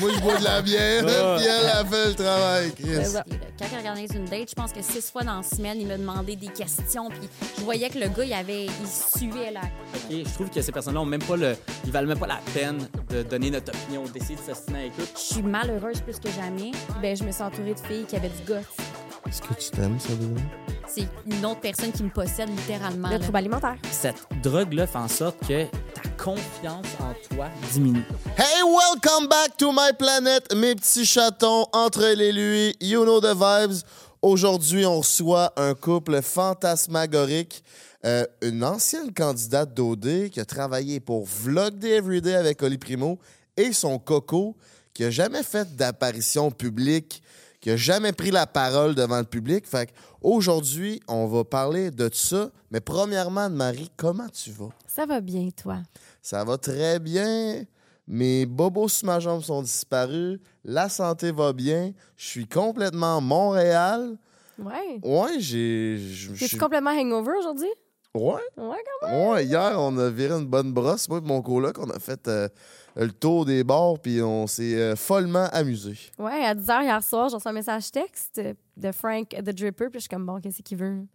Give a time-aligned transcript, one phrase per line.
[0.00, 3.18] Moi, je bois de la bière, puis elle a fait le travail, Chris.
[3.58, 5.96] Quand il organise une date, je pense que six fois dans la semaine, il me
[5.96, 7.08] demandait des questions.
[7.08, 7.28] Puis
[7.58, 9.62] je voyais que le gars, il avait, il suait là.
[10.10, 11.56] Et je trouve que ces personnes-là ont même pas le.
[11.84, 15.06] Ils valent même pas la peine de donner notre opinion, d'essayer de s'assiner avec eux.
[15.14, 16.70] Je suis malheureuse plus que jamais.
[17.02, 18.64] Ben, je me suis entourée de filles qui avaient du goût.
[19.28, 20.40] Est-ce que tu t'aimes, Sabrina?
[20.88, 23.08] C'est une autre personne qui me possède littéralement.
[23.08, 23.20] Le là.
[23.20, 23.76] trouble alimentaire.
[23.90, 28.04] Cette drogue-là fait en sorte que ta confiance en toi diminue.
[28.38, 33.20] Hey, welcome back to my planet, mes petits chatons, entre elle et lui, you know
[33.20, 33.82] the vibes.
[34.22, 37.62] Aujourd'hui, on reçoit un couple fantasmagorique,
[38.06, 43.18] euh, une ancienne candidate d'OD qui a travaillé pour Vlog Day Everyday avec Oli Primo
[43.58, 44.56] et son coco
[44.94, 47.22] qui a jamais fait d'apparition publique,
[47.60, 49.66] qui a jamais pris la parole devant le public.
[49.66, 49.90] Fait
[50.22, 52.50] aujourd'hui, on va parler de ça.
[52.70, 54.68] Mais premièrement, Anne-Marie, comment tu vas?
[54.86, 55.78] Ça va bien, toi?
[56.22, 57.64] Ça va très bien.
[58.06, 60.38] Mes bobos sous ma jambe sont disparus.
[60.64, 61.92] La santé va bien.
[62.16, 64.16] Je suis complètement Montréal.
[64.58, 64.98] Ouais.
[65.02, 65.98] Ouais, j'ai.
[66.32, 67.68] T'es-tu suis- complètement hangover aujourd'hui?
[68.14, 69.28] Ouais, Ouais, quand même.
[69.28, 69.44] ouais.
[69.44, 71.08] Hier, on a viré une bonne brosse.
[71.08, 72.48] Moi et mon coloc, on a fait euh,
[73.04, 75.96] le tour des bars, puis on s'est euh, follement amusé.
[76.18, 78.40] Ouais, à 10h hier soir, j'ai reçu un message texte
[78.76, 81.06] de Frank the Dripper, puis je suis comme, bon, qu'est-ce qu'il veut?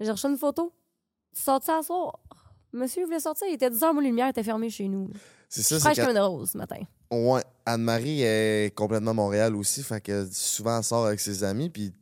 [0.00, 0.72] J'ai reçu une photo.
[1.34, 2.18] Tu sortis à soir?
[2.72, 5.08] Monsieur voulait sortir, il était 10h, moi, la lumière était fermée chez nous.
[5.48, 6.80] C'est ça, c'est comme une rose ce matin.
[7.10, 11.92] Ouais, Anne-Marie est complètement Montréal aussi, fait que souvent elle sort avec ses amis, puis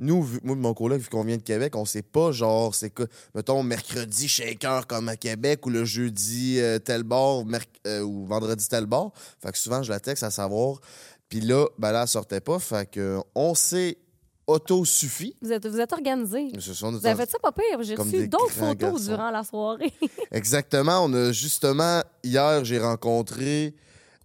[0.00, 2.90] nous, vu- moi mon coloc, vu qu'on vient de Québec, on sait pas, genre, c'est
[2.90, 7.04] quoi, mettons, mercredi shaker comme à Québec, ou le jeudi euh, tel
[7.44, 9.12] merc- euh, ou vendredi tel bar.
[9.42, 10.80] Fait que souvent, je la texte à savoir.
[11.28, 13.98] Puis là, ben là, elle sortait pas, fait que on s'est
[14.46, 15.36] auto-suffi.
[15.40, 15.92] Vous êtes, vous êtes
[16.74, 17.82] sont Vous avez fait ça pas pire.
[17.82, 19.04] J'ai reçu d'autres photos garçons.
[19.04, 19.92] durant la soirée.
[20.32, 21.04] Exactement.
[21.04, 23.74] On a justement, hier, j'ai rencontré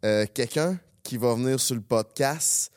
[0.04, 2.72] euh, quelqu'un qui va venir sur le podcast.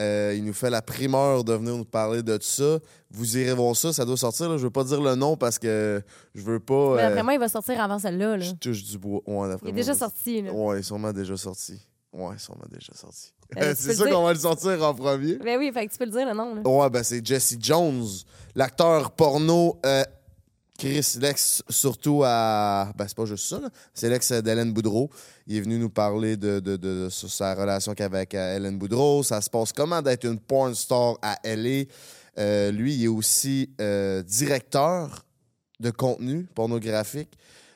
[0.00, 2.78] Euh, il nous fait la primeur de venir nous parler de ça.
[3.10, 4.48] Vous irez voir ça, ça doit sortir.
[4.48, 4.56] Là.
[4.56, 6.02] Je veux pas dire le nom parce que
[6.34, 6.94] je veux pas.
[6.96, 8.36] Mais euh, d'après moi, il va sortir avant celle-là.
[8.38, 8.44] là.
[8.44, 9.20] je touche du bois.
[9.26, 10.40] Ouais, Il est déjà sorti.
[10.42, 10.52] Là.
[10.52, 11.86] Ouais, il est sûrement déjà sorti.
[12.12, 13.32] Ouais, sûrement déjà sorti.
[13.54, 14.08] Ben, c'est dire.
[14.10, 15.34] qu'on va le sortir en premier.
[15.36, 16.54] Ben oui, fait que tu peux le dire le nom.
[16.54, 16.62] Là.
[16.68, 18.06] Ouais, ben c'est Jesse Jones,
[18.54, 19.78] l'acteur porno.
[19.84, 20.02] euh,
[20.80, 22.90] Chris, l'ex, surtout à.
[22.96, 23.68] Ben, c'est pas juste ça, là.
[23.92, 25.10] C'est l'ex d'Hélène Boudreau.
[25.46, 28.34] Il est venu nous parler de, de, de- de- sur sa relation qu'il avait avec
[28.34, 29.22] euh, Hélène Boudreau.
[29.22, 31.84] Ça se passe comment d'être une porn star à LA.
[32.38, 35.26] Euh, lui, il est aussi euh, directeur
[35.80, 37.30] de contenu pornographique.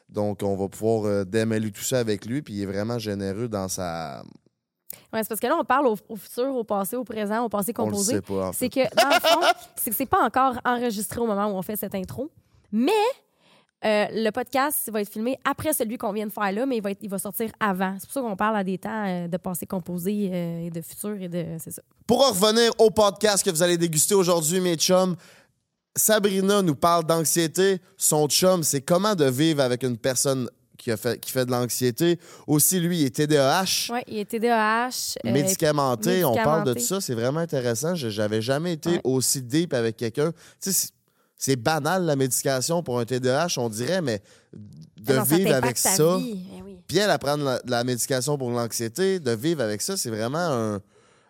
[0.08, 2.40] Donc, on va pouvoir euh, démêler tout ça avec lui.
[2.40, 4.22] Puis, il est vraiment généreux dans sa.
[5.12, 7.48] Ouais, c'est parce que là, on parle au, au futur, au passé, au présent, au
[7.50, 8.14] passé On le composé.
[8.14, 9.40] sait pas, en C'est que, dans le fond,
[9.76, 12.30] c'est que c'est pas encore enregistré au moment où on fait cette intro.
[12.76, 12.90] Mais
[13.84, 16.82] euh, le podcast va être filmé après celui qu'on vient de faire là, mais il
[16.82, 17.94] va, être- il va sortir avant.
[18.00, 20.80] C'est pour ça qu'on parle à des temps euh, de passé composé euh, et de
[20.80, 21.44] futur et de.
[21.62, 21.82] C'est ça.
[22.06, 25.16] Pour en revenir au podcast que vous allez déguster aujourd'hui, mes chums,
[25.96, 27.78] Sabrina nous parle d'anxiété.
[27.96, 31.50] Son chum, c'est comment de vivre avec une personne qui, a fait, qui fait de
[31.52, 32.18] l'anxiété.
[32.46, 35.14] Aussi, lui, il est TDAH, Oui, il est TDAH.
[35.24, 36.24] euh, médicamenté.
[36.24, 36.80] On parle de médicamenté.
[36.80, 37.00] ça.
[37.00, 37.94] C'est vraiment intéressant.
[37.94, 39.00] Je- J'avais jamais été Ouais.
[39.04, 40.32] aussi deep avec quelqu'un.
[40.60, 40.88] Tu sais,
[41.36, 44.22] c'est- banal, la médication pour un TDAH, on dirait, mais
[45.00, 46.16] de ça vivre avec ça.
[46.20, 46.78] Eh oui.
[46.86, 50.80] Puis elle, à prendre la, médication pour l'anxiété, de vivre avec ça, c'est vraiment un,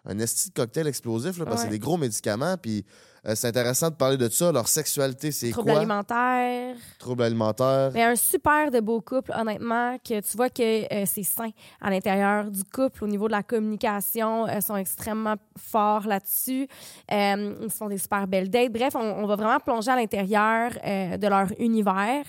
[0.06, 1.66] un esti de cocktail explosif, là, parce que Ouais.
[1.66, 2.56] c'est des gros médicaments.
[2.56, 2.84] Puis
[3.26, 4.52] euh, c'est intéressant de parler de ça.
[4.52, 5.78] Leur sexualité, c'est Troubles quoi?
[5.80, 6.76] alimentaires.
[6.98, 7.90] Troubles alimentaires.
[7.94, 11.90] Mais un super de beau couple, honnêtement, que tu vois que euh, c'est sain à
[11.90, 14.46] l'intérieur du couple au niveau de la communication.
[14.48, 16.66] Ils sont extrêmement forts là-dessus.
[17.12, 18.72] Euh, ils sont des super belles dates.
[18.72, 22.24] Bref, on, on va vraiment plonger à l'intérieur euh, de leur univers.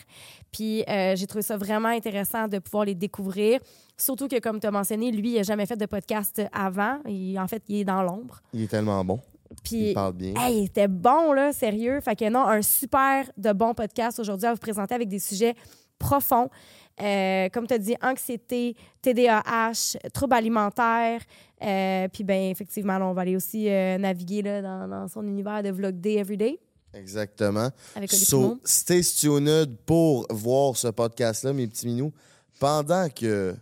[0.52, 3.60] Puis euh, j'ai trouvé ça vraiment intéressant de pouvoir les découvrir.
[3.98, 7.00] Surtout que, comme tu as mentionné, lui, il n'a jamais fait de podcast avant.
[7.08, 8.42] Il- en fait, il est dans l'ombre.
[8.54, 9.20] Il est tellement bon.
[9.64, 10.34] Puis Il parle bien.
[10.38, 12.00] Hey, il était bon, là, sérieux.
[12.02, 15.56] Fait que non, un super de bon podcast aujourd'hui à vous présenter avec des sujets
[15.98, 16.50] profonds.
[17.02, 21.22] Euh, comme tu as dit, anxiété, TDAH, troubles alimentaires.
[21.62, 25.26] Euh, puis, ben effectivement, là, on va aller aussi euh, naviguer là, dans, dans son
[25.26, 26.60] univers de Vlog Day Everyday
[26.94, 27.70] Exactement.
[27.96, 32.14] avec So, stay tuned pour voir ce podcast-là, mes petits minous.
[32.60, 33.54] Pendant que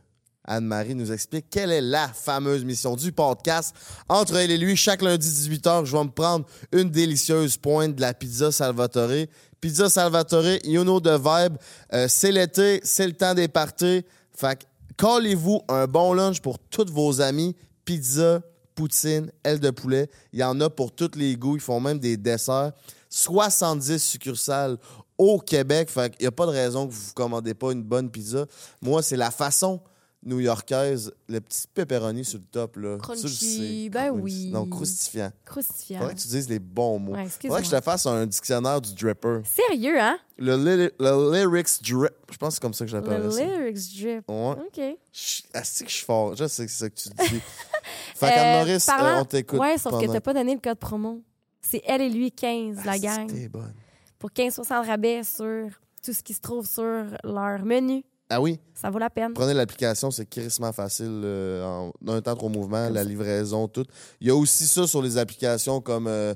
[0.45, 3.74] Anne-Marie nous explique quelle est la fameuse mission du podcast.
[4.10, 8.01] Entre elle et lui, chaque lundi 18h, je vais me prendre une délicieuse pointe de
[8.01, 9.28] la pizza Salvatore.
[9.62, 11.57] Pizza Salvatore, you know the vibe.
[11.94, 14.04] Euh, c'est l'été, c'est le temps des parties.
[14.36, 14.66] Fait que
[14.98, 17.56] callez-vous un bon lunch pour tous vos amis.
[17.86, 18.42] Pizza,
[18.75, 20.10] poutine, aile de poulet.
[20.34, 21.56] Il y en a pour tous les goûts.
[21.56, 22.74] Ils font même des desserts.
[23.10, 24.78] 70 succursales
[25.18, 25.90] au Québec.
[25.90, 28.45] Fait qu'il n'y a pas de raison que vous ne commandez pas une bonne pizza.
[28.81, 29.80] Moi, c'est la façon
[30.25, 32.97] new-yorkaise, le petit pepperoni sur le top, là.
[32.97, 33.89] Crunchy, Tu le sais.
[33.89, 34.49] ben oui.
[34.51, 35.31] Non, croustillant.
[35.45, 35.99] Croustillant.
[35.99, 37.13] Faudrait que tu dises les bons mots.
[37.13, 39.41] Ouais, Faudrait que je te fasse un dictionnaire du dripper.
[39.45, 40.17] Sérieux, hein?
[40.37, 40.55] Le,
[40.99, 42.11] le lyrics drip.
[42.31, 43.43] Je pense que c'est comme ça que j'appelle Le ça.
[43.45, 44.29] lyrics drip.
[44.29, 44.55] Ouais.
[44.67, 44.97] OK.
[45.11, 46.35] Je- Asti que je suis fort.
[46.35, 47.41] Je sais que c'est ça que tu dis.
[48.15, 49.59] fait Euh, qu'Anne-Maurice, parlant- euh, on t'écoute.
[49.59, 51.21] Ouais, sauf que pendant- t'as pas donné le code promo.
[51.61, 53.27] C'est elle et lui 15, la Asti que gang.
[53.31, 53.73] t'es bonne.
[54.19, 55.67] Pour 15 de rabais sur
[56.03, 58.03] tout ce qui se trouve sur leur menu.
[58.29, 59.33] Ah oui, Ça vaut la peine.
[59.33, 61.21] prenez l'application, c'est crissement facile.
[61.23, 63.85] euh, en un temps, trois mouvements, la livraison, tout.
[64.21, 66.33] Il y a aussi ça sur les applications comme euh,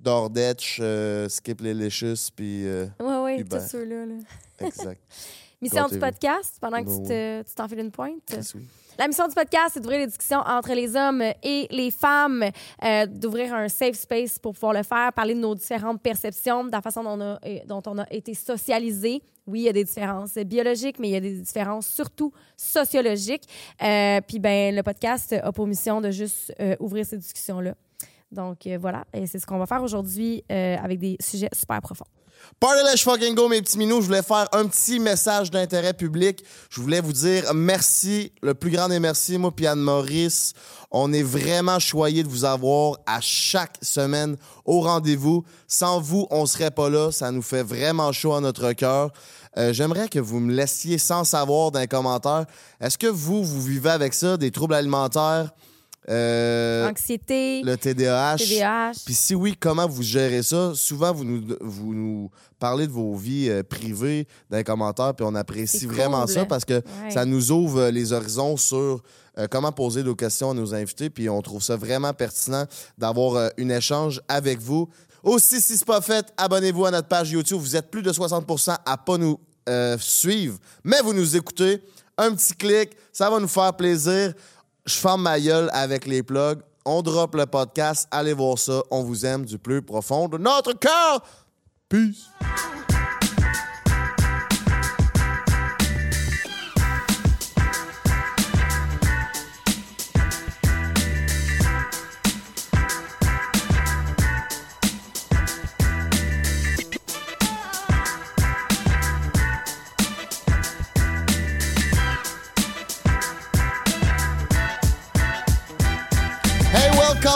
[0.00, 3.62] DoorDash, euh, Skip Licious, puis euh, Ouais, ouais, Hubert.
[3.62, 4.06] tous ceux-là.
[4.06, 4.14] là.
[4.60, 5.00] exact.
[5.62, 6.00] Mission du Comptez-vous.
[6.00, 8.20] podcast, pendant que tu te- tu t'enfiles une pointe.
[8.26, 8.66] Chris, oui.
[8.98, 12.42] La mission du podcast, c'est d'ouvrir les discussions entre les hommes et les femmes,
[12.82, 16.72] euh, d'ouvrir un safe space pour pouvoir le faire, parler de nos différentes perceptions, de
[16.72, 19.20] la façon dont on a, euh, dont on a été socialisé.
[19.46, 23.44] Oui, il y a des différences biologiques, mais il y a des différences surtout sociologiques.
[23.82, 27.74] Euh, puis, ben, le podcast a pour mission de juste euh, ouvrir ces discussions-là.
[28.32, 29.04] Donc, euh, voilà.
[29.12, 32.06] Et c'est ce qu'on va faire aujourd'hui euh, avec des sujets super profonds.
[32.60, 34.02] Party Let's fucking go, mes petits minous.
[34.02, 36.44] Je voulais faire un petit message d'intérêt public.
[36.70, 40.52] Je voulais vous dire merci, le plus grand des merci, moi puis Anne-Maurice.
[40.90, 45.44] On est vraiment choyés de vous avoir à chaque semaine au rendez-vous.
[45.66, 47.10] Sans vous, on serait pas là.
[47.10, 49.10] Ça nous fait vraiment chaud à notre cœur.
[49.58, 52.44] Euh, J'aimerais que vous me laissiez sans savoir dans les commentaires.
[52.80, 55.50] Est-ce que vous, vous vivez avec ça, des troubles alimentaires,
[56.08, 58.36] euh, Anxiété, le TDAH?
[58.38, 58.92] TDAH.
[59.04, 60.72] Puis si oui, comment vous gérez ça?
[60.74, 65.26] Souvent, vous nous, vous nous parlez de vos vies euh, privées dans les commentaires, puis
[65.28, 66.34] on apprécie vraiment cool.
[66.34, 67.10] ça parce que Ouais.
[67.10, 69.02] ça nous ouvre euh, les horizons sur
[69.38, 72.64] euh, comment poser nos questions à nos invités, puis on trouve ça vraiment pertinent
[72.96, 74.88] d'avoir euh, un échange avec vous.
[75.22, 77.58] Aussi, si c'est pas fait, abonnez-vous à notre page YouTube.
[77.60, 79.38] Vous êtes plus de 60% à pas nous
[79.98, 81.82] suivre, mais vous nous écoutez.
[82.16, 84.32] Un petit clic, ça va nous faire plaisir.
[84.86, 86.60] Je ferme ma gueule avec les plugs.
[86.84, 88.06] On drop le podcast.
[88.12, 88.82] Allez voir ça.
[88.90, 91.22] On vous aime du plus profond de notre cœur.
[91.88, 92.30] Peace.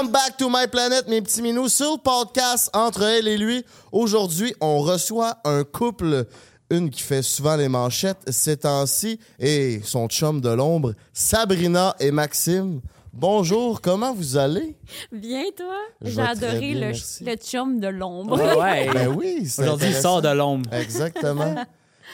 [0.01, 3.65] Welcome back to my planet, mes petits minous, sur le podcast Entre elle et lui.
[3.93, 6.27] Aujourd'hui, on reçoit un couple,
[6.71, 12.13] une qui fait souvent les manchettes ces temps-ci, et son chum de l'ombre, Sabrina et
[12.13, 12.81] Maxime.
[13.13, 14.75] Bonjour, comment vous allez?
[15.13, 15.75] Bien, toi?
[16.01, 17.25] Je J'ai vais très adoré bien, le, merci.
[17.25, 18.41] le chum de l'ombre.
[18.59, 18.89] Ouais.
[18.95, 20.09] Ben oui, c'est Aujourd'hui, il intéressant.
[20.09, 20.73] sort de l'ombre.
[20.73, 21.55] Exactement.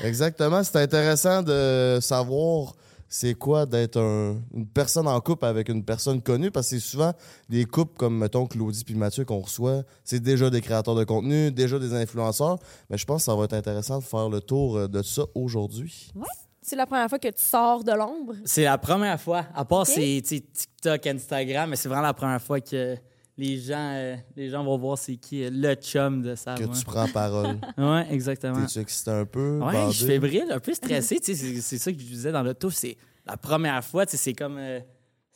[0.03, 0.65] Exactement.
[0.65, 2.75] C'est intéressant de savoir
[3.09, 6.51] c'est quoi d'être un- une personne en couple avec une personne connue?
[6.51, 7.13] Parce que c'est souvent
[7.49, 9.83] des couples comme, mettons, Claudie puis Mathieu qu'on reçoit.
[10.05, 12.59] C'est déjà des créateurs de contenu, déjà des influenceurs.
[12.91, 15.23] Mais je pense que ça va être intéressant de faire le tour euh, de ça
[15.35, 16.13] aujourd'hui.
[16.63, 18.35] C'est la première fois que tu sors de l'ombre?
[18.45, 19.45] C'est la première fois.
[19.55, 19.87] À part Ok.
[19.95, 22.97] c'est TikTok, Instagram, mais c'est vraiment la première fois que
[23.39, 26.55] les gens, euh, les gens vont voir c'est qui euh, le chum de ça.
[26.55, 27.59] Que tu prends parole.
[27.79, 28.61] Ouais, exactement.
[28.63, 29.59] T'es-tu excité un peu?
[29.59, 29.93] Ouais, bandé?
[29.93, 31.21] je suis fébrile, un peu stressé.
[31.21, 32.71] tu sais, c'est ça que je disais dans l'auto.
[32.71, 32.97] C'est
[33.27, 34.07] la première fois.
[34.07, 34.57] tu sais, C'est comme.
[34.59, 34.81] euh,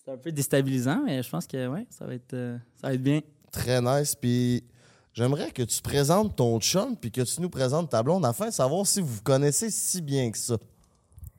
[0.02, 2.94] c'est un peu déstabilisant, mais je pense que ouais, ça, va être, euh, ça va
[2.94, 3.21] être bien.
[3.52, 4.14] Très nice.
[4.14, 4.64] Puis
[5.12, 8.52] j'aimerais que tu présentes ton chum puis que tu nous présentes ta blonde afin de
[8.52, 10.54] savoir si vous vous connaissez si bien que ça.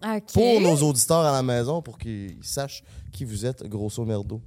[0.04, 0.34] OK.
[0.34, 4.42] pour nos auditeurs à la maison pour qu'ils sachent qui vous êtes, grosso merdo.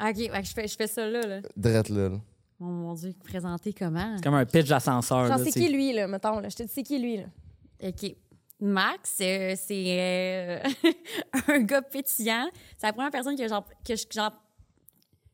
[0.00, 1.20] OK, que je fais, je fais ça là.
[1.20, 1.40] là.
[1.56, 2.08] Drette là.
[2.08, 2.20] là.
[2.60, 4.16] Oh mon Dieu, présenter comment?
[4.16, 5.26] C'est comme un pitch d'ascenseur.
[5.26, 6.40] Genre, là, c'est qui lui, là, mettons?
[6.40, 6.48] Là?
[6.48, 7.24] Je te dis, c'est qui lui, là?
[7.82, 8.14] OK.
[8.60, 10.90] Max, euh, c'est euh,
[11.48, 12.50] un gars pétillant.
[12.76, 14.32] C'est la première personne que genre, que je, genre,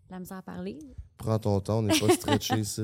[0.08, 0.78] la misère à parler.
[1.16, 2.82] Prends ton temps, on n'est pas stretché ici.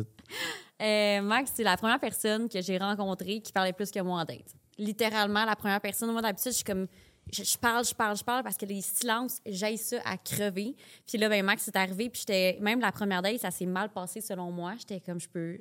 [0.81, 4.25] Euh, Max, c'est la première personne que j'ai rencontrée qui parlait plus que moi en
[4.25, 4.57] date.
[4.79, 6.11] Littéralement, la première personne.
[6.11, 6.89] Moi, d'habitude, je suis comme.
[7.31, 10.75] Je, parle, je parle, je parle parce que les silences, j'aille ça à crever.
[11.07, 12.59] Puis là, ben, Max est arrivé, puis j'étais.
[12.61, 14.75] Même la première date, ça s'est mal passé selon moi.
[14.79, 15.59] J'étais comme, je peux.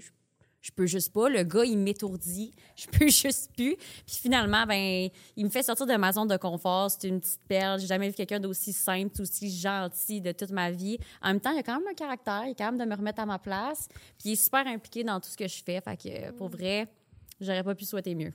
[0.62, 1.30] Je, peux juste pas.
[1.30, 2.54] Le gars, il m'étourdit.
[2.76, 3.76] Je peux juste plus.
[3.76, 6.92] Puis finalement, ben, il me fait sortir de ma zone de confort.
[6.92, 7.80] C'est une petite perle.
[7.80, 10.98] J'ai jamais vu quelqu'un d'aussi simple, aussi gentil de toute ma vie.
[11.22, 12.44] En même temps, il a quand même un caractère.
[12.46, 13.88] Il est capable de me remettre à ma place.
[14.20, 15.82] Puis il est super impliqué dans tout ce que je fais.
[15.82, 16.88] Fait que, pour vrai,
[17.40, 18.34] j'aurais pas pu souhaiter mieux.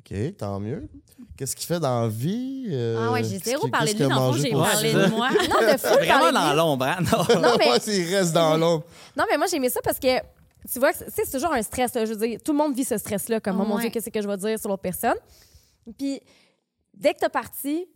[0.00, 0.88] OK, tant mieux.
[1.36, 2.66] Qu'est-ce qu'il fait dans la vie?
[2.70, 4.04] euh, ah ouais, j'ai qu'est-ce zéro parlé de lui.
[4.04, 5.28] qu'il a Dans le fond, mangé j'ai parlé de moi.
[5.32, 6.96] Non, de fou, Vraiment dans l'ombre, hein?
[7.00, 7.40] Non.
[7.40, 8.84] Non, mais, s'il reste dans l'ombre.
[9.16, 10.18] non, mais moi, j'ai aimé ça parce que,
[10.72, 11.94] tu vois, que c'est- toujours un stress.
[11.94, 12.04] là.
[12.04, 13.82] Je veux dire, tout le monde vit ce stress-là, comme, oh mon Ouais.
[13.82, 15.16] Dieu, qu'est-ce que je vais dire sur l'autre personne?
[15.98, 16.20] Puis,
[16.94, 17.86] dès que t'as parti,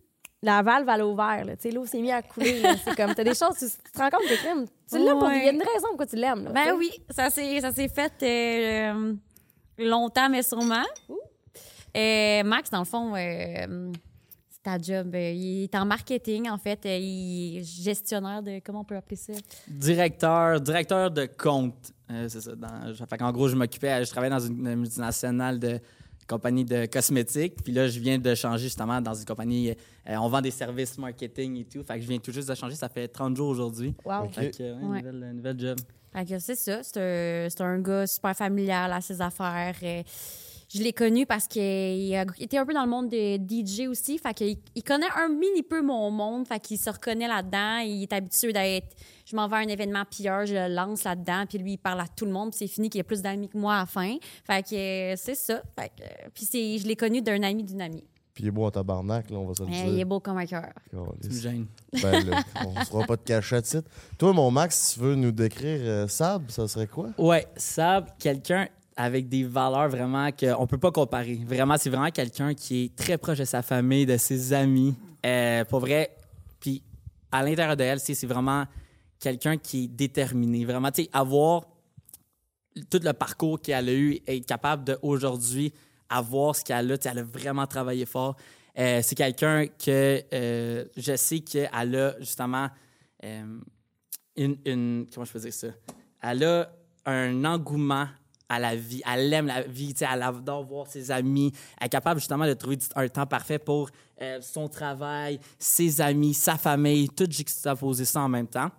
[0.43, 1.45] la valve à l'eau vert.
[1.45, 1.57] là.
[1.57, 2.63] Tu sais, l'eau s'est mise à couler.
[2.85, 5.31] C'est comme, t'as des choses, tu, tu te rends compte que crème, tu l'aimes pour.
[5.31, 6.51] Il y a une raison pourquoi tu l'aimes.
[6.55, 9.15] Ben oui, ça s'est, ça s'est fait euh,
[9.79, 10.85] longtemps, mais sûrement.
[11.97, 13.93] Euh, Max, dans le fond, euh,
[14.51, 15.15] c'est ta job.
[15.15, 16.85] euh, il est en marketing, en fait.
[16.87, 18.61] euh, il est gestionnaire de.
[18.65, 19.33] Comment on peut appeler ça?
[19.69, 21.93] Directeur, directeur de compte.
[22.11, 22.55] Euh, c'est ça.
[22.57, 25.79] Dans, fait qu'en gros, je m'occupais, je travaillais dans une multinationale de
[26.27, 27.63] compagnie de cosmétiques.
[27.63, 29.71] Puis là, je viens de changer justement dans une compagnie.
[29.71, 31.83] euh, on vend des services marketing et tout.
[31.85, 32.75] Fait que je viens tout juste de changer.
[32.77, 33.95] Ça fait 30 jours aujourd'hui.
[34.05, 34.25] Wow.
[34.25, 34.33] Ok.
[34.35, 35.03] Fait que, Ouais.
[35.03, 35.79] Nouvelle, nouvelle job.
[36.13, 36.83] Fait que c'est ça.
[36.83, 39.75] C'est un, c'est un gars super familial à ses affaires.
[39.83, 40.03] Euh,
[40.75, 44.19] je l'ai connu parce qu'il était un peu dans le monde de DJ aussi.
[44.19, 46.47] Fait qu'il il connaît un mini peu mon monde.
[46.49, 47.79] Fait qu'il se reconnaît là-dedans.
[47.79, 48.89] Il est habitué d'être.
[49.27, 51.45] Je m'en vais à un événement pilleur, je le lance là-dedans.
[51.49, 52.51] Puis lui, il parle à tout le monde.
[52.51, 54.17] Puis c'est fini qu'il y a plus d'amis que moi à la fin.
[54.47, 55.63] Fait que euh, c'est ça.
[55.79, 58.05] Fait que, euh, puis c'est- je l'ai connu d'un ami d'une amie.
[58.35, 59.93] Puis il est beau en tabarnak, là, on va se le Mais dire.
[59.95, 60.73] il est beau comme un cœur.
[60.91, 61.41] Tu me Calisse.
[61.41, 61.67] gênes.
[62.03, 63.65] Ben là, on se fera pas de cachette.
[63.65, 63.89] titre.
[64.19, 67.11] Toi, mon Max, si tu veux nous décrire euh, Sab, ça serait quoi?
[67.17, 68.67] Ouais, Sab, quelqu'un
[68.97, 71.41] avec des valeurs vraiment qu'on peut pas comparer.
[71.47, 74.95] Vraiment, c'est vraiment quelqu'un qui est très proche de sa famille, de ses amis.
[75.27, 76.17] Euh, pour vrai,
[76.61, 76.83] puis
[77.33, 78.65] à l'intérieur de elle, c'est vraiment
[79.19, 80.65] quelqu'un qui est déterminé.
[80.65, 81.65] Vraiment, tu sais, avoir
[82.91, 85.73] tout le parcours qu'elle a eu, être capable d'aujourd'hui
[86.09, 88.37] avoir ce qu'elle a, tu sais, elle a vraiment travaillé fort.
[88.79, 92.69] Euh, c'est quelqu'un que euh, je sais qu'elle a justement
[93.25, 93.59] euh,
[94.37, 95.69] une, une- Comment je peux dire ça?
[96.23, 96.71] Elle a
[97.07, 98.07] un engouement
[98.49, 99.03] à la vie.
[99.11, 101.53] Elle aime la vie, tu sais, elle adore voir ses amis.
[101.81, 106.35] Elle est capable justement de trouver un temps parfait pour euh, son travail, ses amis,
[106.35, 108.71] sa famille, tout juxtaposer ça en même temps.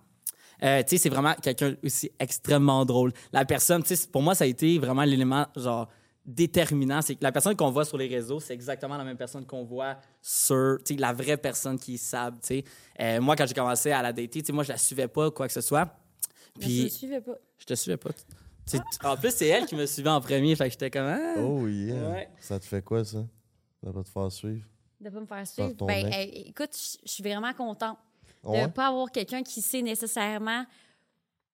[0.64, 3.12] Euh, tu sais, c'est vraiment quelqu'un aussi extrêmement drôle.
[3.34, 5.90] La personne, tu sais, pour moi, ça a été vraiment l'élément, genre,
[6.26, 7.02] déterminant.
[7.02, 9.64] C'est que la personne qu'on voit sur les réseaux, c'est exactement la même personne qu'on
[9.64, 12.64] voit sur, tu sais, la vraie personne qui est Sab, tu sais.
[13.00, 15.30] Euh, moi, quand j'ai commencé à la dater, tu sais, moi, je la suivais pas,
[15.32, 15.86] quoi que ce soit.
[16.58, 17.36] Mais je Puis, le suivais pas.
[17.58, 18.12] je te suivais pas.
[19.04, 21.06] En plus, c'est elle qui me suivait en premier, fait que j'étais comme...
[21.08, 21.36] Ah.
[21.40, 22.10] Oh yeah.
[22.10, 22.30] Ouais.
[22.40, 23.26] Ça te fait quoi, ça?
[23.84, 24.66] Ça va te faire suivre?
[25.00, 25.86] De pas me faire suivre?
[25.86, 26.72] Ben, euh, écoute,
[27.06, 27.98] je suis vraiment contente.
[28.44, 28.64] de Ouais?
[28.64, 30.66] ne pas avoir quelqu'un qui sait nécessairement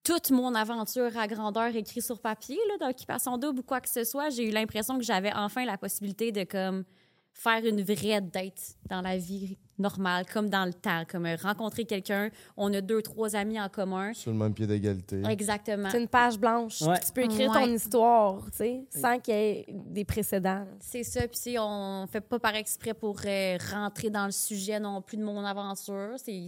[0.03, 3.89] toute mon aventure à grandeur écrite sur papier, là, dans Occupation Double ou quoi que
[3.89, 4.29] ce soit.
[4.29, 6.85] J'ai eu l'impression que j'avais enfin la possibilité de comme
[7.33, 12.29] faire une vraie date dans la vie normale, comme dans le temps, comme rencontrer quelqu'un.
[12.55, 14.13] On a deux, trois amis en commun.
[14.13, 15.21] Sur le même pied d'égalité.
[15.29, 15.89] Exactement.
[15.91, 16.81] C'est une page blanche.
[16.81, 16.99] Ouais.
[17.05, 17.65] Tu peux écrire Ouais.
[17.65, 20.65] ton histoire, tu sais, sans qu'il y ait des précédents.
[20.79, 21.21] C'est ça.
[21.21, 25.01] Puis, tu sais, on fait pas par exprès pour euh, rentrer dans le sujet non
[25.01, 26.13] plus de mon aventure.
[26.17, 26.45] C'est,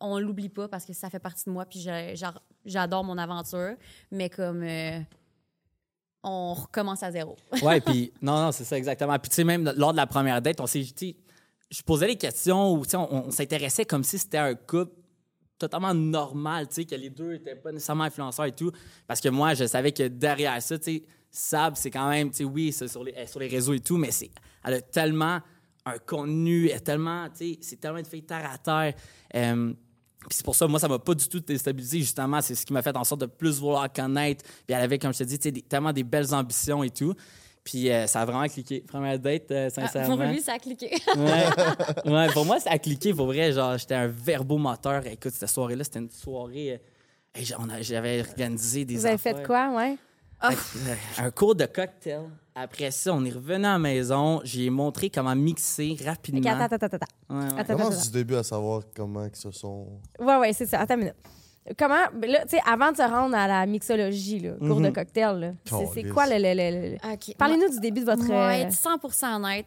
[0.00, 1.64] on l'oublie pas parce que ça fait partie de moi.
[1.64, 1.86] Puis,
[2.64, 3.74] j'adore mon aventure.
[4.12, 5.00] Mais comme euh,
[6.22, 7.36] on recommence à zéro.
[7.62, 9.18] Ouais, puis non, non, c'est ça exactement.
[9.18, 11.16] Puis tu sais, même lors de la première date, on s'est, tu sais,
[11.70, 14.92] je posais des questions où on, on s'intéressait comme si c'était un couple
[15.58, 18.70] totalement normal, que les deux étaient pas nécessairement influenceurs et tout.
[19.06, 20.76] Parce que moi, je savais que derrière ça,
[21.30, 24.30] Sab, c'est quand même, oui, c'est sur les, sur les réseaux et tout, mais c'est,
[24.64, 25.40] elle a tellement
[25.84, 28.94] un contenu, est tellement, c'est tellement une fille terre à terre.
[29.34, 29.72] Euh,
[30.20, 32.40] puis c'est pour ça, moi, ça m'a pas du tout déstabilisé, justement.
[32.40, 34.44] C'est ce qui m'a fait en sorte de plus vouloir connaître.
[34.44, 37.14] Puis elle avait, comme je te dis, tellement des belles ambitions et tout.
[37.66, 38.80] Puis euh, ça a vraiment cliqué.
[38.86, 40.16] Première date, euh, Ah, sincèrement.
[40.16, 40.88] pour lui, ça a cliqué.
[41.16, 42.12] ouais.
[42.12, 43.12] Ouais, pour moi, ça a cliqué.
[43.12, 45.04] Pour vrai, genre, j'étais un verbomoteur.
[45.08, 46.80] Écoute, cette soirée-là, c'était une soirée...
[47.36, 49.96] euh, J'avais organisé des Vous avez fait quoi, ouais?
[50.44, 50.50] Euh,
[51.18, 52.20] Un cours de cocktail.
[52.54, 54.40] Après ça, on est revenu à la maison.
[54.44, 56.40] J'ai montré comment mixer rapidement.
[56.40, 57.06] Ok, attends, attends, attends.
[57.30, 57.60] Ouais, ouais.
[57.60, 59.88] Attends, Commence attends, du début à savoir comment ils se sont.
[60.20, 60.80] Ouais, ouais, c'est ça.
[60.80, 61.16] Attends une minute.
[61.78, 64.90] Comment, ben là, tu sais, avant de se rendre à la mixologie, là, cours de
[64.90, 65.52] cocktail, là,
[65.86, 66.36] c'est- quoi le.
[66.36, 67.34] le- le- le- OK.
[67.36, 68.24] Parlez-nous du début de votre.
[68.24, 69.66] Moi, euh, être 100 honnête,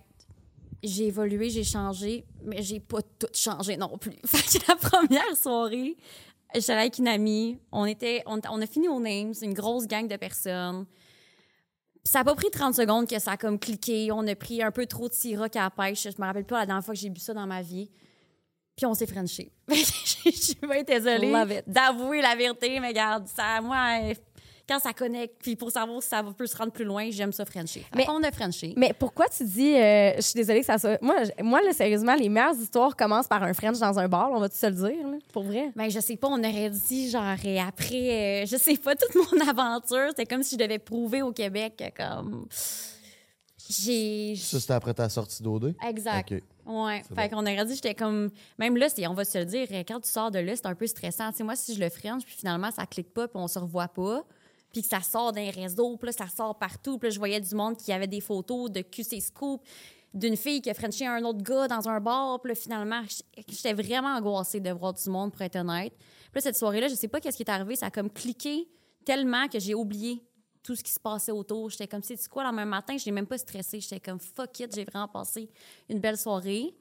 [0.83, 4.15] j'ai évolué, j'ai changé, mais j'ai pas tout changé non plus.
[4.25, 5.97] Fait que la première soirée,
[6.55, 10.07] j'étais avec une amie, on, était, on, on a fini au Names, une grosse gang
[10.07, 10.85] de personnes.
[12.05, 14.09] Ça a pas pris 30 secondes que ça a comme cliqué.
[14.11, 16.03] On a pris un peu trop de sirop à la pêche.
[16.03, 17.91] Je me rappelle pas la dernière fois que j'ai bu ça dans ma vie.
[18.79, 19.51] Puis on s'est frenché.
[19.67, 19.75] Je
[20.31, 21.33] suis bien désolée
[21.67, 24.13] d'avouer la vérité, mais regarde, ça, moi, euh,
[24.69, 27.43] quand ça connecte, puis pour savoir si ça peut se rendre plus loin, j'aime ça
[27.43, 27.85] frencher.
[27.93, 28.73] Mais- on a frenché.
[28.77, 29.75] Mais pourquoi tu dis.
[29.75, 30.97] euh, je suis désolée que ça soit.
[31.01, 34.39] Moi, moi là, sérieusement, les meilleures histoires commencent par un French dans un bar, on
[34.39, 35.71] va tout se le dire, là, pour vrai?
[35.75, 39.13] Ben, je sais pas, on aurait dit, genre, et après, euh, je sais pas, toute
[39.13, 42.47] mon aventure, c'était comme si je devais prouver au Québec que, comme.
[43.69, 44.35] J'ai.
[44.35, 45.75] Ça, c'était après ta sortie d'OD?
[45.87, 46.31] Exact.
[46.31, 46.41] OK.
[46.69, 47.01] Ouais.
[47.15, 47.37] Fait bon.
[47.37, 48.29] qu'on aurait dit, j'étais comme.
[48.59, 50.85] Même là, on va se le dire, quand tu sors de là, c'est un peu
[50.85, 51.31] stressant.
[51.31, 53.57] Tu sais, moi, si je le french, puis finalement, ça clique pas, puis on se
[53.57, 54.23] revoit pas,
[54.71, 57.41] puis que ça sort d'un réseau, puis là, ça sort partout, puis là, je voyais
[57.41, 59.61] du monde qui avait des photos de QC Scoop.
[60.13, 62.39] d'une fille qui a frenché un autre gars dans un bar.
[62.41, 63.01] Puis là, finalement,
[63.47, 65.93] j'étais vraiment angoissée de voir du monde, pour être honnête.
[65.97, 67.75] Puis là, cette soirée-là, je sais pas qu'est-ce qui est arrivé.
[67.75, 68.67] Ça a comme cliqué
[69.05, 70.23] tellement que j'ai oublié
[70.63, 71.69] tout ce qui se passait autour.
[71.69, 73.79] J'étais comme, c'est quoi, le même matin, je n'ai même pas stressé.
[73.79, 75.49] J'étais comme, fuck it, j'ai vraiment passé
[75.89, 76.73] une belle soirée.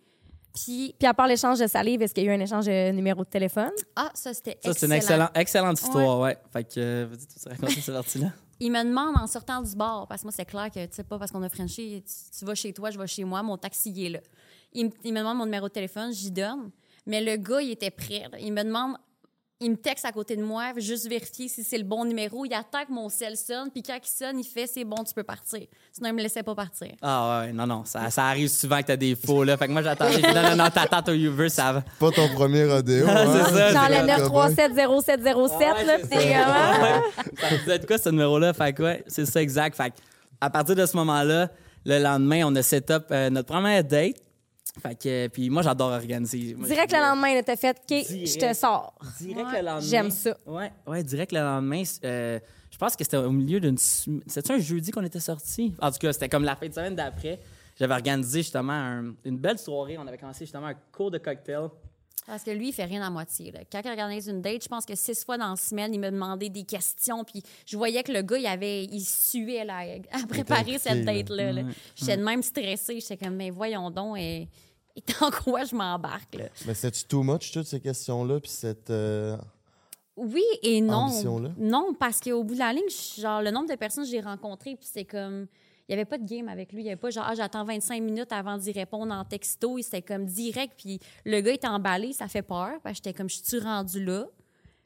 [0.54, 2.90] Puis, Puis à part l'échange de salive, est-ce qu'il y a eu un échange de
[2.90, 3.70] numéro de téléphone?
[3.94, 5.26] ah, ça, c'était Ça, c'est une excellent.
[5.26, 6.36] excellente, excellente histoire, ouais.
[6.52, 8.32] Fait que, euh, vas-y, tu te raconter cette partie-là?
[8.60, 11.04] Il me demande en sortant du bar, parce que moi, c'est clair que, tu sais,
[11.04, 13.56] pas parce qu'on a Frenché, tu, tu vas chez toi, je vais chez moi, mon
[13.56, 14.20] taxi il est là.
[14.72, 16.70] Il, me- il me demande mon numéro de téléphone, j'y donne.
[17.06, 18.24] Mais le gars, il était prêt.
[18.40, 18.96] Il me demande,
[19.60, 22.44] il me texte à côté de moi, juste vérifier si c'est le bon numéro.
[22.44, 25.12] Il attend que mon cell sonne, puis quand il sonne, il fait c'est bon, tu
[25.12, 25.62] peux partir.
[25.92, 26.92] Sinon, il me laissait pas partir.
[27.02, 29.56] Ah ouais, non, non, ça, ça arrive souvent que t'as des faux, là.
[29.56, 30.22] Fait que moi, j'attendais.
[30.28, 31.80] Non, non, non, t'attends au Uber, ça va.
[31.98, 33.06] Pas ton premier rodéo.
[33.06, 33.44] C'est hein?
[33.44, 34.54] ça, Dans c'est le cobaye.
[34.54, 38.52] 9370707, là, c'est vous êtes quoi ce numéro-là?
[38.52, 39.76] Fait que ouais, c'est ça exact.
[39.76, 39.96] Fait que
[40.40, 41.50] à partir de ce moment-là,
[41.84, 44.16] le lendemain, on a set up euh, notre première date.
[44.80, 46.54] Fait que, puis moi, j'adore organiser.
[46.56, 48.26] Moi, Direct le lendemain, là, t'as fait, OK, Direct.
[48.26, 48.94] je te sors.
[49.20, 49.60] Direct Ouais.
[49.60, 49.80] le lendemain.
[49.80, 50.36] J'aime ça.
[50.46, 51.82] Ouais, ouais, direct le lendemain.
[52.04, 52.38] euh,
[52.70, 53.76] je pense que c'était au milieu d'une.
[53.78, 55.74] C'était un jeudi qu'on était sortis?
[55.80, 57.40] En tout cas, c'était comme la fin de semaine d'après.
[57.78, 59.96] J'avais organisé justement un- une belle soirée.
[59.98, 61.68] On avait commencé justement un cours de cocktail.
[62.26, 63.50] Parce que lui, il fait rien à moitié.
[63.52, 63.60] Là.
[63.72, 66.10] Quand il organise une date, je pense que six fois dans la semaine, il me
[66.10, 67.24] demandait des questions.
[67.24, 69.78] Puis je voyais que le gars, il, avait, il suait là,
[70.10, 71.12] à préparer cette là.
[71.14, 71.52] date-là.
[71.52, 71.62] là.
[71.96, 73.00] J'étais de même stressée.
[73.00, 74.46] J'étais comme, mais voyons donc, et,
[74.98, 76.34] et dans quoi je m'embarque?
[76.34, 76.44] là?
[76.66, 78.90] Mais c'est-tu too much, toutes ces questions-là, puis cette...
[78.90, 79.36] euh,
[80.16, 80.94] Oui et non.
[81.06, 81.50] Ambition-là?
[81.58, 82.82] Non, parce qu'au bout de la ligne,
[83.18, 85.46] genre, le nombre de personnes que j'ai rencontrées, puis c'est comme.
[85.90, 86.82] Il n'y avait pas de game avec lui.
[86.82, 89.78] Il n'y avait pas genre, ah, j'attends 25 minutes avant d'y répondre en texto.
[89.80, 90.74] C'était comme direct.
[90.76, 92.72] Puis le gars était emballé, ça fait peur.
[92.82, 94.26] Parce que j'étais comme, je suis rendu là?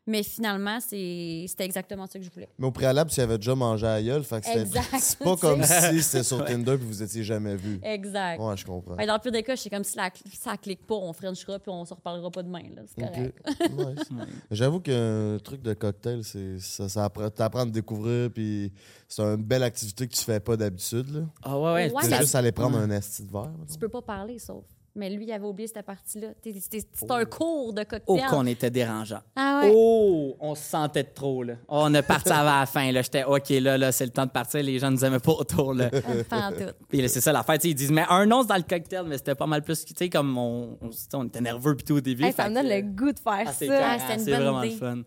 [0.05, 2.49] Mais finalement, c'était exactement ça que je voulais.
[2.59, 4.47] Mais au préalable, tu avais déjà mangé à gueule, fait que
[4.99, 7.79] c'est pas comme si c'était sur Tinder puis vous étiez jamais vus.
[7.85, 8.41] Exact.
[8.41, 8.97] Ouais, je comprends.
[8.97, 11.71] Dans le pire des cas, c'est comme si la, ça clique pas, on frenchera puis
[11.71, 12.63] on se reparlera pas demain.
[12.75, 12.83] là.
[12.87, 13.39] C'est correct.
[13.71, 14.09] Nice.
[14.51, 18.73] J'avoue qu'un truc de cocktail, c'est ça, ça apprend, t'apprends à te découvrir, puis
[19.07, 21.11] c'est une belle activité que tu fais pas d'habitude.
[21.15, 21.21] là.
[21.45, 21.93] Ah ouais, ouais.
[21.93, 23.53] Ouais, Tu juste aller prendre un asti de verre.
[23.71, 24.65] Tu peux pas parler, sauf.
[24.95, 26.29] Mais lui, il avait oublié cette partie-là.
[26.43, 28.03] T'es- C'est un cours de cocktail.
[28.07, 29.21] Oh, qu'on était dérangeant.
[29.35, 29.73] Ah ouais.
[29.75, 31.55] Oh, on se sentait de trop, là.
[31.69, 33.01] Oh, on est parti avant la fin, là.
[33.01, 34.63] J'étais, OK, là, là, c'est le temps de partir.
[34.63, 35.89] Les gens nous aimaient pas autour, là.
[36.29, 36.59] Pas en tout.
[36.91, 37.57] Puis c'est ça l'affaire.
[37.65, 39.83] Ils disent, mais un once dans le cocktail, mais c'était pas mal plus.
[39.85, 42.25] Tu sais, comme on, on, on était nerveux tout au début.
[42.25, 43.53] Hey, ça me donne que- le goût de faire Ah, ça.
[43.53, 44.75] c'était une c'est bonne vraiment idée.
[44.75, 45.03] le fun.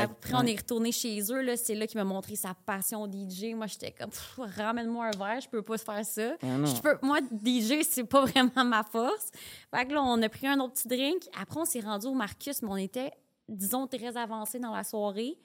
[0.00, 1.42] Après, on est retourné chez eux.
[1.42, 1.56] là.
[1.56, 3.54] C'est là qu'il m'a montré sa passion DJ.
[3.54, 6.36] Moi, j'étais comme, ramène-moi un verre, je peux pas faire ça.
[6.42, 6.46] Ah.
[6.64, 9.30] Je peux, moi, DJ, c'est pas vraiment ma force.
[9.74, 11.22] Fait que là, on a pris un autre petit drink.
[11.40, 13.12] Après, on s'est rendu au Marcus, mais on était,
[13.48, 15.36] disons, très avancé dans la soirée.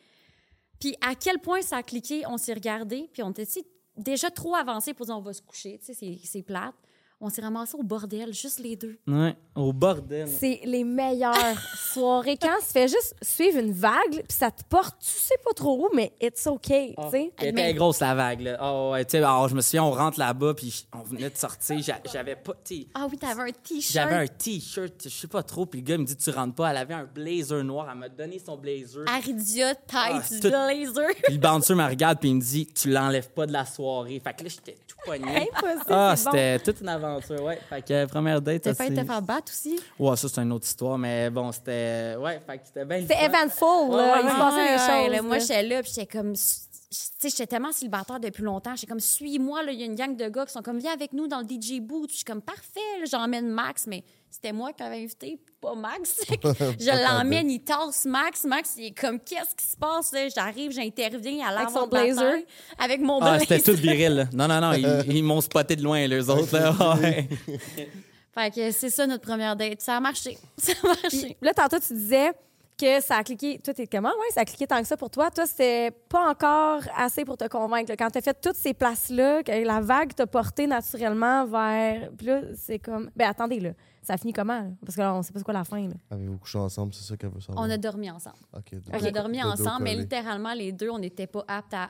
[0.79, 3.47] Puis à quel point ça a cliqué, on s'est regardé, puis on était
[3.95, 5.79] déjà trop avancé pour dire on va se coucher.
[5.79, 6.75] Tu sais, c'est- c'est plate.
[7.19, 8.99] On s'est ramassé au bordel, juste les deux.
[9.07, 10.27] Ouais, au bordel.
[10.27, 11.33] C'est les meilleures
[11.75, 12.37] soirées.
[12.39, 15.83] Quand tu fais juste suivre une vague, puis ça te porte, tu sais pas trop
[15.83, 17.33] où, mais it's okay, tu sais.
[17.39, 18.57] Elle Mais- était grosse la vague, là.
[18.59, 21.35] Ah ouais, tu sais, alors, je me souviens, on rentre là-bas, puis on venait de
[21.35, 21.79] sortir.
[21.81, 22.53] j'a- J'avais pas,
[22.93, 23.93] Ah oui, t'avais un t-shirt.
[23.93, 26.69] J'avais un t-shirt, je sais pas trop, puis le gars me dit tu rentres pas.
[26.69, 29.05] Elle avait un blazer noir, elle m'a donné son blazer.
[29.07, 31.15] Aridia, Ah, tight, tout- blazer.
[31.23, 34.21] Puis le bouncer me regarde puis il me dit tu l'enlèves pas de la soirée.
[34.23, 35.49] Fait que là j'étais tout pogné.
[35.51, 36.31] Impossible, Ah, c'est bon.
[36.31, 37.59] c'était toute une aventure, ouais.
[37.69, 39.79] Fait que première date, T'as failli te faire battre aussi?
[39.99, 43.05] Ouais, ça c'est une autre histoire, mais bon, c'était ouais, fait que c'était bien.
[43.05, 43.13] fun.
[43.25, 44.13] eventful, Ouais, là.
[44.13, 45.11] ouais, Il se ouais, passait des Ouais, choses.
[45.15, 46.33] là, moi, j'étais là, puis j'étais comme.
[46.33, 48.73] Tu sais, j'étais tellement célibataire depuis longtemps.
[48.75, 50.93] J'étais comme, suis-moi, là, il y a une gang de gars qui sont comme, viens
[50.93, 52.07] avec nous dans le DJ booth.
[52.07, 54.03] Puis je suis comme, parfait, là, j'emmène Max, mais
[54.41, 56.21] c'était moi qui avais invité, pas Max.
[56.79, 58.43] je l'emmène, il tasse Max.
[58.45, 60.27] Max, il est comme, qu'est-ce qui se passe, là?
[60.29, 62.43] J'arrive, j'interviens à Avec son l'avant de la blazer?
[62.77, 63.47] Avec mon Ah, blazer.
[63.47, 64.13] c'était tout viril.
[64.15, 64.25] là.
[64.33, 66.95] Non non non, ils, ils m'ont spoté de loin les autres là.
[67.01, 67.27] Ouais.
[68.35, 69.81] Fait que c'est ça notre première date.
[69.81, 70.37] Ça a marché.
[70.57, 71.09] Ça a marché.
[71.09, 72.31] Puis là, tantôt, tu disais
[72.79, 73.59] que ça a cliqué.
[73.63, 74.09] Toi, t'es comment?
[74.09, 75.31] Ouais, ça a cliqué tant que ça pour toi.
[75.31, 77.91] Toi, c'était pas encore assez pour te convaincre.
[77.97, 82.11] Quand t'as fait toutes ces places-là, que la vague t'a porté naturellement vers.
[82.15, 83.09] Puis là, c'est comme.
[83.15, 83.71] Ben, attendez, là.
[84.03, 84.61] Ça finit comment?
[84.61, 84.69] là?
[84.85, 85.93] Parce que là, on sait pas c'est quoi la fin, là.
[86.11, 87.65] Avez-vous couché ensemble, c'est ça qu'elle veut savoir?
[87.65, 88.37] On a dormi ensemble.
[88.55, 91.43] Ok, de- On a dormi de dos ensemble, mais littéralement, les deux, on n'était pas
[91.47, 91.89] aptes à,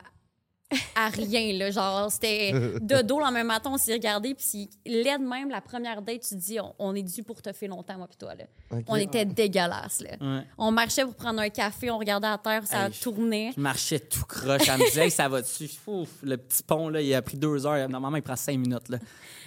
[0.96, 1.52] à rien.
[1.56, 1.70] Là.
[1.70, 5.60] Genre, c'était de dos le même matin, on s'est regardé, puis si- laide même, la
[5.60, 8.16] première date, tu te dis, on, on est dû pour te faire longtemps, moi puis
[8.18, 8.34] toi.
[8.34, 8.44] Là.
[8.72, 8.84] Ok.
[8.88, 10.00] On était dégueulasse.
[10.02, 10.10] Là.
[10.20, 10.42] Ouais.
[10.58, 13.52] On marchait pour prendre un café, on regardait à terre, ça Hey, je- tournait.
[13.56, 14.68] Je marchais tout croche.
[14.68, 15.70] Elle me disait Hey, ça va dessus.
[15.86, 17.88] Ouf, le petit pont là, il a pris deux heures.
[17.88, 18.98] Normalement, il prend cinq minutes là.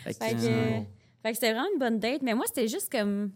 [0.04, 0.80] Fait que, Fait que, euh,
[1.22, 3.32] fait que c'était vraiment une bonne date, mais moi, c'était juste comme.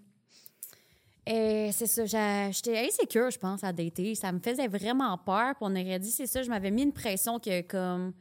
[1.30, 2.06] euh, c'est ça,
[2.52, 4.16] j'étais insécure, je pense, à dater.
[4.16, 5.56] Ça me faisait vraiment peur.
[5.56, 8.14] Puis on aurait dit, c'est ça, je m'avais mis une pression que, comme.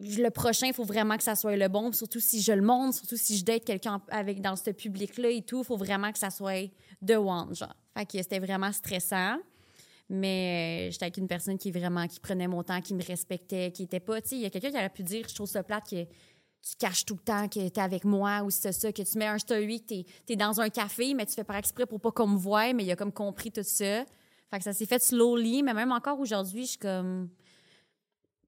[0.00, 1.92] le prochain, il faut vraiment que ça soit le bon.
[1.92, 5.42] Surtout si je le montre, surtout si je date quelqu'un avec dans ce public-là et
[5.42, 6.70] tout, il faut vraiment que ça soit
[7.02, 7.74] de one, genre.
[7.96, 9.36] Fait que c'était vraiment stressant.
[10.08, 13.72] Mais euh, j'étais avec une personne qui vraiment qui prenait mon temps, qui me respectait,
[13.72, 15.48] qui était pas, tu sais, il y a quelqu'un qui aurait pu dire je trouve
[15.48, 16.06] ça plate que
[16.68, 19.26] tu caches tout le temps que t'es avec moi ou c'est ça, que tu mets
[19.26, 22.10] un story, que t'es es dans un café, mais tu fais pas exprès pour pas
[22.10, 24.04] qu'on me voie, mais il a comme compris tout ça.
[24.50, 27.28] Fait que ça s'est fait slowly, mais même encore aujourd'hui, je suis comme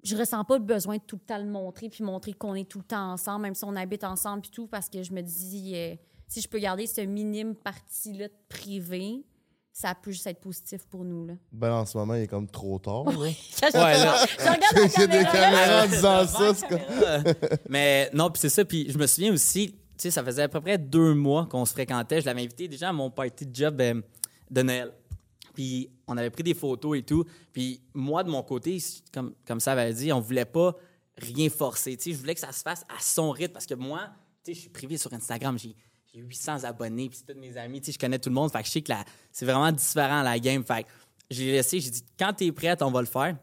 [0.02, 2.68] je ressens pas le besoin de tout le temps le montrer puis montrer qu'on est
[2.68, 5.20] tout le temps ensemble, même si on habite ensemble puis tout, parce que je me
[5.20, 5.94] dis, euh,
[6.28, 9.24] si je peux garder ce minime partie-là de privé,
[9.80, 11.24] ça peut juste être positif pour nous.
[11.24, 11.34] Là.
[11.52, 13.04] Ben, en ce moment, il est comme trop tard.
[13.04, 13.12] là.
[13.12, 14.26] je, là.
[14.26, 16.54] je regarde la Il y a des caméras en disant ça.
[16.54, 18.64] c'est comme- Mais non, puis c'est ça.
[18.64, 21.64] Puis je me souviens aussi, tu sais, ça faisait à peu près deux mois qu'on
[21.64, 22.20] se fréquentait.
[22.20, 24.02] Je l'avais invité déjà à mon party de job euh,
[24.50, 24.92] de Noël.
[25.54, 27.24] Puis on avait pris des photos et tout.
[27.52, 28.82] Puis moi, de mon côté,
[29.14, 30.74] comme, comme ça avait dit, on voulait pas
[31.16, 31.96] rien forcer.
[31.96, 34.08] Tu sais, je voulais que ça se fasse à son rythme parce que moi,
[34.42, 35.56] tu sais, je suis privé sur Instagram.
[35.56, 35.76] J'ai
[36.12, 37.80] j'ai 800 abonnés, puis c'est tous mes amis.
[37.80, 38.50] Tu sais, je connais tout le monde.
[38.50, 40.64] Fait que je sais que la- c'est vraiment différent la game.
[40.64, 40.88] Fait que
[41.30, 43.36] j'ai laissé, j'ai dit, quand t'es prête, on va le faire.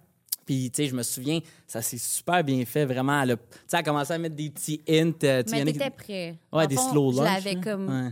[0.46, 3.20] Puis, tu sais, je me souviens, ça s'est super bien fait, vraiment.
[3.22, 5.12] elle a- Tu sais, elle a commencé à mettre des petits hints.
[5.24, 6.38] euh, Mais t'étais prêt.
[6.54, 7.62] Ouais, En des fond, slow Je lunch, l'avais là.
[7.62, 7.88] comme.
[8.06, 8.12] Ouais.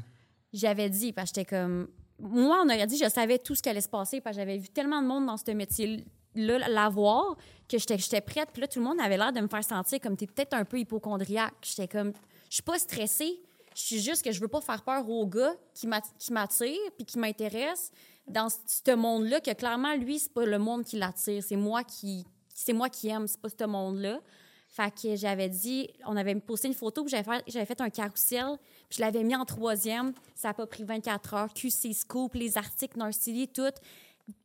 [0.52, 1.88] J'avais dit, parce que j'étais comme.
[2.20, 4.58] Moi, on aurait dit, je savais tout ce qui allait se passer, parce que j'avais
[4.58, 7.36] vu tellement de monde dans ce métier-là l'avoir,
[7.70, 8.50] que j'étais j'étais prête.
[8.52, 10.66] Puis là, tout le monde avait l'air de me faire sentir comme t'es peut-être un
[10.66, 11.54] peu hypochondriaque.
[11.64, 12.14] J'étais comme.
[12.50, 13.40] Je suis pas stressée.
[13.76, 16.80] Je suis juste que je veux pas faire peur au gars qui m'at- qui m'attire
[16.98, 17.92] puis qui m'intéresse
[18.28, 21.44] dans ce- monde-là, que clairement, lui, c'est pas le monde qui l'attire.
[21.46, 22.26] C'est moi qui.
[22.54, 24.20] C'est moi qui aime, c'est pas ce monde-là.
[24.68, 28.58] Fait que j'avais dit, on avait posté une photo, j'avais fait, j'avais fait un carrousel,
[28.90, 30.14] puis je l'avais mis en troisième.
[30.36, 31.54] Ça n'a pas pris 24 heures.
[31.54, 33.70] QC Scoop, les articles City, tout.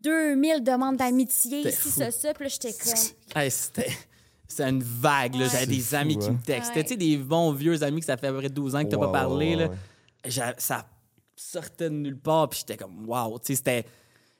[0.02, 1.88] 2000 demandes d'amitié, ici, fou.
[1.90, 2.34] ça, ça.
[2.34, 3.40] Puis là, j'étais comme.
[3.42, 3.90] Hey, c'était.
[4.48, 5.44] C'était une vague, là.
[5.46, 6.32] J'avais C'est des fou, amis qui hein.
[6.32, 6.76] me textaient.
[6.78, 6.82] Ouais.
[6.82, 8.88] Tu sais, des bons vieux amis que ça fait à peu près 12 ans que
[8.88, 9.68] t'as pas parlé, là.
[9.68, 9.76] ouais.
[10.24, 10.86] J'a- Ça
[11.36, 13.38] sortait de nulle part, puis j'étais comme, wow.
[13.38, 13.84] Tu sais, c'était.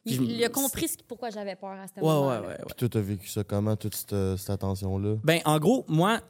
[0.05, 2.41] Il, je- il a compris ce- pourquoi j'avais peur à ce Ouais, ouais, moment-là.
[2.41, 2.57] ouais, ouais.
[2.67, 5.17] Puis toi, t'as vécu ça comment, toute cette, cette attention-là?
[5.23, 6.21] Ben, en gros, moi,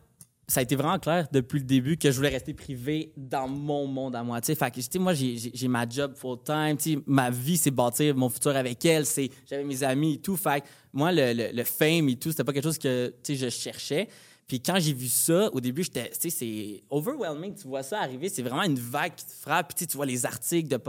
[0.49, 3.87] ça a été vraiment clair depuis le début que je voulais rester privé dans mon
[3.87, 4.41] monde à moi.
[4.41, 6.77] Tu sais, fait que, moi, j'ai- ma job full-time.
[7.07, 9.05] Ma vie, c'est bâtir mon futur avec elle.
[9.45, 10.37] J'avais mes amis et tout.
[10.37, 14.09] Fait que moi, le, le, fame et tout, c'était pas quelque chose que je cherchais.
[14.47, 17.55] Puis quand j'ai vu ça, au début, j'étais, tu sais, c'est overwhelming.
[17.55, 19.75] Tu vois ça arriver, c'est vraiment une vague qui te frappe.
[19.77, 20.81] Puis tu vois les articles de,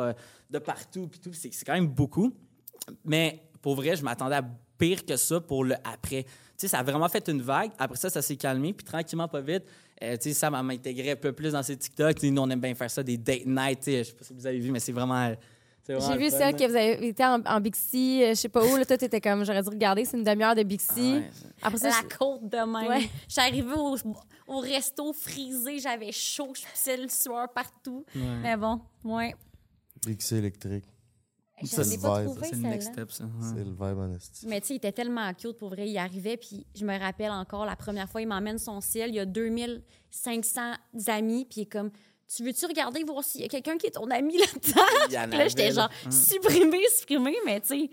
[0.49, 1.33] de partout, puis tout.
[1.33, 2.33] C'est quand même beaucoup.
[3.03, 4.45] Mais pour vrai, je m'attendais à
[4.77, 6.25] pire que ça pour le après.
[6.59, 7.71] Tu sais, ça a vraiment fait une vague.
[7.79, 8.73] Après ça, ça s'est calmé.
[8.73, 9.63] Puis tranquillement, pas vite,
[10.03, 12.15] euh, tu sais, ça m'a intégré un peu plus dans ses TikTok.
[12.15, 13.79] Tu sais, nous, on aime bien faire ça, des date night.
[13.79, 14.03] tu sais.
[14.03, 15.33] Je sais pas si vous avez vu, mais c'est vraiment.
[15.87, 18.75] J'ai vu ça que vous avez été en, en Bixi, euh, je sais pas où.
[18.75, 20.91] Là, toi, t'étais comme, j'aurais dû regarder, c'est une demi-heure de Bixi.
[20.97, 21.29] Ah ouais,
[21.63, 22.87] Après ça, La côte de même.
[22.89, 23.09] Ouais.
[23.27, 23.95] Je suis arrivée au,
[24.47, 28.05] au resto frisé, j'avais chaud, je pissais le sueur partout.
[28.15, 28.21] Ouais.
[28.43, 29.33] Mais bon, ouais.
[30.05, 30.85] Bixi électrique.
[31.61, 32.31] Je Ça, l'ai c'est pas le vibe.
[32.35, 33.23] trouvé, C'est le next step, ça.
[33.25, 33.29] Ouais.
[33.41, 34.47] C'est le vibe en esti.
[34.47, 35.87] Mais tu sais, il était tellement cute pour vrai.
[35.89, 39.09] Il arrivait, puis je me rappelle encore, la première fois, il m'emmène son ciel.
[39.09, 40.61] Il y a 2500
[41.07, 41.91] amis, puis il est comme
[42.35, 44.81] Tu veux-tu regarder, voir s'il y a quelqu'un qui est ton ami là-dedans?
[45.37, 47.89] Là, j'étais genre supprimé, supprimé, mais tu sais,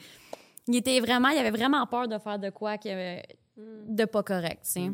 [0.68, 3.16] il était vraiment, il avait vraiment peur de faire de quoi que,
[3.56, 4.90] de pas correct, tu sais.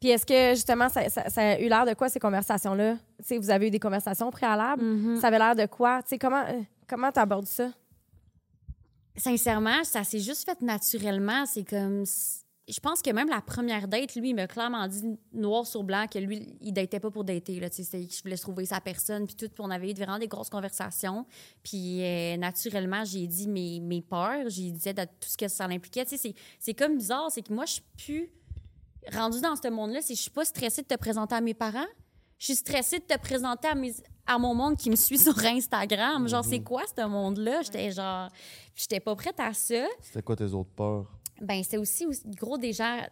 [0.00, 2.94] Puis est-ce que justement, ça, ça- ça a eu l'air de quoi ces conversations-là?
[3.18, 4.82] Tu sais, vous avez eu des conversations préalables?
[4.82, 5.20] Mm-hmm.
[5.20, 6.02] Ça avait l'air de quoi?
[6.02, 7.70] Tu sais, comment euh, comment t'abordes ça?
[9.16, 11.44] Sincèrement, ça s'est juste fait naturellement.
[11.46, 12.04] C'est comme.
[12.68, 16.06] Je pense que même la première date, lui, il m'a clairement dit noir sur blanc
[16.10, 17.58] que lui, il datait pas pour dater.
[17.58, 19.48] Là, je voulais trouver sa personne, puis tout.
[19.48, 21.26] Puis on avait eu vraiment des grosses conversations.
[21.64, 25.64] Puis euh, naturellement, j'ai dit mes, mes peurs, j'ai dit de- tout ce que ça
[25.64, 26.04] impliquait.
[26.06, 28.30] C'est- comme bizarre, c'est que moi, je suis plus
[29.12, 29.98] rendue dans ce monde-là.
[30.08, 31.86] Je suis pas stressée de te présenter à mes parents.
[32.42, 33.92] Je suis stressée de te présenter à, mes,
[34.26, 36.26] à mon monde qui me suit sur Instagram.
[36.26, 37.62] Genre, c'est quoi ce monde-là?
[37.62, 38.28] J'étais genre.
[38.74, 39.86] J'étais pas prête à ça.
[40.00, 41.06] C'était quoi tes autres peurs?
[41.40, 43.08] Ben, c'est aussi, aussi gros déjà,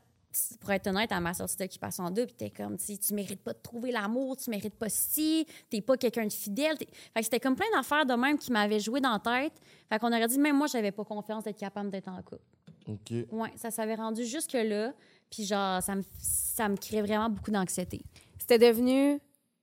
[0.59, 3.93] pour être honnête, à ma sortie d'occupation double, t'es comme, tu mérites pas de trouver
[3.93, 6.77] l'amour, tu mérites pas ci, t'es pas quelqu'un de fidèle.
[6.77, 9.53] Fait que c'était comme plein d'affaires de même qui m'avaient joué dans la tête.
[9.89, 12.43] Fait qu'on aurait dit, même moi, j'avais pas confiance d'être capable d'être en couple.
[12.89, 13.13] OK.
[13.31, 14.93] Ouais, ça s'avait rendu jusque-là.
[15.31, 18.03] Puis genre, ça me, ça me crée vraiment beaucoup d'anxiété.
[18.51, 19.21] C'était devenu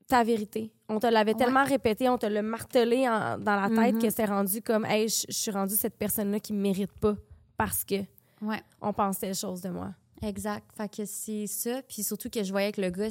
[0.08, 0.72] ta vérité.
[0.88, 1.38] On te l'avait Ouais.
[1.38, 4.02] tellement répété, on te l'a martelé en- dans la tête Mhm.
[4.02, 7.18] que c'est rendu comme, hey, je suis rendue cette personne-là qui me mérite pas
[7.58, 7.96] parce que
[8.42, 8.62] Ouais.
[8.80, 9.94] on pense telle chose de moi.
[10.22, 10.64] Exact.
[10.78, 11.82] Fait que c'est ça.
[11.84, 13.10] Puis surtout que je voyais que le gars,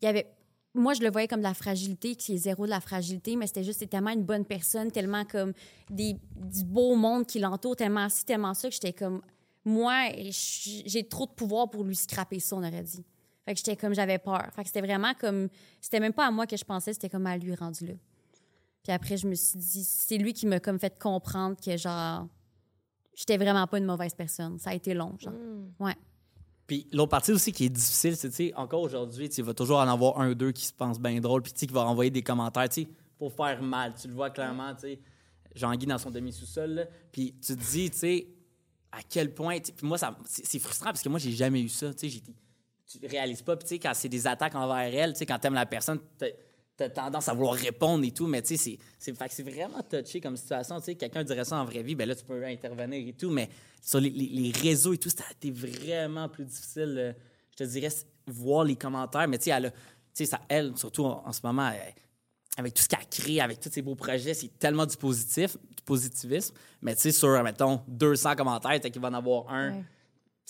[0.00, 0.24] il y avait.
[0.72, 3.48] Moi, je le voyais comme de la fragilité, qui est zéro de la fragilité, mais
[3.48, 5.52] c'était juste c'est tellement une bonne personne, tellement comme
[5.90, 9.20] des, du beau monde qui l'entoure, tellement ci, tellement ça, que j'étais comme.
[9.64, 13.04] moi, j'ai trop de pouvoir pour lui scraper ça, on aurait dit.
[13.44, 14.48] Fait que j'étais comme, j'avais peur.
[14.54, 15.48] Fait que c'était vraiment comme,
[15.80, 17.94] c'était même pas à moi que je pensais, c'était comme à lui rendu là.
[18.82, 22.26] Puis après, je me suis dit, c'est lui qui m'a comme fait comprendre que, genre,
[23.14, 24.58] j'étais vraiment pas une mauvaise personne.
[24.58, 25.32] Ça a été long, genre.
[25.78, 25.94] Ouais.
[26.66, 29.44] Puis l'autre partie aussi qui est difficile, c'est, tu sais, encore aujourd'hui, tu sais, il
[29.44, 31.66] va toujours en avoir un ou deux qui se pensent bien drôle, puis tu sais,
[31.66, 33.94] qui va envoyer des commentaires, tu sais, pour faire mal.
[34.00, 35.00] Tu le vois clairement, tu sais,
[35.54, 36.84] Jean-Guy dans son demi-sous-sol, là.
[37.12, 38.26] Puis tu te dis, tu sais,
[38.92, 39.58] à quel point.
[39.60, 42.08] Puis moi, ça, c'est, c'est frustrant parce que moi, j'ai jamais eu ça, tu sais,
[42.08, 42.34] j'ai été-
[42.86, 45.38] tu réalises pas, puis tu sais, quand c'est des attaques envers elle, tu sais, quand
[45.38, 46.26] t'aimes la personne, t'as-
[46.76, 50.78] t'as tendance à vouloir répondre et tout, mais tu sais, c'est, vraiment touché comme situation,
[50.80, 53.30] tu sais, quelqu'un dirait ça en vraie vie, ben là, tu peux intervenir et tout,
[53.30, 53.48] mais
[53.80, 57.12] sur les, les- les réseaux et tout, a été vraiment plus difficile, euh,
[57.52, 57.88] je te dirais,
[58.26, 59.72] voir les commentaires, mais tu sais, elle, a-
[60.26, 61.94] ça, elle, surtout en, en ce moment, elle-
[62.56, 65.82] avec tout ce qu'elle crée, avec tous ses beaux projets, c'est tellement du positif, du
[65.84, 69.78] positivisme, mais tu sais, sur, mettons, 200 commentaires, peut-être qu'il va en avoir un, Ouais.
[69.80, 69.86] tu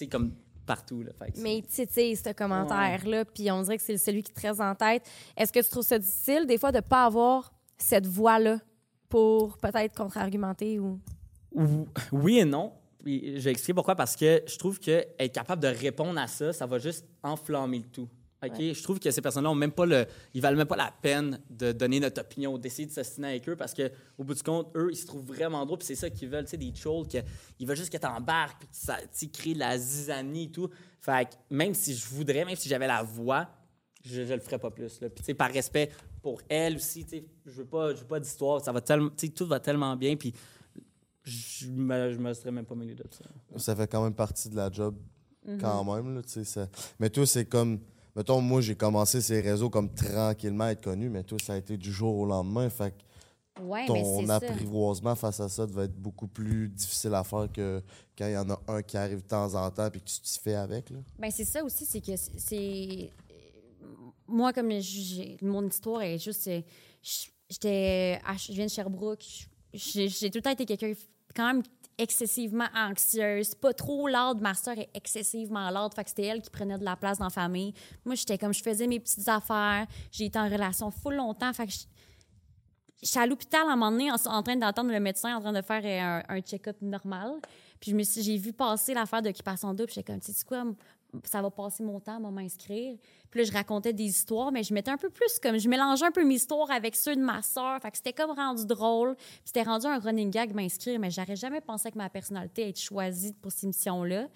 [0.05, 3.83] sais, comme partout, là, fait que Mais il titille, ce commentaire-là, puis on dirait que
[3.83, 5.03] c'est celui qui te reste en tête.
[5.37, 8.59] Est-ce que tu trouves ça difficile, des fois, de ne pas avoir cette voix-là
[9.09, 11.01] pour peut-être contre-argumenter ou...
[11.53, 12.73] Ou- Oui et non.
[13.05, 13.95] Vais expliquer pourquoi.
[13.95, 17.85] Parce que je trouve qu'être capable de répondre à ça, ça va juste enflammer le
[17.85, 18.09] tout.
[18.47, 18.61] OK?
[18.75, 20.07] Je trouve que ces personnes-là ont même pas le.
[20.35, 23.57] Ils valent même pas la peine de donner notre opinion, d'essayer de s'assiner avec eux
[23.57, 25.79] parce qu'au bout du compte, eux, ils se trouvent vraiment drôles.
[25.79, 27.19] Puis c'est ça qu'ils veulent, tu sais, des trolls, que,
[27.59, 28.97] ils veulent juste que t'embarques, puis que ça,
[29.33, 30.69] créer de la zizanie et tout.
[31.01, 33.49] Fait que même si je voudrais, même si j'avais la voix,
[34.05, 35.01] je, je le ferais pas plus.
[35.01, 35.09] Là.
[35.09, 35.91] Puis, tu sais, par respect
[36.23, 38.61] pour elle aussi, tu sais, je veux pas, je veux pas d'histoire.
[38.63, 40.15] Ça va tellement, tu sais, tout va tellement bien.
[40.17, 40.35] Puis,
[41.25, 43.25] je me, je me serais même pas mêlé de ça.
[43.59, 44.95] Ça fait quand même partie de la job
[45.47, 45.59] Mhm.
[45.61, 46.15] quand même.
[46.15, 47.81] Là, tu sais, ça- Mais toi, c'est comme.
[48.17, 51.57] Mettons, moi, j'ai commencé ces réseaux comme tranquillement à être connu, mais toi, ça a
[51.57, 52.69] été du jour au lendemain.
[52.71, 57.47] Fait que Ouais, ton apprivoisement face à ça devait être beaucoup plus difficile à faire
[57.53, 57.81] que
[58.19, 60.21] quand il y en a un qui arrive de temps en temps et que tu
[60.21, 60.91] t'y fais avec.
[60.91, 60.99] Là.
[61.21, 63.11] Ben c'est ça aussi, c'est que c'est- c'est.
[64.27, 66.41] Moi, comme j'ai- mon histoire est juste.
[66.43, 66.65] c'est-
[67.49, 68.19] J'étais.
[68.39, 69.25] Je viens de Sherbrooke.
[69.73, 70.93] J'ai tout le temps été quelqu'un
[71.37, 71.63] quand même
[71.99, 73.55] excessivement anxieuse.
[73.55, 74.41] Pas trop loud.
[74.41, 75.95] Ma soeur est excessivement loud.
[75.95, 77.75] Fait que c'était elle qui prenait de la place dans la famille.
[78.05, 78.53] Moi, j'étais comme.
[78.53, 79.87] Je faisais mes petites affaires.
[80.11, 81.53] J'ai été en relation full longtemps.
[81.53, 81.87] Fait que je-
[83.05, 85.61] J'étais à l'hôpital à un moment donné en, train d'entendre le médecin en train de
[85.61, 87.33] faire euh, un, check-up normal.
[87.79, 89.91] Puis suis, j'ai vu passer l'affaire d'occupation double.
[89.91, 90.65] J'étais comme, tu sais quoi,
[91.25, 92.99] ça va passer mon temps, à m'inscrire.
[93.31, 96.07] Puis là, je racontais des histoires, mais je mettais un peu plus comme, je mélangeais
[96.07, 97.81] un peu mes histoires avec ceux de ma soeur.
[97.81, 99.15] Fait que c'était comme rendu drôle.
[99.17, 102.81] Puis c'était rendu un running gag m'inscrire, mais j'aurais jamais pensé que ma personnalité être
[102.81, 104.29] choisie pour ces missions-là.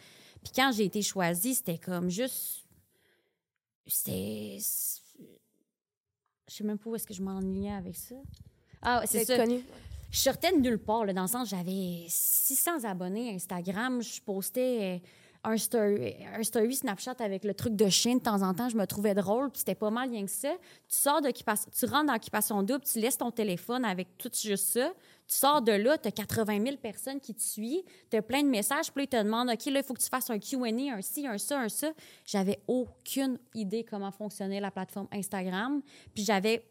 [0.43, 2.65] Puis quand j'ai été choisie, c'était comme juste.
[3.87, 4.59] C'était.
[6.49, 8.15] Je sais même pas où est-ce que je m'ennuyais avec ça.
[8.83, 9.37] Ah, c'est ça.
[9.37, 9.63] connu?
[10.11, 14.01] Je sortais de nulle part, là, dans le sens j'avais 600 abonnés Instagram.
[14.01, 14.99] Je postais euh,
[15.49, 18.69] un story, un story Snapchat avec le truc de chien de temps en temps.
[18.69, 20.53] Je me trouvais drôle, puis c'était pas mal rien que ça.
[20.89, 24.67] Tu sors d'occupation, tu rentres dans l'occupation double, tu laisses ton téléphone avec tout juste
[24.67, 24.93] ça.
[25.27, 28.43] Tu sors de là, tu as 80 000 personnes qui te suivent, tu as plein
[28.43, 30.95] de messages, puis ils te demandent OK, là, il faut que tu fasses un QA,
[30.95, 31.91] un ci, un ça, un ça.
[32.25, 35.83] J'avais aucune idée comment fonctionnait la plateforme Instagram,
[36.15, 36.65] puis j'avais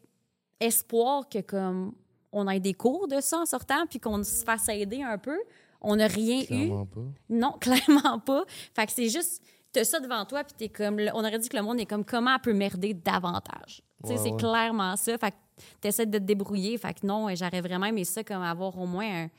[0.60, 1.92] espoir que comme
[2.32, 5.38] on ait des cours de ça en sortant puis qu'on se fasse aider un peu.
[5.80, 6.46] On n'a rien eu.
[6.46, 7.00] Clairement pas.
[7.28, 8.44] Non, clairement pas.
[8.74, 11.56] Fait que c'est juste, t'as ça devant toi puis t'es comme, on aurait dit que
[11.56, 13.82] le monde est comme, comment elle peut merder davantage?
[14.02, 14.36] Tu sais, Ouais, c'est ouais.
[14.36, 15.16] clairement ça.
[15.18, 15.36] Fait que
[15.80, 16.76] t'essaies de te débrouiller.
[16.78, 19.30] Fait que non, j'aurais vraiment aimé ça comme avoir au moins un,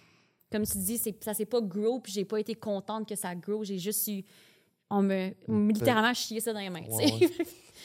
[0.52, 3.36] comme tu dis, c'est, ça s'est pas grow puis j'ai pas été contente que ça
[3.36, 3.64] grow.
[3.64, 4.24] J'ai juste eu,
[4.90, 5.32] on me,
[5.72, 6.88] littéralement chié ça dans les mains.
[6.90, 7.06] Ouais.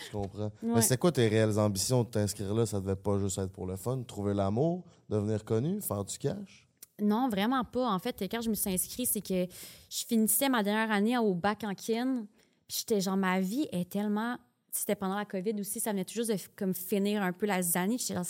[0.07, 0.51] Je comprends.
[0.63, 2.67] Mais c'est quoi tes réelles ambitions de t'inscrire là?
[2.67, 4.03] Ça devait pas juste être pour le fun.
[4.03, 6.64] Trouver l'amour, devenir connu, faire du cash?
[7.01, 7.89] Non, vraiment pas.
[7.89, 9.47] En fait, quand je me suis inscrite, c'est que
[9.91, 12.27] je finissais ma dernière année au bac en kin.
[12.69, 14.37] Puis j'étais genre, ma vie est tellement.
[14.71, 17.99] C'était pendant la COVID aussi, ça venait juste de comme finir un peu la zanie.
[17.99, 18.25] J'étais genre,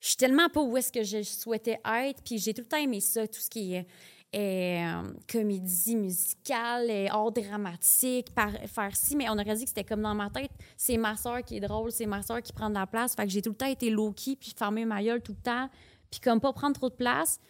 [0.00, 2.22] je suis tellement pas où est-ce que je souhaitais être.
[2.24, 3.86] Puis j'ai tout le temps aimé ça, tout ce qui est
[4.34, 8.28] euh, comédie musicale, et art dramatique,
[8.66, 9.16] faire ci.
[9.16, 11.60] Mais on aurait dit que c'était comme dans ma tête, c'est ma soeur qui est
[11.60, 13.14] drôle, c'est ma soeur qui prend de la place.
[13.14, 15.68] Fait que j'ai tout le temps été low-key, puis fermer ma gueule tout le temps,
[16.10, 17.40] puis comme pas prendre trop de place.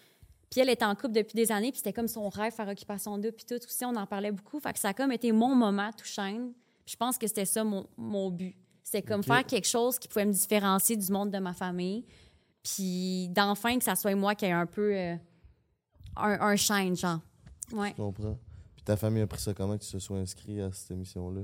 [0.50, 3.16] Puis elle est en couple depuis des années, puis c'était comme son rêve, faire occupation
[3.18, 4.58] d'eux, puis tout aussi, on en parlait beaucoup.
[4.58, 6.52] Fait que ça a comme été mon moment tout chaîne.
[6.84, 8.56] Puis je pense que c'était ça mon, mon but.
[8.82, 12.04] C'était comme faire quelque chose qui pouvait me différencier du monde de ma famille.
[12.64, 15.14] Puis d'enfin que ça soit moi qui ait un peu euh,
[16.16, 17.20] un, un shine, genre.
[17.72, 17.90] Ouais.
[17.90, 18.36] Je comprends.
[18.74, 21.42] Puis ta famille a pris ça comment que tu te sois inscrit à cette émission-là?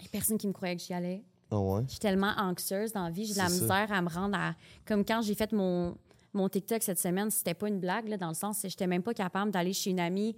[0.00, 1.22] Il y a personne qui me croyait que j'y allais.
[1.50, 1.82] Ah ouais?
[1.86, 3.62] Je suis tellement anxieuse dans la vie, j'ai de la ça.
[3.62, 4.54] misère à me rendre à.
[4.84, 5.96] Comme quand j'ai fait mon,
[6.34, 9.02] mon TikTok cette semaine, c'était pas une blague, là, dans le sens que j'étais même
[9.02, 10.36] pas capable d'aller chez une amie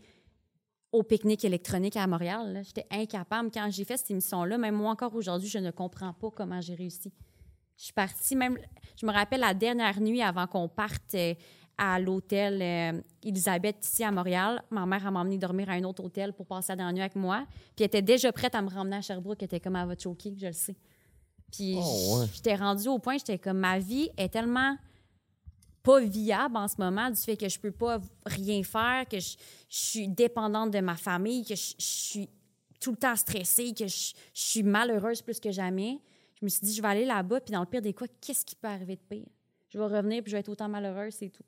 [0.92, 2.62] au pique-nique électronique à Montréal.
[2.64, 3.50] J'étais incapable.
[3.52, 6.74] Quand j'ai fait cette émission-là, même moi encore aujourd'hui, je ne comprends pas comment j'ai
[6.74, 7.12] réussi.
[7.76, 8.56] Je suis partie, même,
[8.98, 11.35] je me rappelle la dernière nuit avant qu'on parte euh,
[11.76, 14.62] à l'hôtel euh, Elisabeth ici à Montréal.
[14.70, 17.16] Ma mère m'a emmené dormir à un autre hôtel pour passer la dernière nuit avec
[17.16, 17.44] moi.
[17.74, 19.42] Puis elle était déjà prête à me ramener à Sherbrooke.
[19.42, 20.76] Elle était comme, elle va te choquer, je le sais.
[21.52, 22.26] Puis Oh, ouais.
[22.32, 24.76] j'étais rendue au point, j'étais comme, ma vie est tellement
[25.87, 29.37] pas viable en ce moment du fait que je peux pas rien faire, que je,
[29.68, 32.29] je suis dépendante de ma famille, que je, je suis
[32.81, 36.01] tout le temps stressée, que je, je suis malheureuse plus que jamais.
[36.40, 38.44] Je me suis dit, je vais aller là-bas, puis dans le pire des cas, qu'est-ce
[38.44, 39.27] qui peut arriver de pire?
[39.68, 41.44] Je vais revenir, puis je vais être autant malheureuse, c'est tout.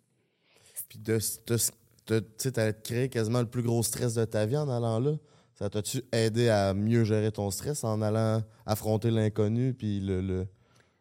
[0.88, 1.58] Puis de, de,
[2.06, 5.16] de- tu sais, créer quasiment le plus gros stress de ta vie en allant là.
[5.54, 10.46] Ça t'a-tu aidé à mieux gérer ton stress en allant affronter l'inconnu puis le, le...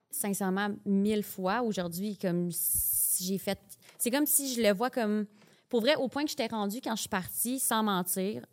[0.10, 3.60] sincèrement mille fois aujourd'hui comme si j'ai fait
[3.98, 5.26] c'est comme si je le vois comme
[5.70, 8.46] pour vrai au point que j'étais rendue quand je suis partie sans mentir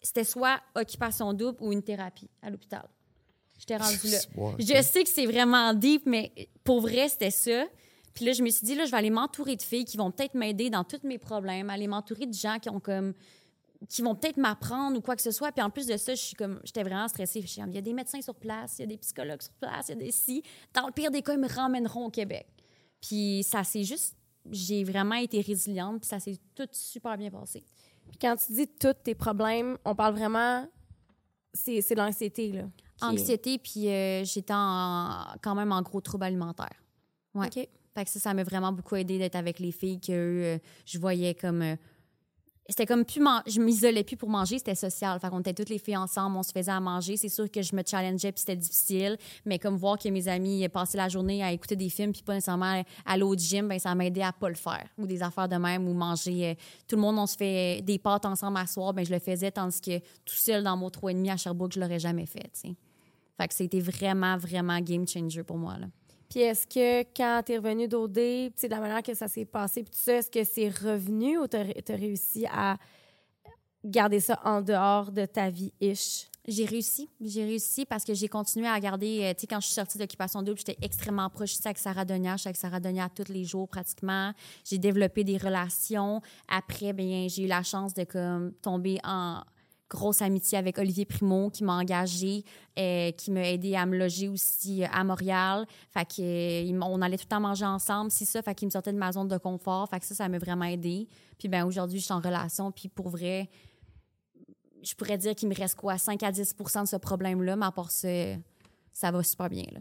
[0.00, 2.88] c'était soit occupation double ou une thérapie à l'hôpital
[3.58, 4.18] j'étais rendue là
[4.58, 6.32] je sais que c'est vraiment deep mais
[6.64, 7.64] pour vrai c'était ça
[8.14, 10.10] puis là je me suis dit là je vais aller m'entourer de filles qui vont
[10.10, 13.14] peut-être m'aider dans tous mes problèmes aller m'entourer de gens qui ont comme
[13.88, 15.52] qui vont peut-être m'apprendre ou quoi que ce soit.
[15.52, 17.40] Puis en plus de ça, je suis comme, j'étais vraiment stressée.
[17.40, 19.90] Il y a des médecins sur place, il y a des psychologues sur place, il
[19.90, 20.42] y a des si.
[20.72, 22.46] Dans le pire des cas, ils me ramèneront au Québec.
[23.00, 24.16] Puis ça s'est juste,
[24.50, 27.64] j'ai vraiment été résiliente, puis ça s'est tout super bien passé.
[28.08, 30.66] Puis quand tu dis tous tes problèmes, on parle vraiment.
[31.52, 32.60] C'est c'est l'anxiété, là.
[32.60, 36.72] est- Anxiété, puis euh, j'étais en- quand même en gros trouble alimentaire.
[37.34, 37.46] Ouais.
[37.48, 37.68] OK.
[37.94, 40.98] Fait que ça, ça m'a vraiment beaucoup aidé d'être avec les filles que euh, je
[40.98, 41.62] voyais comme.
[41.62, 41.76] euh,
[42.68, 43.20] c'était comme plus.
[43.20, 45.18] man- Je m'isolais plus pour manger, c'était social.
[45.20, 47.16] Fait qu'on était toutes les filles ensemble, on se faisait à manger.
[47.16, 49.16] C'est sûr que je me challengeais puis c'était difficile.
[49.44, 52.34] Mais comme voir que mes amis passaient la journée à écouter des films puis pas
[52.34, 54.86] nécessairement aller au gym, ben ça m'aidait à pas le faire.
[54.98, 56.50] Ou des affaires de même, ou manger.
[56.50, 56.54] euh,
[56.88, 59.50] tout le monde, on se fait des pâtes ensemble à soir, ben je le faisais,
[59.50, 62.74] tandis que tout seul dans mon 3,5 à Sherbrooke, je l'aurais jamais fait, tu sais.
[63.38, 65.86] Fait que c'était vraiment, vraiment game changer pour moi, là.
[66.28, 69.82] Puis est-ce que quand tu es revenu d'OD, de la manière que ça s'est passé,
[69.82, 72.76] puis ça, est-ce que c'est revenu ou tu as, réussi à
[73.84, 76.26] garder ça en dehors de ta vie-ish?
[76.48, 77.08] J'ai réussi.
[77.20, 79.22] J'ai réussi parce que j'ai continué à garder.
[79.24, 81.54] euh, tu sais, quand je suis sortie d'Occupation Double, j'étais extrêmement proche.
[81.54, 82.36] J'étais avec Sarah Donia.
[82.36, 84.32] J'étais avec Sarah Donia tous les jours pratiquement.
[84.64, 86.20] J'ai développé des relations.
[86.48, 89.42] Après, bien, j'ai eu la chance de comme, tomber en
[89.88, 92.44] grosse amitié avec Olivier Primo qui m'a engagée,
[92.78, 95.66] euh, qui m'a aidé à me loger aussi euh, à Montréal.
[95.90, 98.42] Fait que, euh, on allait tout le temps manger ensemble, c'est ça.
[98.42, 99.88] Fait qu'il me sortait de ma zone de confort.
[99.88, 101.08] Fait que ça, ça m'a vraiment aidé.
[101.38, 102.72] Puis ben aujourd'hui, je suis en relation.
[102.72, 103.48] Puis pour vrai,
[104.82, 107.72] je pourrais dire qu'il me reste quoi, 5 à 10 de ce problème-là, mais à
[107.72, 108.08] part ça,
[108.92, 109.64] ça va super bien.
[109.72, 109.80] Là.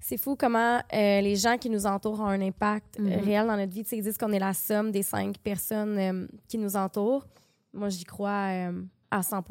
[0.00, 3.12] C'est fou comment euh, les gens qui nous entourent ont un impact Mhm.
[3.24, 3.82] réel dans notre vie.
[3.82, 7.26] Tu sais, ils disent qu'on est la somme des cinq personnes euh, qui nous entourent.
[7.72, 8.70] Moi, j'y crois
[9.10, 9.42] à 100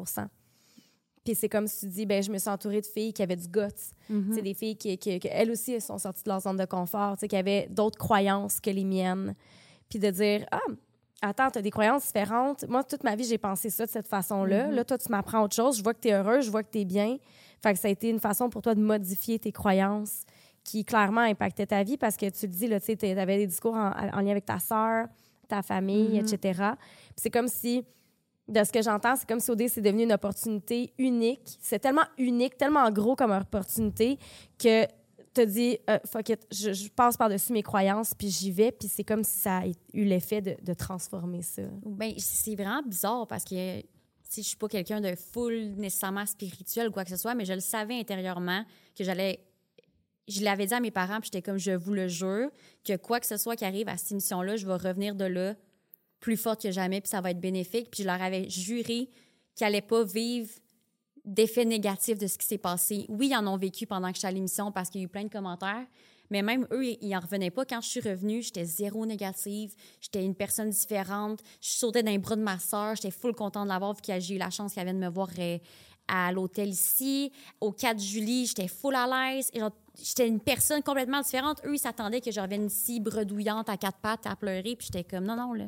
[1.24, 3.36] Puis c'est comme si tu dis, ben, je me suis entourée de filles qui avaient
[3.36, 3.62] du guts.
[4.34, 6.64] C'est des filles qui, qui, qui, elles aussi, elles sont sorties de leur zone de
[6.64, 9.34] confort, qui avaient d'autres croyances que les miennes.
[9.88, 10.58] Puis de dire, ah,
[11.22, 12.66] attends, tu as des croyances différentes.
[12.68, 14.70] Moi, toute ma vie, j'ai pensé ça de cette façon-là.
[14.70, 15.78] Là, toi, tu m'apprends autre chose.
[15.78, 17.18] Je vois que tu es heureux, je vois que tu es bien.
[17.62, 20.22] Fait que ça a été une façon pour toi de modifier tes croyances
[20.62, 23.90] qui clairement impactaient ta vie parce que tu le dis, tu avais des discours en,
[23.90, 25.06] en lien avec ta sœur,
[25.48, 26.38] ta famille, etc.
[26.78, 27.84] Puis c'est comme si,
[28.48, 31.58] de ce que j'entends, c'est comme si OD, c'est devenu une opportunité unique.
[31.60, 34.18] C'est tellement unique, tellement gros comme opportunité
[34.58, 34.86] que
[35.34, 38.88] tu dit, euh, fuck it, je, je passe par-dessus mes croyances, puis j'y vais, puis
[38.88, 41.62] c'est comme si ça a eu l'effet de, transformer ça.
[41.84, 43.82] Ben, c'est vraiment bizarre parce que
[44.22, 47.44] si je suis pas quelqu'un de full nécessairement spirituel ou quoi que ce soit, mais
[47.44, 48.64] je le savais intérieurement
[48.96, 49.44] que j'allais.
[50.28, 52.50] Je l'avais dit à mes parents, puis j'étais comme, je vous le jure,
[52.84, 55.54] que quoi que ce soit qui arrive à cette émission-là, je vais revenir de là
[56.20, 57.90] plus forte que jamais, puis ça va être bénéfique.
[57.90, 59.10] Puis je leur avais juré
[59.54, 60.50] qu'ils n'allaient pas vivre
[61.24, 63.04] d'effets négatifs de ce qui s'est passé.
[63.08, 65.08] Oui, ils en ont vécu pendant que j'étais à l'émission parce qu'il y a eu
[65.08, 65.86] plein de commentaires,
[66.30, 67.64] mais même eux, ils n'en revenaient pas.
[67.64, 72.36] Quand je suis revenue, j'étais zéro négative, j'étais une personne différente, je sautais les bras
[72.36, 74.84] de ma soeur, j'étais full contente de l'avoir vu que j'ai eu la chance qu'elle
[74.84, 75.58] vienne me voir euh,
[76.06, 77.30] à l'hôtel ici.
[77.60, 79.50] Au 4 juillet, j'étais full à l'aise.
[80.02, 81.60] J'étais une personne complètement différente.
[81.66, 85.04] Eux, ils s'attendaient que je revienne ici bredouillante à quatre pattes à pleurer, puis j'étais
[85.04, 85.66] comme non, non, là,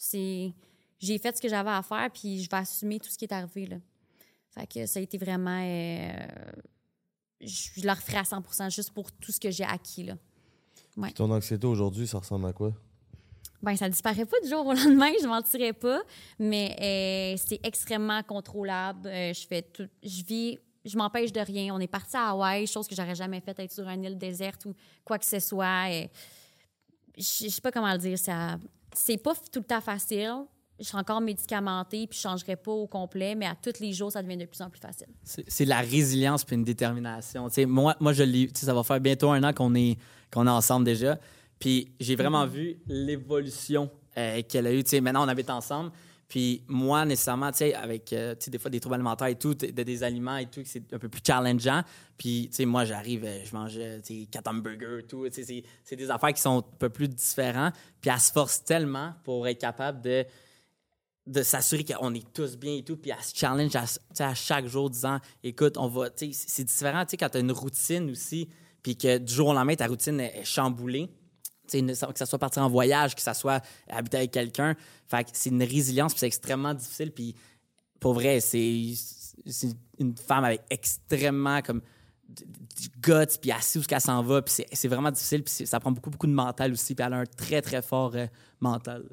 [0.00, 0.54] c'est...
[0.98, 3.32] J'ai fait ce que j'avais à faire, puis je vais assumer tout ce qui est
[3.32, 3.76] arrivé, là.
[4.50, 5.62] Fait que ça a été vraiment.
[5.62, 6.26] euh,
[7.40, 10.04] je le referai à 100% juste pour tout ce que j'ai acquis.
[10.04, 10.16] Là.
[11.00, 12.72] Puis ton anxiété aujourd'hui, ça ressemble à quoi?
[13.62, 16.02] Ben, ça disparaît pas du jour au lendemain, je mentirais pas,
[16.38, 19.06] mais euh, c'est extrêmement contrôlable.
[19.06, 19.88] Euh, je fais tout.
[20.02, 20.58] Je vis.
[20.84, 21.74] Je m'empêche de rien.
[21.74, 24.64] On est parti à Hawaï, chose que j'aurais jamais faite, être sur une île déserte
[24.64, 24.74] ou
[25.04, 25.90] quoi que ce soit.
[25.90, 26.10] Et
[27.16, 28.18] je je sais pas comment le dire.
[28.18, 28.58] Ça,
[28.92, 30.44] c'est pas tout le temps facile.
[30.78, 34.10] je suis encore médicamentée, puis je changerai pas au complet, mais à tous les jours,
[34.10, 35.08] ça devient de plus en plus facile.
[35.22, 37.48] C'est la résilience puis une détermination.
[37.48, 39.98] Tu sais, moi, moi, je Ça va faire bientôt un an qu'on est,
[40.32, 41.18] qu'on est ensemble déjà.
[41.58, 44.82] Puis j'ai vraiment vu l'évolution euh, qu'elle a eue.
[44.82, 45.92] Tu sais, maintenant, on habite ensemble.
[46.30, 49.66] Puis moi, nécessairement, tu sais, avec euh, des fois des troubles alimentaires et tout, de,
[49.66, 51.82] de des aliments et tout, c'est un peu plus challengeant.
[52.16, 55.26] Puis, tu sais, moi, j'arrive, euh, je mange euh, tu sais, quatre hamburgers et tout.
[55.32, 57.74] C'est- des affaires qui sont un peu plus différentes.
[58.00, 60.24] Puis elle se force tellement pour être capable de
[61.26, 64.88] de s'assurer qu'on est tous bien et tout, puis elle se challenge à, chaque jour
[64.88, 66.08] disant écoute, on va.
[66.16, 68.48] C'est différent quand tu as une routine aussi,
[68.82, 71.10] puis que du jour au lendemain, ta routine est chamboulée.
[71.70, 74.74] Que ça soit partir en voyage, que ça soit habiter avec quelqu'un.
[75.08, 77.12] Fait que c'est une résilience, puis c'est extrêmement difficile.
[77.12, 77.34] Puis
[77.98, 78.94] pour vrai, c'est
[79.98, 81.80] une femme avec extrêmement comme
[82.28, 85.90] du guts, puis sait où qu'elle s'en va, puis c'est- vraiment difficile, puis ça prend
[85.90, 88.26] beaucoup, beaucoup de mental aussi, puis elle a un très, très fort euh,
[88.60, 89.04] mental.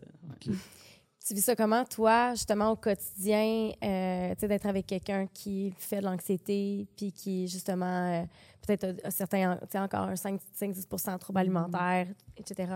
[1.27, 5.73] Tu vis ça comment, toi, justement, au quotidien, euh, tu sais, d'être avec quelqu'un qui
[5.77, 8.23] fait de l'anxiété, puis qui, justement, euh,
[8.65, 12.07] peut-être a, a certains, tu sais, encore un 5-10% de troubles alimentaires,
[12.37, 12.75] etc.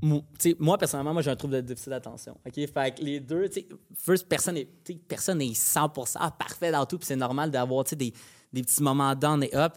[0.00, 2.36] Moi, personnellement, moi, j'ai un trouble de déficit d'attention.
[2.46, 2.54] OK?
[2.54, 4.68] Fait que les deux, tu sais, first, personne n'est
[5.08, 8.12] personne n'est 100% parfait dans tout, puis c'est normal d'avoir, tu sais, des,
[8.52, 9.74] des petits moments down et up.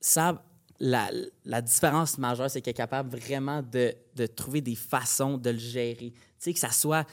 [0.00, 0.44] Ça,
[0.78, 1.10] la,
[1.44, 5.58] la différence majeure, c'est qu'elle est capable vraiment de, de trouver des façons de le
[5.58, 6.12] gérer.
[6.12, 7.04] Tu sais, que ça soit...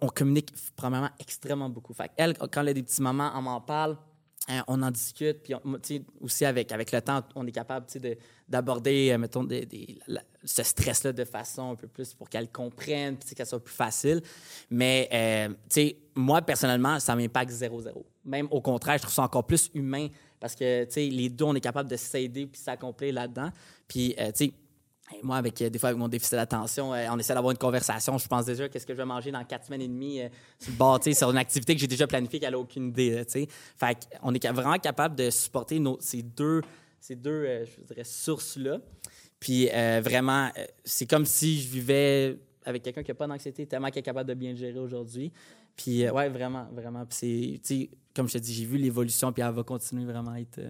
[0.00, 1.92] On, communique, premièrement, extrêmement beaucoup.
[1.94, 3.96] Fait elle, quand elle a des petits moments, on m'en parle,
[4.48, 5.78] hein, on en discute, puis on-
[6.20, 7.86] aussi avec, avec le temps, on est capable
[8.48, 9.98] d'aborder, euh, mettons, des,
[10.44, 14.20] ce stress-là de façon un peu plus pour qu'elle comprenne, puis qu'elle soit plus facile.
[14.70, 18.04] Mais, euh, tu sais, moi, personnellement, ça m'impacte zéro-zéro.
[18.24, 20.08] Même au contraire, je trouve ça encore plus humain
[20.38, 23.50] parce que, tu sais, les deux, on est capable de s'aider puis s'accomplir là-dedans.
[23.88, 24.52] Puis, euh, tu sais,
[25.22, 28.18] moi, avec, euh, des fois, avec mon déficit d'attention, euh, on essaie d'avoir une conversation.
[28.18, 30.72] Je pense déjà qu'est-ce que je vais manger dans quatre semaines et demie euh, sur
[30.72, 33.10] le bord, sur une activité que j'ai déjà planifiée qu'elle n'a aucune idée.
[33.10, 33.48] là, tu sais.
[33.76, 36.62] Fait qu'on est vraiment capable de supporter nos, ces deux,
[37.00, 38.78] ces deux je dirais, sources-là.
[39.40, 40.50] Puis vraiment,
[40.84, 44.28] c'est comme si je vivais avec quelqu'un qui n'a pas d'anxiété, tellement qu'il est capable
[44.28, 45.32] de bien gérer aujourd'hui.
[45.74, 47.04] Puis, ouais, vraiment, vraiment.
[47.06, 47.60] Puis
[48.14, 50.60] comme je te dis, j'ai vu l'évolution, puis elle va continuer vraiment à être.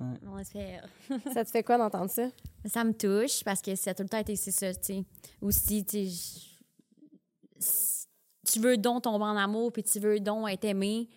[0.00, 0.16] Ouais.
[0.26, 0.88] On espère.
[1.34, 2.28] ça te fait quoi d'entendre ça?
[2.64, 5.04] Ça me touche parce que ça a tout le temps été c'est ça, tu sais.
[5.40, 6.08] Aussi, tu
[8.50, 11.08] tu veux donc tomber en amour, puis tu veux donc être aimé.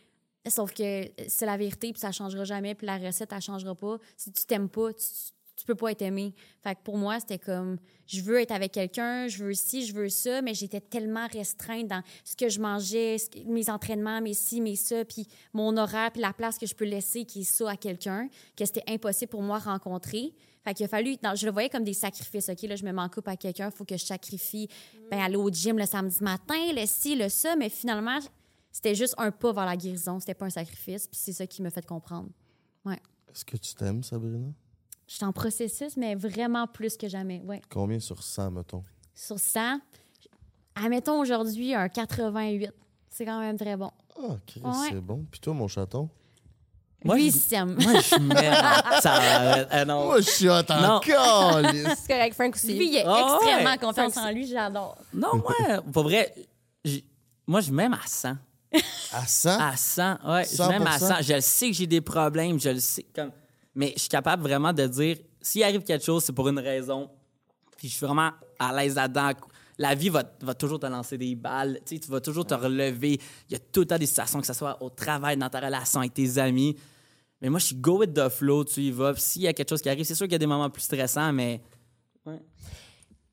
[0.48, 3.98] Sauf que c'est la vérité, puis ça changera jamais, puis la recette, elle changera pas.
[4.18, 5.06] Si tu t'aimes pas, tu,
[5.64, 6.34] tu peux pas être aimé.
[6.62, 10.10] Fait pour moi, c'était comme, je veux être avec quelqu'un, je veux ci, je veux
[10.10, 14.76] ça, mais j'étais tellement restreinte dans ce que je mangeais, mes entraînements, mes ci, mes
[14.76, 17.78] ça, puis mon horaire, puis la place que je peux laisser qui est ça à
[17.78, 20.34] quelqu'un, que c'était impossible pour moi de rencontrer.
[20.66, 22.64] Fait qu'il a fallu, je le voyais comme des sacrifices, OK?
[22.64, 24.68] Là, je me mets en couple à quelqu'un, il faut que je sacrifie,
[25.10, 28.20] ben, aller au gym le samedi matin, le ci, le ça, mais finalement,
[28.70, 31.62] c'était juste un pas vers la guérison, c'était pas un sacrifice, puis c'est ça qui
[31.62, 32.28] m'a fait comprendre.
[32.84, 33.00] Ouais.
[33.32, 34.54] Est-ce que tu t'aimes, Sabrina?
[35.08, 37.62] J'étais en processus, mais vraiment plus que jamais, ouais.
[37.70, 38.84] Combien sur 100, mettons?
[39.14, 39.80] Sur 100,
[40.76, 42.72] admettons aujourd'hui un 88.
[43.10, 43.92] C'est quand même très bon.
[44.18, 44.72] Ah, Chris, Ouais.
[44.90, 45.26] c'est bon.
[45.30, 46.10] Puis toi, mon chaton?
[47.06, 47.64] Moi, Lui, je-.
[47.66, 49.02] Moi, je mets.
[49.02, 50.06] ça, euh, non.
[50.06, 50.94] Moi, je suis hot Non.
[50.96, 51.88] en calice.
[52.00, 52.78] C'est correct, Frank aussi.
[52.78, 53.36] Lui, il a ouais.
[53.36, 54.98] extrêmement confiance en lui, j'adore.
[55.14, 56.34] Non, moi, pour vrai,
[57.46, 58.36] moi, je m'aime à 100.
[59.12, 59.60] À 100?
[59.60, 60.46] À 100, ouais.
[60.52, 61.08] Je m'aime à 100%.
[61.18, 61.22] 100.
[61.24, 63.06] Je le sais que j'ai des problèmes, je le sais.
[63.14, 63.32] Comme...
[63.76, 67.10] Mais je suis capable vraiment de dire, s'il arrive quelque chose, c'est pour une raison.
[67.78, 69.32] Puis je suis vraiment à l'aise là-dedans.
[69.78, 71.80] La vie va, va toujours te lancer des balles.
[71.86, 73.20] Tu vas toujours te relever.
[73.50, 75.60] Il y a tout le temps des situations, que ce soit au travail, dans ta
[75.60, 76.76] relation avec tes amis.
[77.42, 79.16] Mais moi, je suis go with the flow, tu y vas.
[79.16, 80.84] S'il y a quelque chose qui arrive, c'est sûr qu'il y a des moments plus
[80.84, 81.62] stressants, mais.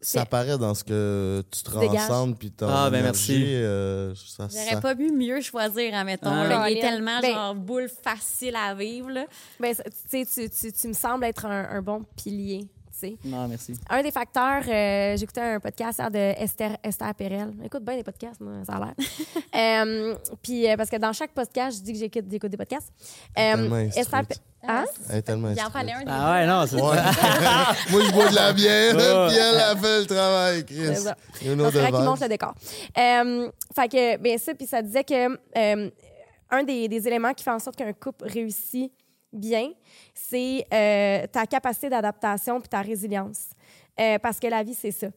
[0.02, 3.44] Ça paraît dans ce que tu te transcendes puis ton Ah, ben merci.
[3.48, 6.30] euh, ça J'aurais pas pu mieux choisir, admettons.
[6.30, 6.48] Ah.
[6.48, 6.70] là.
[6.70, 9.10] Il est tellement Ben- genre boule facile à vivre.
[9.10, 9.26] Là.
[9.58, 12.66] Ben, tu sais, tu, tu, tu me sembles être un, un bon pilier.
[13.00, 13.16] Sais.
[13.24, 13.74] Non, merci.
[13.88, 17.52] Un des facteurs, euh, j'écoutais un podcast de Esther, Esther Perel.
[17.62, 18.94] J'écoute bien des podcasts, moi, ça a l'air.
[19.52, 22.92] Euh, Puis, euh, parce que dans chaque podcast, je dis que j'écoute j'écoute des podcasts.
[23.38, 24.24] Euh, Esther.
[24.26, 24.84] Pe- Hein?
[25.08, 26.02] Elle est tellement Il en fallait un.
[26.06, 26.82] Ah ouais, non, c'est Ouais.
[27.90, 30.96] Moi, je bois de la bière, puis elle a fait le travail, C'est Chris.
[30.96, 31.16] ça.
[31.42, 32.54] You Il monte le décor.
[32.98, 35.90] Euh, fait que, bien ça, puis ça disait que euh,
[36.50, 38.92] un des, des éléments qui fait en sorte qu'un couple réussit
[39.32, 39.72] bien,
[40.14, 43.50] c'est euh, ta capacité d'adaptation puis ta résilience.
[43.98, 45.08] Euh, parce que la vie, c'est ça.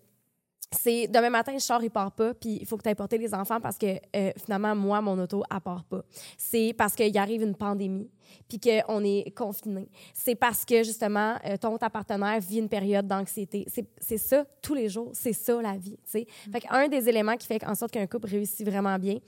[0.71, 3.17] c'est demain matin, je sors, il part pas, puis il faut que tu ailles porter
[3.19, 3.85] les enfants parce que
[4.15, 6.01] euh, finalement, moi, mon auto, elle part pas.
[6.37, 8.09] C'est parce qu'il arrive une pandémie,
[8.49, 9.87] puis qu'on est confiné.
[10.15, 13.67] C'est parce que justement, ton ta partenaire vit une période d'anxiété.
[13.67, 15.97] C'est- ça tous les jours, c'est ça la vie.
[16.05, 16.27] tu sais.
[16.51, 19.19] Fait qu'un des éléments qui fait en sorte qu'un couple réussit vraiment bien,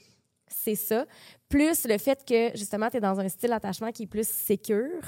[0.55, 1.05] c'est ça.
[1.49, 5.01] Plus le fait que, justement, tu es dans un style d'attachement qui est plus sécure.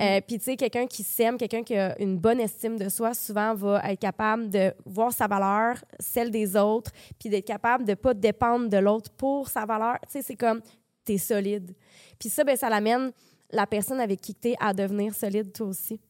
[0.00, 3.14] Euh, Puis, tu sais, quelqu'un qui s'aime, quelqu'un qui a une bonne estime de soi,
[3.14, 7.94] souvent va être capable de voir sa valeur, celle des autres, puis d'être capable de
[7.94, 9.98] pas dépendre de l'autre pour sa valeur.
[10.06, 10.60] Tu sais, c'est comme,
[11.04, 11.74] tu es solide.
[12.18, 13.12] Puis ça, ben, ça l'amène
[13.50, 16.00] la personne avec qui tu es à devenir solide, toi aussi.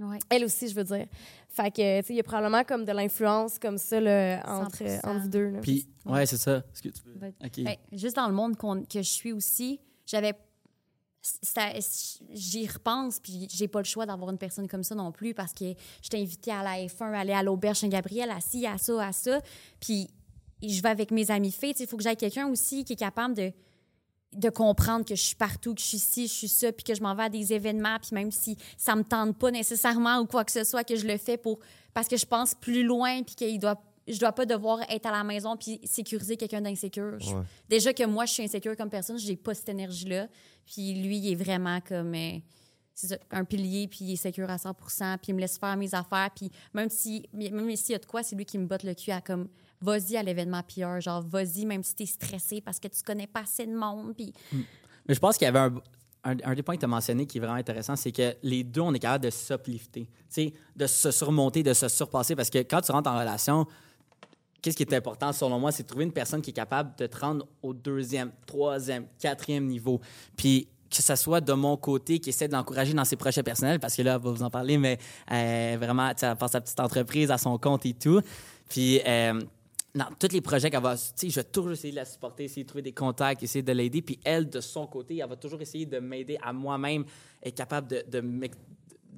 [0.00, 0.18] Ouais.
[0.30, 1.06] Elle aussi, je veux dire.
[1.48, 4.82] Fait que, tu sais, il y a probablement comme de l'influence comme ça là, entre,
[4.82, 5.06] 100%.
[5.06, 5.50] entre vous deux.
[5.50, 5.60] là.
[5.60, 6.62] Puis, ouais, c'est ça.
[6.82, 7.02] Que tu.
[7.62, 10.34] Ben, juste dans le monde que je suis aussi, j'avais.
[12.32, 15.52] J'y repense, puis j'ai pas le choix d'avoir une personne comme ça non plus parce
[15.52, 15.72] que
[16.02, 19.40] j'étais invitée à la F1, aller à l'auberge Saint-Gabriel, à ci, à ça, à ça.
[19.78, 20.08] Puis
[20.62, 21.74] je vais avec mes amis filles.
[21.74, 23.52] tu sais, Il faut que j'aille quelqu'un aussi qui est capable de,
[24.34, 26.94] de comprendre que je suis partout, que je suis ci, je suis ça, puis que
[26.94, 30.26] je m'en vais à des événements, puis même si ça me tente pas nécessairement ou
[30.26, 31.58] quoi que ce soit, que je le fais pour
[31.94, 35.12] parce que je pense plus loin, puis qu'il doit je dois pas devoir être à
[35.12, 37.18] la maison puis sécuriser quelqu'un d'insécure.
[37.20, 37.42] Ouais.
[37.68, 40.26] Déjà que moi, je suis insécure comme personne, j'ai pas cette énergie-là.
[40.66, 42.38] Puis lui, il est vraiment comme euh,
[42.94, 45.94] c'est un pilier, puis il est sécure à 100% puis il me laisse faire mes
[45.94, 46.30] affaires.
[46.34, 48.94] Puis même si même s'il y a de quoi, c'est lui qui me botte le
[48.94, 49.48] cul à comme
[49.82, 53.40] vas-y à l'événement PR, genre vas-y même si t'es stressé parce que tu connais pas
[53.40, 54.14] assez de monde.
[54.16, 54.32] Puis
[55.06, 57.38] Mais je pense qu'il y avait un, un, des points que tu as mentionné qui
[57.38, 61.10] est vraiment intéressant, c'est que les deux, on est capable de s'uplifter, tu de se
[61.10, 62.36] surmonter, de se surpasser.
[62.36, 63.66] Parce que quand tu rentres en relation,
[64.60, 67.06] qu'est-ce qui est important selon moi, c'est de trouver une personne qui est capable de
[67.06, 70.00] te rendre au deuxième, troisième, quatrième niveau.
[70.36, 73.80] Puis que ce soit de mon côté qui essaie de l'encourager dans ses projets personnels,
[73.80, 74.98] parce que là, elle va vous en parler, mais
[75.30, 78.20] euh, vraiment, tu elle passe sa petite entreprise à son compte et tout.
[78.68, 79.40] Puis euh,
[79.94, 82.44] dans tous les projets qu'elle va, tu sais, je vais toujours essayer de la supporter,
[82.44, 84.00] essayer de trouver des contacts, essayer de l'aider.
[84.00, 87.04] Puis elle, de son côté, elle va toujours essayer de m'aider à moi-même,
[87.42, 88.20] être capable de,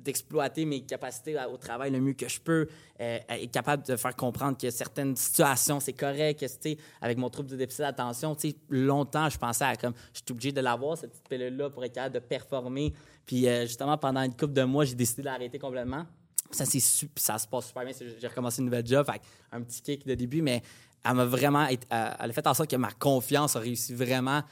[0.05, 2.69] d'exploiter mes capacités au travail le mieux que je peux,
[3.01, 7.31] euh, être capable de faire comprendre que certaines situations, c'est correct, que, tu avec mon
[7.31, 10.61] trouble de déficit d'attention, tu sais, longtemps, je pensais à comme, je suis obligé de
[10.61, 12.93] l'avoir, cette petite pilule-là, pour être capable de performer.
[13.25, 16.05] Puis euh, justement, pendant une couple de mois, j'ai décidé de l'arrêter complètement.
[16.51, 17.93] Ça, c'est su- ça se passe super bien.
[18.19, 19.21] J'ai recommencé une nouvelle job, fait
[19.51, 20.63] un petit kick de début, mais
[21.05, 21.67] elle m'a vraiment.
[21.67, 24.43] été- elle elle a fait en sorte que ma confiance a réussi vraiment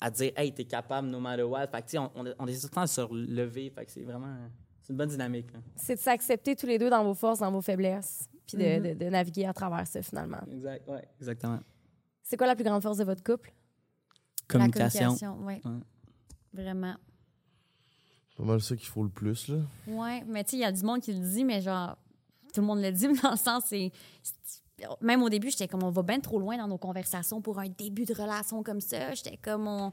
[0.00, 1.66] à dire Hey, t'es capable no matter what.
[1.68, 3.70] Fait que, on, on, on est tout le temps sur le lever.
[3.70, 4.36] Fait que c'est vraiment.
[4.82, 5.46] C'est une bonne dynamique.
[5.76, 8.94] C'est de s'accepter tous les deux dans vos forces, dans vos faiblesses, puis de, de-
[8.94, 10.40] de naviguer à travers ça, finalement.
[10.50, 11.08] Exact, ouais.
[11.20, 11.60] Exactement.
[12.22, 13.52] C'est quoi la plus grande force de votre couple?
[14.48, 15.12] Communication.
[15.12, 15.60] la communication, ouais.
[15.64, 15.80] Ouais.
[16.64, 16.94] Vraiment.
[18.36, 19.58] Pas mal ça qu'il faut le plus, là.
[19.86, 21.96] Ouais, mais tu sais, il y a du monde qui le dit, mais genre,
[22.52, 23.90] tout le monde le dit, mais dans le sens, c'est.
[25.00, 27.68] Même au début, j'étais comme, on va bien trop loin dans nos conversations pour un
[27.68, 29.14] début de relation comme ça.
[29.14, 29.92] J'étais comme, on.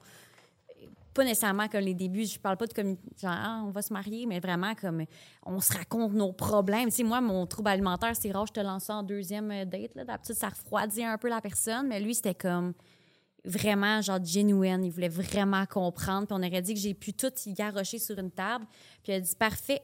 [1.13, 3.91] Pas nécessairement comme les débuts, je parle pas de comme, genre, Ah, on va se
[3.91, 5.03] marier, mais vraiment comme,
[5.45, 6.85] on se raconte nos problèmes.
[6.89, 9.95] Tu sais, moi, mon trouble alimentaire, c'est rare, je te lance ça en deuxième date,
[9.95, 10.05] là.
[10.05, 12.73] D'habitude, ça refroidit un peu la personne, mais lui, c'était comme
[13.45, 14.83] vraiment genre genuine.
[14.83, 16.27] Il voulait vraiment comprendre.
[16.27, 18.65] Puis on aurait dit que j'ai pu tout y garrocher sur une table.
[19.03, 19.81] Puis il a dit parfait.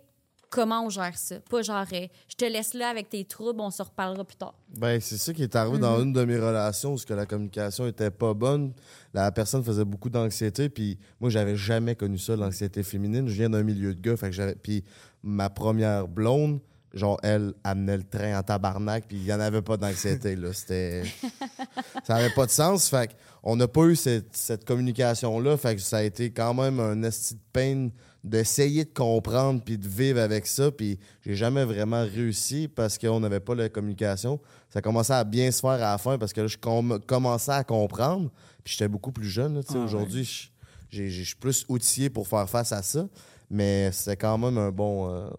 [0.51, 1.39] Comment on gère ça?
[1.49, 4.53] Pas genre, euh, je te laisse là avec tes troubles, on se reparlera plus tard.
[4.78, 7.88] Ben, c'est ça qui est arrivé dans une de mes relations où que la communication
[7.88, 8.72] était pas bonne.
[9.14, 13.28] La personne faisait beaucoup d'anxiété, puis moi, j'avais jamais connu ça, l'anxiété féminine.
[13.28, 14.53] Je viens d'un milieu de gars, fait que.
[14.53, 14.86] Puis
[15.24, 16.62] ma première blonde,
[16.96, 20.52] genre, elle amenait le train en tabarnak, puis il y en avait pas d'anxiété, là.
[20.54, 21.04] C'était...
[22.06, 23.12] ça avait pas de sens, fait
[23.43, 27.04] on n'a pas eu cette, cette communication-là, fait que ça a été quand même un
[27.04, 27.91] esti de peine
[28.24, 33.20] d'essayer de comprendre puis de vivre avec ça, puis j'ai jamais vraiment réussi parce qu'on
[33.20, 34.39] n'avait pas la communication.
[34.72, 37.52] Ça commençait à bien se faire à la fin parce que là, je com- commençais
[37.52, 38.32] à comprendre,
[38.64, 39.54] puis j'étais beaucoup plus jeune.
[39.56, 39.78] là, tu sais.
[39.78, 39.86] Ah ouais.
[39.86, 40.48] Aujourd'hui, je-
[40.89, 43.08] j'ai- je suis plus outillé pour faire face à ça,
[43.52, 45.08] mais c'est quand même un bon...
[45.14, 45.30] euh,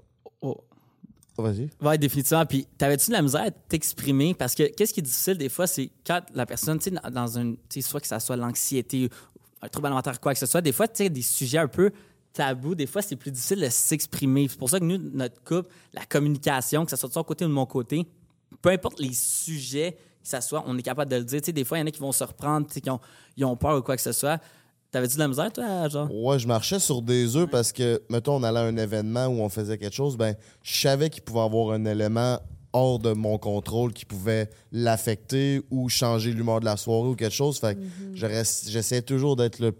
[0.42, 0.60] Oh.
[1.38, 1.98] Oh, Vas-y.
[1.98, 2.46] Définitivement.
[2.46, 4.34] Puis, t'avais-tu de la misère à t'exprimer?
[4.34, 7.10] Parce que qu'est-ce qui est difficile des fois, c'est quand la personne, tu sais, dans-
[7.10, 7.54] dans un.
[7.68, 9.08] Tu soit que ça soit l'anxiété,
[9.62, 11.90] un trouble alimentaire, quoi que ce soit, des fois, tu sais, des sujets un peu
[12.32, 14.46] tabous, des fois, c'est plus difficile de s'exprimer.
[14.48, 17.44] C'est pour ça que nous, notre couple, la communication, que ce soit de son côté
[17.44, 18.06] ou de mon côté,
[18.60, 21.40] peu importe les sujets, que ça soit, on est capable de le dire.
[21.40, 23.00] Tu sais, des fois, il y en a qui vont se reprendre, qui ont,
[23.36, 24.38] ils ont peur ou quoi que ce soit.
[24.92, 26.08] T'avais-tu de la misère, toi, genre?
[26.12, 29.40] Ouais, je marchais sur des œufs parce que, mettons, on allait à un événement où
[29.40, 32.38] on faisait quelque chose, ben, je savais qu'il pouvait avoir un élément
[32.72, 37.32] hors de mon contrôle qui pouvait l'affecter ou changer l'humeur de la soirée ou quelque
[37.34, 37.58] chose.
[37.58, 37.80] Fait que
[38.14, 39.72] je reste- j'essayais toujours d'être le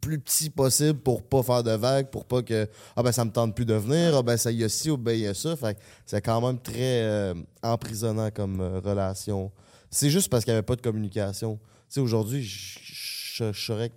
[0.00, 3.30] plus petit possible pour pas faire de vagues, pour pas que ah ben ça me
[3.30, 5.56] tente plus de venir, ah ben ça y a ci ou ben y a ça.
[5.56, 9.50] Fait que c'est quand même très euh, emprisonnant comme euh, relation.
[9.90, 11.54] C'est juste parce qu'il n'y avait pas de communication.
[11.88, 13.90] Tu sais, aujourd'hui, je- serais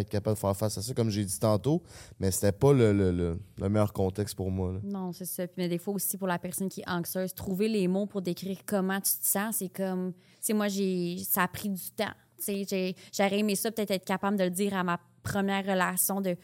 [0.00, 1.82] être capable de faire face à ça, comme j'ai dit tantôt,
[2.20, 4.74] mais c'était pas le, le- le- le meilleur contexte pour moi.
[4.82, 5.44] Non, c'est ça.
[5.56, 8.58] Mais des fois aussi, pour la personne qui est anxieuse, trouver les mots pour décrire
[8.66, 10.12] comment tu te sens, c'est comme.
[10.12, 12.12] Tu sais, moi, j'ai, ça a pris du temps.
[12.44, 16.20] Tu sais, j'aurais aimé ça, peut-être être capable de le dire à ma première relation
[16.20, 16.36] de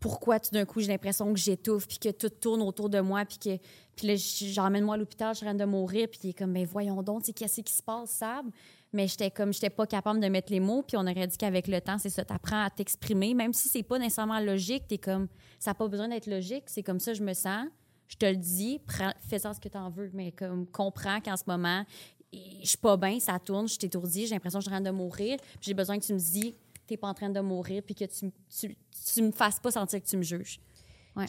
[0.00, 3.24] pourquoi tout d'un coup j'ai l'impression que j'étouffe, puis que tout tourne autour de moi,
[3.24, 3.58] puis que.
[3.96, 6.32] Puis là, j- j'emmène-moi à l'hôpital, je suis en train de mourir, puis il est
[6.34, 8.46] comme, mais voyons donc, sais, qu'est-ce qui se passe, Sab?
[8.92, 11.68] Mais j'étais comme, j'étais pas capable de mettre les mots, puis on aurait dit qu'avec
[11.68, 15.28] le temps, c'est ça, t'apprends à t'exprimer, même si c'est pas nécessairement logique, t'es comme,
[15.58, 17.66] ça n'a pas besoin d'être logique, c'est comme ça, je me sens,
[18.06, 21.44] je te le dis, prends- fais-en ce que t'en veux, mais comme, comprends qu'en ce
[21.46, 21.84] moment,
[22.32, 24.80] je suis pas bien, ça tourne, je suis étourdie, j'ai l'impression que je suis en
[24.82, 26.54] train de mourir, puis j'ai besoin que tu me dis,
[26.86, 28.74] t'es pas en train de mourir, puis que tu, tu,
[29.14, 30.58] tu me fasses pas sentir que tu me juges.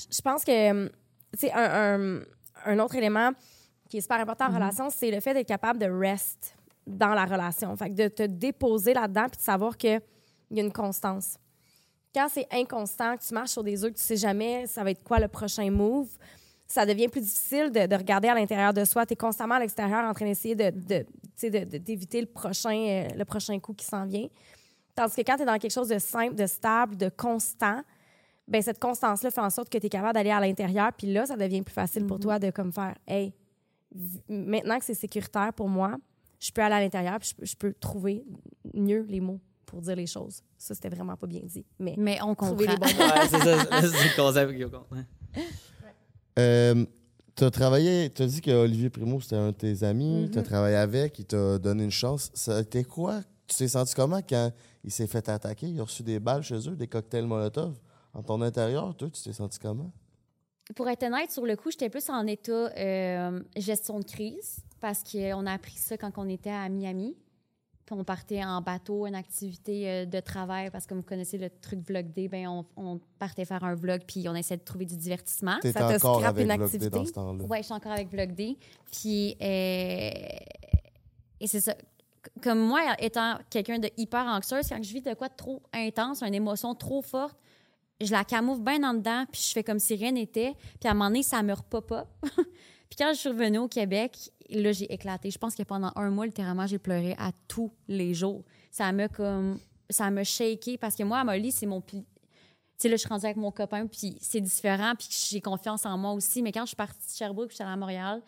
[0.09, 0.91] Je pense que, tu
[1.37, 2.23] sais, un, un-
[2.65, 3.31] un autre élément
[3.89, 6.55] qui est super important en relation, c'est le fait d'être capable de rest
[6.89, 7.75] dans la relation.
[7.75, 10.01] Fait que de te déposer là-dedans puis de savoir qu'il
[10.51, 11.37] y a une constance.
[12.13, 14.91] Quand c'est inconstant, que tu marches sur des œufs, que tu sais jamais ça va
[14.91, 16.09] être quoi le prochain move,
[16.67, 19.05] ça devient plus difficile de, de regarder à l'intérieur de soi.
[19.05, 21.05] Tu es constamment à l'extérieur en train d'essayer de, de,
[21.43, 24.27] de- de- d'éviter le prochain, euh, le prochain coup qui s'en vient.
[24.95, 27.81] Tandis que quand tu es dans quelque chose de simple, de stable, de constant,
[28.47, 30.91] ben cette constance-là fait en sorte que tu es capable d'aller à l'intérieur.
[30.97, 33.33] Puis là, ça devient plus facile pour toi de comme faire Hey,
[34.27, 35.95] maintenant que c'est sécuritaire pour moi,
[36.39, 38.23] je peux aller à l'intérieur puis je, peux- je peux trouver
[38.73, 40.41] mieux les mots pour dire les choses.
[40.57, 41.65] Ça, c'était vraiment pas bien dit.
[41.79, 42.47] Mais Mais on comprend.
[42.47, 43.03] trouver les bons mots.
[43.03, 43.81] Ouais, c'est ça.
[43.81, 45.05] C'est le concept comprendre.
[46.39, 46.85] Euh,
[47.35, 50.31] tu as travaillé, tu as dit que Olivier Primo, c'était un de tes amis, Mm-hmm.
[50.31, 52.31] tu as travaillé avec, il t'a donné une chance.
[52.33, 53.21] Ça a été quoi?
[53.47, 54.51] Tu t'es senti comment quand
[54.83, 55.67] il s'est fait attaquer?
[55.67, 57.75] Il a reçu des balles chez eux, des cocktails Molotov.
[58.13, 59.91] En ton intérieur, toi, tu t'es senti comment?
[60.75, 65.03] Pour être honnête, sur le coup, j'étais plus en état euh, gestion de crise parce
[65.03, 67.15] qu'on a appris ça quand on était à Miami.
[67.85, 71.49] Puis on partait en bateau, une activité euh, de travail parce que vous connaissez le
[71.49, 74.85] truc Vlog Day, ben on, on partait faire un vlog puis on essayait de trouver
[74.85, 75.55] du divertissement.
[75.59, 76.89] T'étais Ça t'a encore scrappé avec une activité?
[76.91, 77.43] dans ce temps-là.
[77.45, 78.57] Ouais, je suis encore avec Vlog Day.
[78.91, 80.11] Puis, euh,
[81.39, 81.73] et c'est ça.
[82.43, 86.21] Comme moi, étant quelqu'un de hyper anxieuse, quand je vis de quoi de trop intense,
[86.21, 87.37] une émotion trop forte,
[88.01, 90.55] je la camoufle bien en dedans, puis je fais comme si rien n'était.
[90.79, 92.07] Puis à un moment donné, ça me repop-up.
[92.23, 94.17] puis quand je suis revenue au Québec,
[94.49, 95.31] là, j'ai éclaté.
[95.31, 98.43] Je pense que pendant un mois, littéralement, j'ai pleuré à tous les jours.
[98.71, 99.59] Ça m'a comme...
[99.89, 101.81] Ça m'a shaké parce que moi, à Molly, c'est mon...
[101.81, 101.97] Tu
[102.77, 105.97] sais, là, je suis rendue avec mon copain, puis c'est différent, puis j'ai confiance en
[105.97, 106.41] moi aussi.
[106.41, 108.21] Mais quand je suis partie de Sherbrooke, puis je suis allée à Montréal,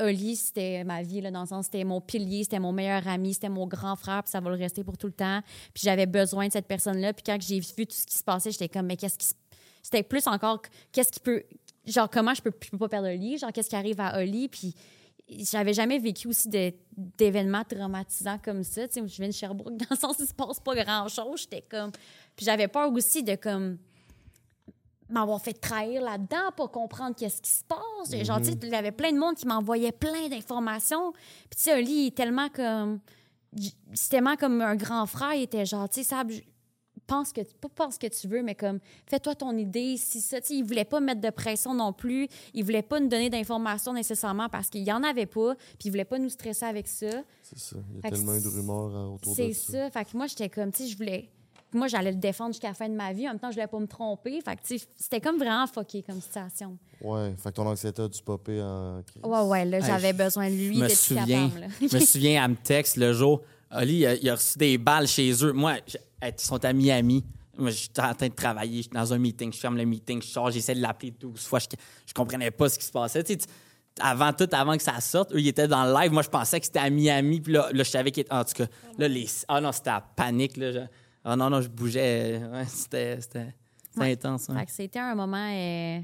[0.00, 3.34] Oli, c'était ma vie, là, dans le sens, c'était mon pilier, c'était mon meilleur ami,
[3.34, 5.40] c'était mon grand frère, puis ça va le rester pour tout le temps.
[5.74, 7.12] Puis j'avais besoin de cette personne-là.
[7.12, 9.28] Puis quand j'ai vu tout ce qui se passait, j'étais comme, mais qu'est-ce qui.
[9.82, 10.62] C'était plus encore,
[10.92, 11.42] qu'est-ce qui peut...
[11.84, 13.36] Genre, comment je peux, je peux pas perdre Oli?
[13.36, 14.48] Genre, qu'est-ce qui arrive à Oli?
[14.48, 14.74] Puis
[15.28, 16.48] j'avais jamais vécu aussi
[16.96, 18.86] d'événements traumatisants comme ça.
[18.86, 21.40] Tu sais, je viens de Sherbrooke, dans le sens il se passe pas grand-chose.
[21.40, 21.90] J'étais comme...
[22.36, 23.78] Puis j'avais peur aussi de, comme
[25.12, 28.24] m'avoir fait trahir là-dedans, pas comprendre qu'est-ce qui se passe.
[28.24, 31.12] Genre, tu sais, il y avait plein de monde qui m'envoyait plein d'informations.
[31.12, 33.00] Puis, tu sais, Oli, il est tellement comme...
[33.92, 35.34] C'est tellement comme un grand frère.
[35.34, 36.30] Il était genre, tu sais, Sab,
[37.06, 37.40] pense que...
[37.60, 39.96] Pas pense que tu veux, mais comme, fais-toi ton idée.
[39.98, 42.28] Si ça, tu sais, il voulait pas mettre de pression non plus.
[42.54, 45.54] Il voulait pas nous donner d'informations nécessairement parce qu'il y en avait pas.
[45.78, 47.10] Puis, il voulait pas nous stresser avec ça.
[47.42, 47.76] C'est ça.
[47.90, 49.72] Il y a Fait tellement de c'est- rumeurs hein, autour de C'est ça.
[49.72, 49.90] ça.
[49.90, 51.28] Fait que moi, j'étais comme, tu sais, je voulais.
[51.74, 53.26] Moi, j'allais le défendre jusqu'à la fin de ma vie.
[53.26, 54.40] En même temps, je voulais pas me tromper.
[54.40, 56.76] Fait que, c'était comme vraiment fucké comme situation.
[57.00, 59.22] Ouais, fait que ton anxiété a dû popper en crise.
[59.24, 61.72] Ouais, ouais, là, j'avais je- besoin de lui je me d'être souviens, capable.
[61.90, 63.40] je me souviens, elle me texte le jour.
[63.74, 65.52] Oli, il a, il a reçu des balles chez eux.
[65.52, 65.96] Moi, je-
[66.26, 67.24] ils sont à Miami.
[67.56, 68.76] Moi, j'étais en train de travailler.
[68.78, 69.52] Je suis dans un meeting.
[69.52, 70.22] Je ferme le meeting.
[70.22, 70.50] Je sors.
[70.50, 71.58] J'essaie de l'appeler 12 fois.
[71.58, 71.66] Je,
[72.06, 73.22] je comprenais pas ce qui se passait.
[73.24, 73.46] Tu sais, tu-
[74.00, 76.12] avant tout, avant que ça sorte, eux, ils étaient dans le live.
[76.12, 77.40] Moi, je pensais que c'était à Miami.
[77.40, 78.32] Puis là, là je savais qu'il était.
[78.32, 78.66] En tout cas,
[78.98, 79.26] là, les.
[79.48, 80.56] Ah non, c'était la panique.
[80.56, 80.72] Là.
[80.72, 80.78] Je-
[81.24, 82.42] Ah non, non, je bougeais.
[82.52, 83.54] Ouais, c'était c'était-
[83.88, 84.12] c'était Ouais.
[84.12, 84.50] intense.
[84.50, 84.58] hein.
[84.58, 86.00] Fait que c'était un moment euh,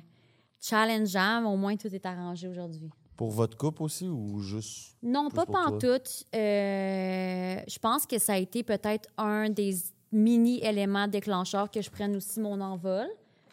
[0.60, 2.90] challengeant, mais au moins tout est arrangé aujourd'hui.
[3.16, 4.96] Pour votre couple aussi ou juste.
[5.02, 6.24] Non, pas pantoute.
[6.34, 9.74] Euh, je pense que ça a été peut-être un des
[10.12, 13.06] mini-éléments déclencheurs que je prenne aussi mon envol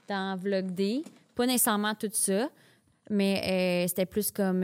[0.07, 1.03] dans Vlog D.
[1.33, 2.49] Pas nécessairement tout ça,
[3.09, 4.63] mais euh, c'était plus comme...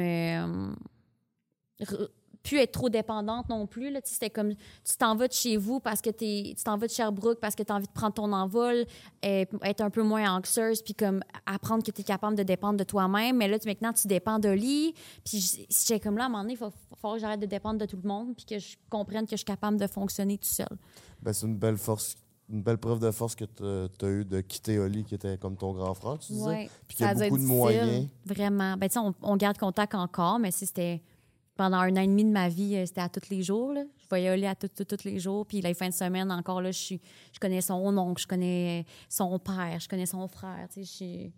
[2.44, 3.94] plus être trop dépendante non plus.
[4.04, 6.92] C'était comme tu t'en vas de chez vous parce que t'es- tu t'en vas de
[6.92, 8.86] Sherbrooke parce que tu as envie de prendre ton envol,
[9.26, 12.78] euh, être un peu moins anxieuse, puis comme apprendre que tu es capable de dépendre
[12.78, 13.38] de toi-même.
[13.38, 14.94] Mais là, tu, maintenant, tu dépends de lit.
[15.24, 17.80] Puis j'étais comme là, à un moment donné, il faut, faut que j'arrête de dépendre
[17.80, 20.48] de tout le monde, puis que je comprenne que je suis capable de fonctionner tout
[20.50, 20.68] seul.
[21.22, 22.16] Ben, c'est une belle force
[22.50, 25.56] une belle preuve de force que tu as eu de quitter Oli, qui était comme
[25.56, 26.70] ton grand frère, tu disais.
[26.86, 28.10] Puis qu'il y a beaucoup de moyens.
[28.26, 28.76] Vraiment.
[28.76, 31.02] Ben, tu sais, on, on garde contact encore, mais si c'était
[31.56, 33.72] pendant un an et demi de ma vie, euh, c'était à tous les jours.
[33.74, 33.84] là.
[33.98, 35.46] Je voyais Oli à tous tous- tous les jours.
[35.46, 37.02] Puis les fins de semaine, encore, là, je, suis,
[37.34, 40.68] je connais son oncle, je connais son père, je connais son frère.
[40.74, 41.34] Tu sais, je suis-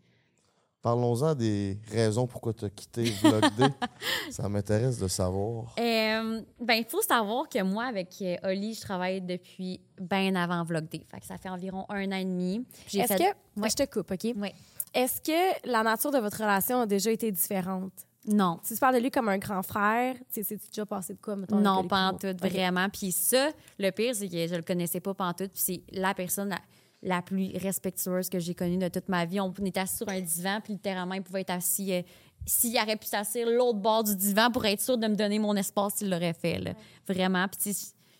[0.81, 3.63] Parlons-en des raisons pourquoi tu as quitté Vlog D.
[4.31, 5.73] Ça m'intéresse de savoir.
[5.79, 10.61] Euh, ben, il faut savoir que moi, avec euh, Oli, je travaille depuis bien avant
[10.65, 11.05] Vlog Day.
[11.09, 12.65] Fait que ça fait environ un an et demi.
[12.93, 13.61] Est-ce fait- que.
[13.61, 13.69] Ouais.
[13.69, 14.33] Je te coupe, OK?
[14.35, 14.53] Ouais.
[14.93, 17.93] Est-ce que la nature de votre relation a déjà été différente?
[18.27, 18.59] Non.
[18.63, 21.35] Si tu parles de lui comme un grand frère, tu sais, déjà passé de quoi,
[21.35, 21.59] mettons?
[21.59, 22.87] Non, pas en tout, vraiment.
[22.89, 25.47] Puis ça, le pire, c'est que je le connaissais pas en tout.
[25.49, 26.59] Puis c'est la personne la,
[27.01, 29.39] la plus respectueuse que j'ai connue de toute ma vie.
[29.41, 31.91] On était assis sur un divan, puis littéralement, il pouvait être assis.
[31.93, 32.01] euh,
[32.45, 35.55] S'il aurait pu s'asseoir l'autre bord du divan pour être sûr de me donner mon
[35.57, 36.59] espace, il l'aurait fait.
[36.59, 36.73] Là.
[37.07, 37.45] Vraiment.
[37.49, 37.73] Puis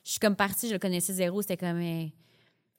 [0.04, 1.42] je suis comme partie, je le connaissais zéro.
[1.42, 1.80] C'était comme.
[1.82, 2.08] euh,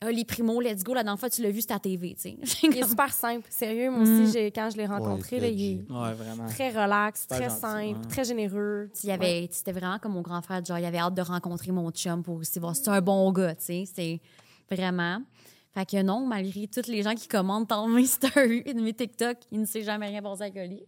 [0.06, 0.92] Ah, les primo, let's go.
[0.94, 2.14] La dernière fois, tu l'as vu, c'était à TV.
[2.14, 2.36] tu sais.
[2.62, 3.46] Il est super simple.
[3.48, 4.22] Sérieux, moi Mm.
[4.24, 5.84] aussi, j'ai- quand je l'ai rencontré, là, il est G.
[5.88, 6.46] Ouais, vraiment.
[6.48, 8.08] très relax, très gentil, simple, ouais.
[8.08, 8.90] très généreux.
[9.02, 10.64] Il y avait, C'était vraiment comme mon grand frère.
[10.64, 13.30] Genre, il avait hâte de rencontrer mon chum pour aussi voir si c'est un bon
[13.32, 13.84] gars, tu sais.
[13.94, 14.20] C'est
[14.70, 15.22] vraiment.
[15.72, 18.92] Fait que non, malgré tous les gens qui commandent dans mes stories et de mes
[18.92, 20.82] TikTok, il ne s'est jamais rien passé avec Oli.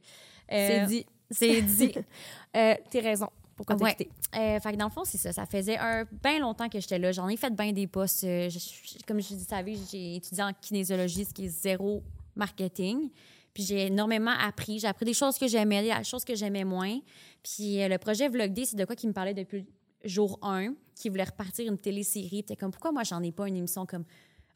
[0.48, 1.06] C'est Euh, dit.
[1.30, 1.92] C'est dit.
[2.56, 3.28] Euh, T'es raison.
[3.56, 3.96] Pourquoi Ouais.
[4.36, 5.32] Euh, fait que dans le fond, c'est ça.
[5.32, 7.10] Ça faisait un bien longtemps que j'étais là.
[7.12, 8.24] J'en ai fait bien des postes.
[8.24, 12.02] Euh, je- je- comme je vous savez, j'ai étudié en kinésiologie, ce qui est zéro
[12.34, 13.10] marketing.
[13.54, 14.78] Puis j'ai énormément appris.
[14.78, 16.98] J'ai appris des choses que j'aimais, des choses que j'aimais moins.
[17.42, 19.66] Puis euh, le projet Vlog D, c'est de quoi qui me parlait depuis
[20.04, 22.42] jour 1, qui voulait repartir une télésérie.
[22.42, 24.04] Puis comme, pourquoi moi, j'en ai pas une émission comme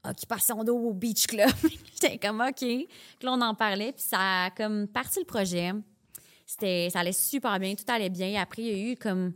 [0.04, 1.50] Occupation d'eau au Beach Club?
[2.00, 2.56] J'étais comme, OK.
[2.58, 2.86] Puis
[3.22, 3.92] là, on en parlait.
[3.92, 5.72] Puis ça a comme parti le projet.
[6.50, 8.42] C'était, ça allait super bien, tout allait bien.
[8.42, 9.34] Après, il y a eu comme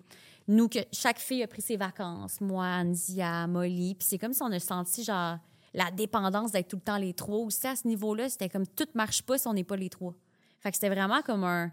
[0.48, 4.42] nous que chaque fille a pris ses vacances, moi, Anzia, Molly, puis c'est comme si
[4.42, 5.38] on a senti genre
[5.74, 7.38] la dépendance d'être tout le temps les trois.
[7.38, 10.12] Aussi à ce niveau-là, c'était comme tout marche pas si on n'est pas les trois.
[10.58, 11.70] Fait que c'était vraiment comme un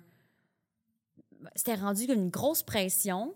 [1.56, 3.34] c'était rendu comme une grosse pression.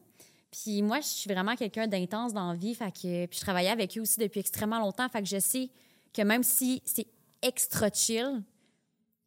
[0.51, 3.71] Puis moi, je suis vraiment quelqu'un d'intense dans la vie, fait que puis je travaillais
[3.71, 5.71] avec eux aussi depuis extrêmement longtemps, fait que je sais
[6.13, 7.07] que même si c'est
[7.41, 8.43] extra chill,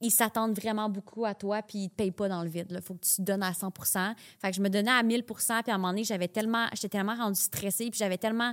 [0.00, 2.66] ils s'attendent vraiment beaucoup à toi, puis ils te payent pas dans le vide.
[2.70, 3.72] Il faut que tu te donnes à 100
[4.40, 6.88] Fait que je me donnais à 1000% puis à un moment donné, j'avais tellement, j'étais
[6.88, 8.52] tellement rendue stressée, puis j'avais tellement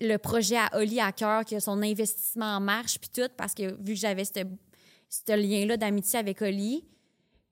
[0.00, 3.74] le projet à Oli à cœur, que son investissement en marche, puis tout, parce que
[3.80, 4.40] vu que j'avais ce
[5.10, 6.84] ce lien-là d'amitié avec Oli,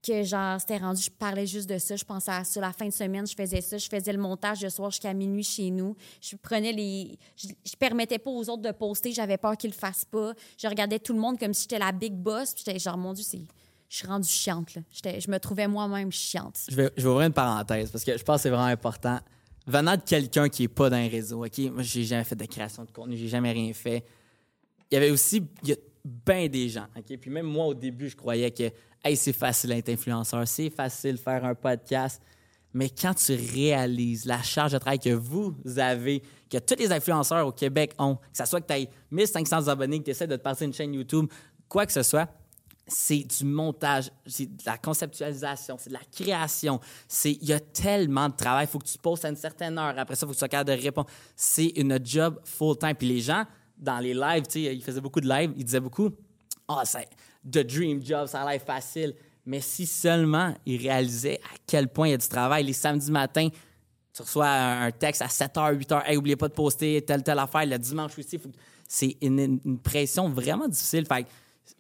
[0.03, 2.61] que genre, c'était rendu, je parlais juste de ça, je pensais à ça.
[2.61, 5.44] La fin de semaine, je faisais ça, je faisais le montage le soir jusqu'à minuit
[5.44, 5.96] chez nous.
[6.20, 7.18] Je prenais les.
[7.36, 10.32] Je, je permettais pas aux autres de poster, j'avais peur qu'ils le fassent pas.
[10.59, 13.24] Je regardais tout le monde comme si j'étais la big boss, j'étais genre, mon Dieu,
[13.24, 13.42] c'est.
[13.88, 14.82] Je suis rendue chiante, là.
[15.05, 16.59] Je me trouvais moi-même chiante.
[16.70, 19.20] Je vais, je vais ouvrir une parenthèse parce que je pense que c'est vraiment important.
[19.66, 21.59] Venant de quelqu'un qui est pas dans les réseaux, OK?
[21.59, 24.03] Moi, j'ai jamais fait de création de contenu, j'ai jamais rien fait.
[24.90, 27.18] Il y avait aussi il y a bien des gens, OK?
[27.18, 28.70] Puis même moi, au début, je croyais que
[29.05, 32.20] hey, c'est facile d'être influenceur, c'est facile faire un podcast.
[32.74, 37.46] Mais quand tu réalises la charge de travail que vous avez, que tous les influenceurs
[37.46, 40.36] au Québec ont, que ce soit que tu aies 1500 abonnés, que tu essaies de
[40.36, 41.26] te passer une chaîne YouTube,
[41.68, 42.28] quoi que ce soit,
[42.86, 46.80] c'est du montage, c'est de la conceptualisation, c'est de la création.
[47.24, 49.94] Il y a tellement de travail, il faut que tu postes à une certaine heure,
[49.98, 51.09] après ça il faut que tu sois capable de répondre.
[51.36, 53.44] C'est une job full time puis les gens
[53.76, 56.11] dans les lives, tu sais, ils faisaient beaucoup de lives, ils disaient beaucoup
[56.68, 57.09] "Ah, c'est
[57.45, 59.14] the dream job, ça a l'air facile."
[59.45, 63.11] Mais si seulement ils réalisaient à quel point il y a du travail les samedis
[63.11, 63.49] matins,
[64.12, 67.64] tu reçois un texte à 7h, 8h, hey, oubliez pas de poster telle, telle affaire.
[67.64, 68.38] Le dimanche aussi,
[68.86, 71.07] c'est une, pression vraiment difficile.
[71.07, 71.26] Fait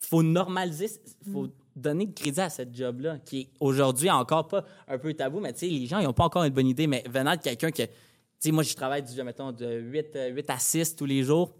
[0.00, 0.88] faut normaliser,
[1.30, 5.40] faut donner de crédit à cette job-là, qui est aujourd'hui encore pas un peu tabou,
[5.40, 6.86] mais tu sais, les gens, ils n'ont pas encore une bonne idée.
[6.86, 7.90] Mais venant de quelqu'un que, tu
[8.38, 11.54] sais, moi, je travaille, du, mettons, de 8, euh, 8 à 6 tous les jours,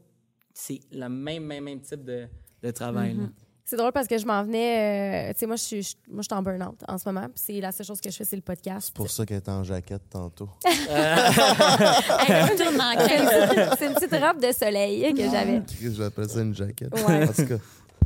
[0.54, 2.26] c'est le même, même, même type de,
[2.62, 3.14] de travail.
[3.14, 3.24] là.
[3.64, 5.28] C'est drôle parce que je m'en venais.
[5.28, 7.22] euh, tu sais, moi, je suis moi, je suis en burn-out en ce moment.
[7.26, 8.86] puis C'est la seule chose que je fais, c'est le podcast.
[8.88, 10.48] C'est pour ça qu'elle est en jaquette tantôt.
[10.66, 13.48] Hey, C'est une 15.
[13.48, 15.62] petite- c'est une petite robe de soleil que j'avais.
[15.92, 16.92] J'appelle ça une jaquette.
[17.06, 17.24] Ouais.
[17.28, 17.56] En tout cas,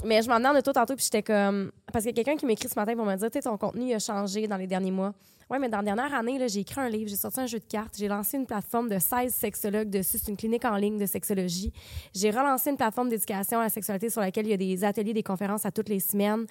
[0.05, 1.71] Mais je m'en venais en auto tantôt, puis j'étais comme.
[1.93, 3.57] Parce qu'il y a quelqu'un qui m'écrit ce matin pour me dire, tu sais, ton
[3.57, 5.15] contenu a changé dans les derniers mois.
[5.49, 7.65] Ouais, mais dans la dernière année, j'ai écrit un livre, j'ai sorti un jeu de
[7.65, 10.19] cartes, j'ai lancé une plateforme de 16 sexologues dessus.
[10.19, 11.73] C'est une clinique en ligne de sexologie.
[12.13, 15.13] J'ai relancé une plateforme d'éducation à la sexualité sur laquelle il y a des ateliers,
[15.15, 16.47] des conférences à toutes les semaines.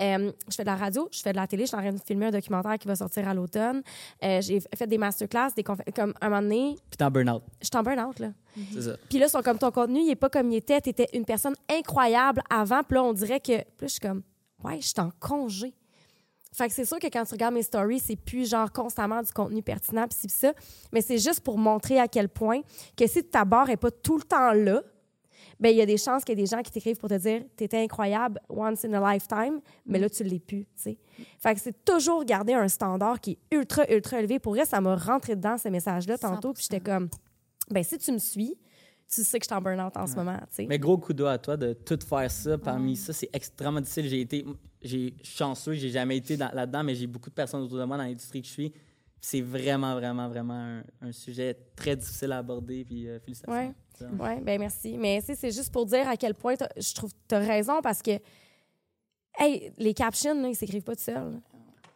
[0.00, 1.92] Euh, je fais de la radio, je fais de la télé, je suis en train
[1.92, 3.82] de filmer un documentaire qui va sortir à l'automne.
[4.24, 7.42] Euh, j'ai fait des masterclass, des confé- comme un moment donné, Puis t'es en burn-out,
[7.60, 8.28] je suis en burn-out, là.
[8.72, 8.96] c'est ça.
[9.10, 10.80] Puis là, sont comme ton contenu, il est pas comme il était.
[10.80, 12.82] Tu étais une personne incroyable avant.
[12.82, 13.52] Puis là, on dirait que.
[13.58, 14.22] Puis là, je suis comme,
[14.64, 15.74] ouais, je suis en congé.
[16.52, 19.32] Fait que c'est sûr que quand tu regardes mes stories, c'est plus genre constamment du
[19.32, 20.52] contenu pertinent, puis puis ça.
[20.92, 22.60] Mais c'est juste pour montrer à quel point
[22.96, 24.82] que si ta barre est pas tout le temps là,
[25.60, 27.18] ben il y a des chances qu'il y ait des gens qui t'écrivent pour te
[27.18, 30.98] dire t'étais incroyable once in a lifetime, mais là tu l'es plus, tu sais.
[31.38, 34.38] Fait que c'est toujours garder un standard qui est ultra ultra élevé.
[34.38, 37.08] Pour vrai, ça m'a rentré dedans ces messages-là tantôt, puis j'étais comme
[37.70, 38.56] ben si tu me suis,
[39.10, 40.38] tu sais que je suis en burn-out en ce moment.
[40.68, 42.58] Mais gros coup de doigt à toi de tout faire ça.
[42.58, 44.06] Parmi ça, c'est extrêmement difficile.
[44.08, 44.44] J'ai été
[44.82, 47.96] j'ai chanceux, j'ai jamais été dans- là-dedans, mais j'ai beaucoup de personnes autour de moi
[47.96, 48.72] dans l'industrie que je suis.
[49.20, 52.84] C'est vraiment, vraiment, vraiment un, un sujet très difficile à aborder.
[52.84, 53.52] Puis euh, félicitations.
[53.52, 53.74] Ouais.
[54.36, 54.96] Oui, ben merci.
[54.96, 57.40] Mais tu sais, c'est juste pour dire à quel point je trouve que tu as
[57.40, 58.12] raison parce que,
[59.38, 61.40] hey, les captions, là, ils s'écrivent pas tout seuls.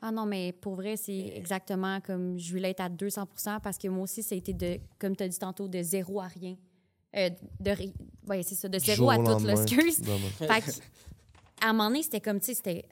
[0.00, 3.86] Ah non, mais pour vrai, c'est exactement comme je voulais être à 200% parce que
[3.86, 6.56] moi aussi, ça a été de, comme tu as dit tantôt, de zéro à rien.
[7.16, 7.70] Euh, de
[8.28, 9.62] ouais, c'est ça, de zéro Jour à tout, là, lendemain.
[9.62, 10.00] excuse.
[10.00, 10.18] Demain.
[10.38, 10.70] Fait que,
[11.60, 12.84] à un moment donné, c'était comme, tu sais, c'était.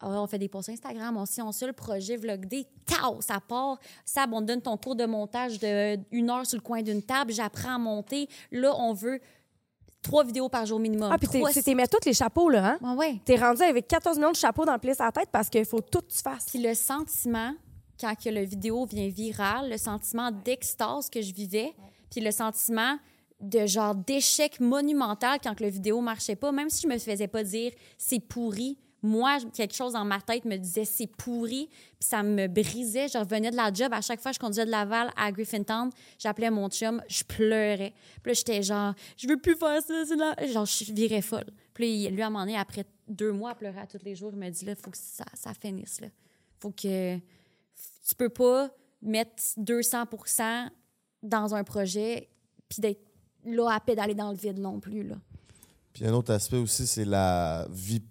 [0.00, 3.20] ah, on fait des posts Instagram, on, si on suit le projet Vlog D, tao,
[3.20, 3.78] ça part.
[4.04, 7.02] Ça, on te donne ton cours de montage de une heure sur le coin d'une
[7.02, 8.28] table, j'apprends à monter.
[8.50, 9.20] Là, on veut
[10.02, 11.10] trois vidéos par jour minimum.
[11.12, 12.78] Ah, puis t'es- mis tous les chapeaux, là, hein?
[12.82, 13.20] Ouais, ouais.
[13.24, 15.64] T'es rendu avec 14 millions de chapeaux dans le plis à la tête parce qu'il
[15.64, 16.46] faut tout que tu fasses.
[16.46, 17.54] Puis le sentiment,
[18.00, 21.72] quand que le vidéo vient viral, le sentiment d'extase que je vivais,
[22.10, 22.96] puis le sentiment
[23.42, 27.42] de genre d'échec monumental quand le vidéo marchait pas, même si je me faisais pas
[27.42, 31.68] dire c'est pourri, moi, quelque chose dans ma tête me disait c'est pourri,
[31.98, 33.08] puis ça me brisait.
[33.08, 35.90] Je revenais de la job, à chaque fois que je conduisais de Laval à Griffintown,
[36.20, 37.92] j'appelais mon chum, je pleurais.
[38.22, 40.36] Puis j'étais genre, je veux plus faire ça, c'est là.
[40.46, 41.50] Genre, je virais folle.
[41.74, 44.30] Puis lui, à un moment donné, après deux mois à pleurer à tous les jours,
[44.32, 46.06] il m'a dit, là, faut que ça, ça finisse, là.
[46.60, 47.16] Faut que.
[47.16, 48.70] Tu peux pas
[49.00, 50.68] mettre 200%
[51.22, 52.28] dans un projet,
[52.68, 53.11] puis d'être
[53.44, 55.16] là à pédaler dans le vide non plus, là.
[55.92, 58.02] Puis un autre aspect aussi, c'est la vie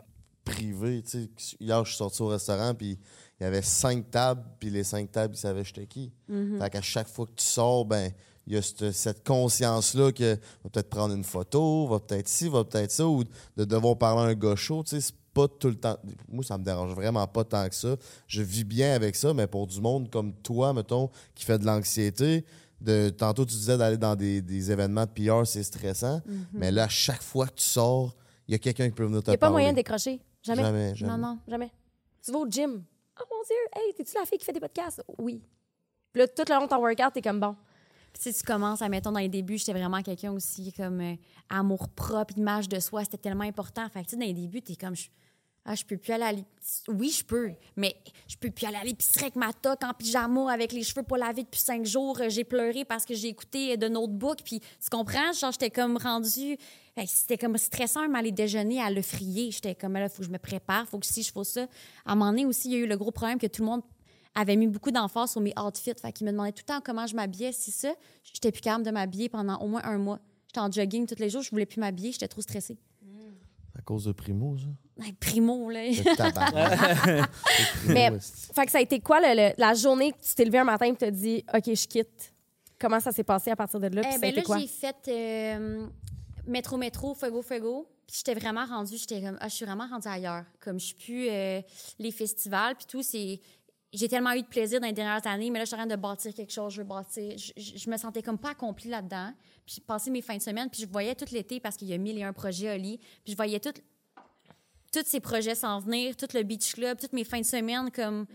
[0.46, 1.02] privée.
[1.02, 3.00] Tu sais, hier, je suis sorti au restaurant, puis
[3.40, 6.12] il y avait cinq tables, puis les cinq tables, ils savaient j'étais qui.
[6.60, 8.12] Fait qu'à chaque fois que tu sors, ben
[8.48, 12.50] il y a cette, cette conscience-là que va peut-être prendre une photo, va peut-être ci,
[12.50, 14.84] va peut-être ça, ou de devoir parler à un gars chaud.
[14.84, 15.98] Tu sais, c'est pas tout le temps.
[16.28, 17.96] Moi, ça me dérange vraiment pas tant que ça.
[18.28, 21.66] Je vis bien avec ça, mais pour du monde comme toi, mettons, qui fait de
[21.66, 22.46] l'anxiété,
[22.82, 26.22] de tantôt tu disais d'aller dans des, des événements de PR, c'est stressant.
[26.54, 28.16] Mais là, chaque fois que tu sors,
[28.48, 29.54] il y a quelqu'un qui peut venir te Il n'y a pas parler.
[29.54, 30.20] moyen de décrocher.
[30.42, 30.64] Jamais.
[30.64, 31.12] Jamais, jamais.
[31.12, 31.40] Non, non.
[31.48, 31.72] Jamais.
[32.24, 32.84] Tu vas au gym.
[33.20, 35.04] Oh mon Dieu, hey, t'es-tu la fille qui fait des podcasts?
[35.20, 35.42] Oui.
[36.12, 37.56] Puis là, tout le long de ton workout, t'es comme bon.
[38.14, 41.16] Puis si tu commences, à mettons, dans les débuts, j'étais vraiment quelqu'un aussi comme euh,
[41.50, 43.88] amour propre, image de soi, c'était tellement important.
[43.90, 45.08] Fait que, tu sais, dans les débuts, t'es comme, je,
[45.64, 46.98] ah, je peux plus aller à l'épicerie.
[46.98, 47.96] Oui, je peux, mais
[48.28, 51.18] je peux plus aller à l'épicerie avec ma toque en pyjama, avec les cheveux pas
[51.18, 52.20] lavés depuis cinq jours.
[52.20, 54.40] Euh, J'ai pleuré parce que j'ai écouté de Notebook.
[54.44, 55.32] Puis, tu comprends?
[55.34, 56.58] Genre, j'étais comme rendue.
[57.06, 59.52] C'était comme stressant, même aller déjeuner à le frier.
[59.52, 61.68] J'étais comme, là, il faut que je me prépare, faut que si je fais ça.
[62.06, 63.68] À un moment donné aussi, il y a eu le gros problème que tout le
[63.70, 63.82] monde
[64.34, 65.94] avait mis beaucoup d'emphase sur mes outfits.
[66.02, 67.52] Fait qu'il me demandait tout le temps comment je m'habillais.
[67.52, 67.94] Si ça,
[68.24, 70.20] j'étais plus capable de m'habiller pendant au moins un mois.
[70.48, 72.78] J'étais en jogging tous les jours, je voulais plus m'habiller, j'étais trop stressée.
[73.78, 74.66] À cause de Primo, ça?
[75.00, 75.80] Hey, primo, là.
[77.88, 78.12] Mais-.
[78.54, 80.64] Fait que ça a été quoi le- le- la journée que tu t'es levé un
[80.64, 82.34] matin et t'as dit, OK, je quitte?
[82.80, 84.02] Comment ça s'est passé à partir de là?
[84.02, 84.58] Puis Eh ça a ben été là, quoi?
[84.60, 85.88] j'ai fait euh,
[86.48, 87.88] métro, métro, fuego, fuego.
[88.08, 90.44] Puis j'étais vraiment rendue, j'étais comme, ah, je suis vraiment rendue ailleurs.
[90.60, 91.62] Comme je suis plus euh,
[92.00, 93.40] les festivals, puis tout, c'est.
[93.94, 95.86] J'ai tellement eu de plaisir dans les dernières années, mais là, je suis en train
[95.88, 97.38] de bâtir quelque chose, je veux bâtir.
[97.38, 99.34] Je, je- je me sentais comme pas accomplie là-dedans.
[99.66, 101.94] Puis j'ai passé mes fins de semaine, puis je voyais tout l'été parce qu'il y
[101.94, 102.98] a mille et un projets Oli.
[102.98, 103.74] Puis je voyais tout,
[104.92, 108.26] tous ces projets s'en venir, tout le beach club, toutes mes fins de semaine comme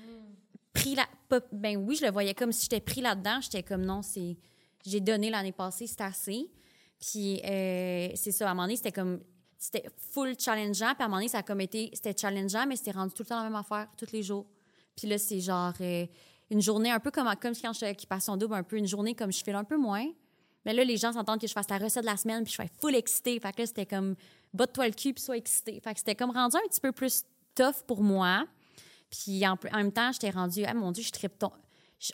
[0.72, 1.06] pris là.
[1.52, 3.40] Ben oui, je le voyais comme si j'étais pris là-dedans.
[3.40, 4.36] J'étais comme non, c'est
[4.84, 6.50] j'ai donné l'année passée, c'est assez.
[7.00, 9.20] Puis euh, c'est ça, à un moment donné, c'était comme
[9.58, 12.76] c'était full challengeant, puis à un moment donné, ça a comme été c'était challengeant, mais
[12.76, 14.46] c'était rendu tout le temps la même affaire, tous les jours.
[14.96, 16.06] Puis là, c'est genre euh,
[16.50, 18.86] une journée un peu comme comme quand je suis à occupation double, un peu une
[18.86, 20.06] journée comme je fais un peu moins.
[20.64, 22.60] Mais là, les gens s'entendent que je fasse la recette de la semaine, puis je
[22.60, 23.38] suis full excitée.
[23.38, 24.16] Fait que là, c'était comme
[24.56, 25.80] botte-toi le cul, puis sois excitée.
[25.80, 27.22] Fait c'était comme rendu un petit peu plus
[27.54, 28.44] tough pour moi.
[29.10, 31.38] Puis en, même temps, j'étais rendue, ah mon Dieu, je trippe.
[31.38, 31.52] ton-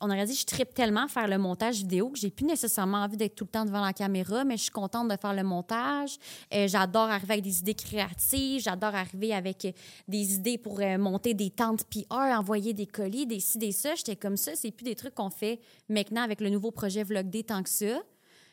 [0.00, 3.16] On aurait dit, je trippe tellement faire le montage vidéo que j'ai plus nécessairement envie
[3.16, 6.18] d'être tout le temps devant la caméra, mais je suis contente de faire le montage.
[6.54, 8.60] Euh, j'adore arriver avec des idées créatives.
[8.62, 9.72] J'adore arriver avec euh,
[10.06, 13.94] des idées pour euh, monter des tentes PR, envoyer des colis, des ci, des ça.
[13.94, 14.54] J'étais comme ça.
[14.54, 18.02] C'est plus des trucs qu'on fait maintenant avec le nouveau projet Vlog tant que ça.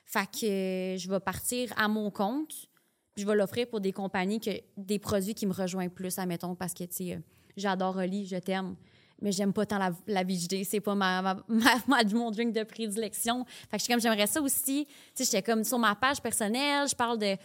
[0.05, 2.68] Fait que euh, je vais partir à mon compte.
[3.17, 6.73] Je vais l'offrir pour des compagnies, que, des produits qui me rejoignent plus, admettons, parce
[6.73, 7.19] que, tu sais, euh,
[7.57, 8.75] j'adore Oli, je t'aime,
[9.21, 10.63] mais j'aime pas tant la, la VJD.
[10.63, 13.43] C'est pas ma, ma, ma- ma- mon drink de prédilection.
[13.69, 14.85] Fait que je suis comme, j'aimerais ça aussi.
[14.87, 17.35] Tu sais, j'étais comme sur ma page personnelle, je parle de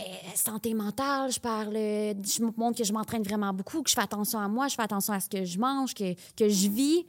[0.00, 3.94] euh, santé mentale, je parle, euh, je montre que je m'entraîne vraiment beaucoup, que je
[3.94, 6.68] fais attention à moi, je fais attention à ce que je mange, que, que je
[6.68, 7.06] vis.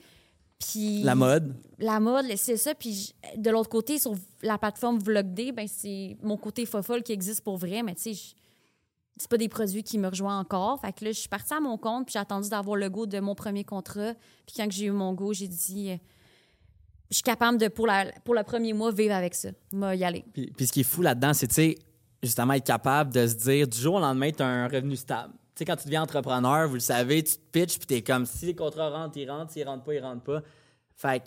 [0.60, 1.56] Puis La mode.
[1.80, 2.76] la mode, c'est ça.
[2.76, 7.44] Puis de l'autre côté, sur la plateforme Vlogday, ben c'est mon côté fofolle qui existe
[7.44, 8.36] pour vrai, mais tu sais,
[9.18, 10.80] c'est pas des produits qui me rejoignent encore.
[10.82, 13.06] Fait que là, je suis partie à mon compte, puis j'ai attendu d'avoir le go
[13.06, 14.14] de mon premier contrat.
[14.46, 15.98] Puis quand j'ai eu mon go, j'ai dit, euh,
[17.10, 19.50] je suis capable de, pour, la, pour le premier mois, vivre avec ça.
[19.74, 20.24] Moi, y aller.
[20.34, 21.78] Puis, puis ce qui est fou là-dedans, c'est, tu sais,
[22.22, 25.34] justement être capable de se dire, du jour au lendemain, tu as un revenu stable.
[25.60, 28.26] Sais, quand tu deviens entrepreneur, vous le savez, tu te pitches, puis tu es comme,
[28.26, 30.42] si les contrats rentrent, ils rentrent, s'ils rentrent pas, ils rentrent pas.
[30.96, 31.22] Fait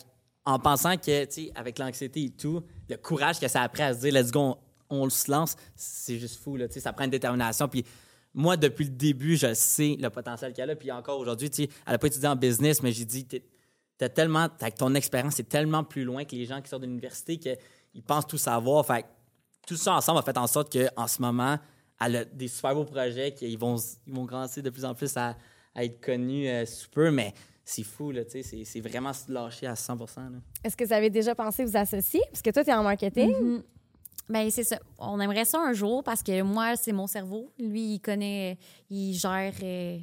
[0.47, 3.83] en pensant que, tu sais, avec l'anxiété et tout, le courage que ça a pris
[3.83, 4.57] à se dire, let's go,
[4.89, 7.69] on, on se lance, c'est juste fou, là, tu sais, ça prend une détermination.
[7.69, 7.85] Puis
[8.33, 10.77] moi, depuis le début, je sais le potentiel qu'elle a.
[10.77, 13.45] Puis encore aujourd'hui, tu sais, elle n'a pas étudié en business, mais j'ai dit, t'es-
[14.09, 17.37] tellement, t'as- ton expérience est tellement plus loin que les gens qui sortent de l'université
[17.37, 18.87] qu'ils pensent tout savoir.
[18.87, 19.05] Fait
[19.67, 21.59] tout ça ensemble a fait en sorte qu'en ce moment,
[22.07, 23.77] elle a des super beaux projets qui vont,
[24.07, 25.37] ils vont grandir de plus en plus à,
[25.75, 27.33] à être connus euh, sous peu, mais
[27.65, 30.39] c'est fou, là, tu sais, c'est- c'est vraiment se lâcher à 100 là.
[30.65, 32.21] Est-ce que vous avez déjà pensé vous associer?
[32.31, 33.63] Parce que toi, tu es en marketing.
[34.29, 34.79] Ben c'est ça.
[34.99, 37.53] On aimerait ça un jour parce que moi, c'est mon cerveau.
[37.59, 38.57] Lui, il connaît,
[38.89, 39.99] il gère euh,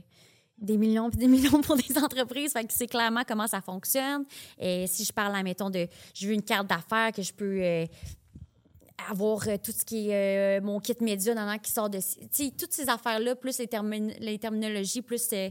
[0.57, 2.51] des millions puis des millions pour des entreprises.
[2.51, 4.25] Fait que c'est clairement comment ça fonctionne.
[4.59, 7.85] Et si je parle, admettons, de je veux une carte d'affaires que je peux euh,
[9.09, 11.99] avoir euh, tout ce qui est euh, mon kit média dans qui sort de.
[12.57, 15.49] Toutes ces affaires-là, plus les, termin- les terminologies, plus euh,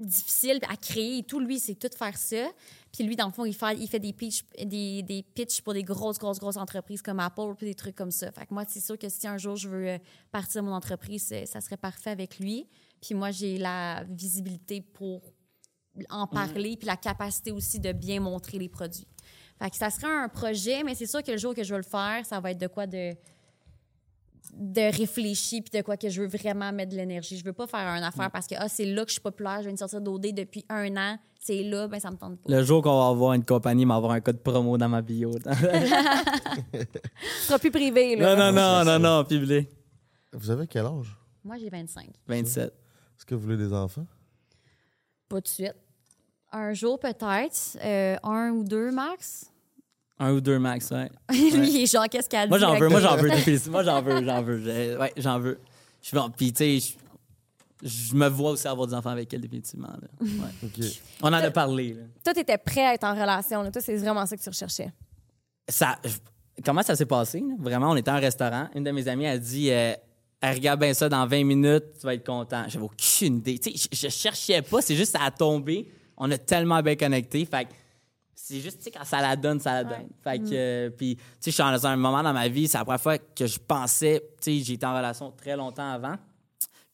[0.00, 1.40] difficile à créer et tout.
[1.40, 2.50] Lui, c'est tout faire ça.
[2.92, 5.74] Puis lui, dans le fond, il fait, il fait des, pitch, des, des pitchs pour
[5.74, 8.30] des grosses, grosses, grosses entreprises comme Apple, puis des trucs comme ça.
[8.32, 9.98] Fait que moi, c'est sûr que si un jour je veux euh,
[10.30, 12.68] partir de mon entreprise, ça serait parfait avec lui.
[13.00, 15.22] Puis moi, j'ai la visibilité pour
[16.08, 19.06] en parler, puis la capacité aussi de bien montrer les produits.
[19.62, 21.78] Fait que ça serait un projet, mais c'est sûr que le jour que je veux
[21.80, 23.14] le faire, ça va être de quoi de
[24.54, 27.38] de réfléchir puis de quoi que je veux vraiment mettre de l'énergie.
[27.38, 29.58] Je veux pas faire une affaire parce que ah, c'est là que je suis populaire,
[29.58, 32.50] je viens de sortir d'OD depuis un an, c'est là, ben ça me tente pas.
[32.52, 35.00] Le jour qu'on va avoir une compagnie, il va avoir un code promo dans ma
[35.00, 35.30] bio.
[35.30, 35.52] non,
[36.72, 36.86] Tu
[37.42, 38.16] seras plus privé.
[38.16, 38.34] Là.
[38.34, 39.68] non, non, non, non, public.
[40.32, 41.16] Vous avez quel âge?
[41.44, 42.08] Moi, j'ai 25.
[42.26, 42.64] 27.
[42.64, 44.06] Est-ce que vous voulez des enfants?
[45.28, 45.76] Pas de suite.
[46.50, 49.51] Un jour peut-être, euh, un ou deux max.
[50.24, 51.10] Un ou deux max, ouais.
[51.32, 52.48] Lui, il est genre, qu'est-ce qu'elle dit?
[52.50, 53.30] Moi, j'en veux, moi, j'en veux.
[53.30, 54.58] depuis- Moi, j'en veux, j'en veux.
[54.58, 55.58] Je- Ouais, j'en veux.
[56.00, 56.30] Je suis bon.
[56.30, 56.94] Puis, tu sais,
[57.82, 59.88] je, me vois aussi avoir des enfants avec elle, définitivement.
[59.88, 60.08] là.
[60.20, 60.28] Ouais.
[60.64, 60.84] OK.
[61.22, 61.94] On en a parlé.
[61.94, 62.02] Là.
[62.24, 63.62] Toi, tu étais prêt à être en relation.
[63.62, 63.70] Là.
[63.72, 64.92] Toi, c'est vraiment ça que tu recherchais.
[65.68, 65.98] Ça,
[66.64, 67.40] comment ça s'est passé?
[67.40, 67.54] là?
[67.58, 68.68] Vraiment, on était un restaurant.
[68.76, 69.94] Une de mes amies a dit euh,
[70.40, 72.64] Elle regarde bien ça dans 20 minutes, tu vas être content.
[72.68, 73.58] J'avais aucune idée.
[73.58, 75.88] Tu sais, je, je cherchais pas, c'est juste ça a tombé.
[76.16, 77.44] On a tellement bien connecté.
[77.44, 77.70] Fait que
[78.34, 80.08] c'est juste, tu sais, quand ça la donne, ça la donne.
[80.22, 82.78] Fait que, euh, puis, tu sais, je suis dans un moment dans ma vie, c'est
[82.78, 86.16] la première fois que je pensais, tu sais, été en relation très longtemps avant.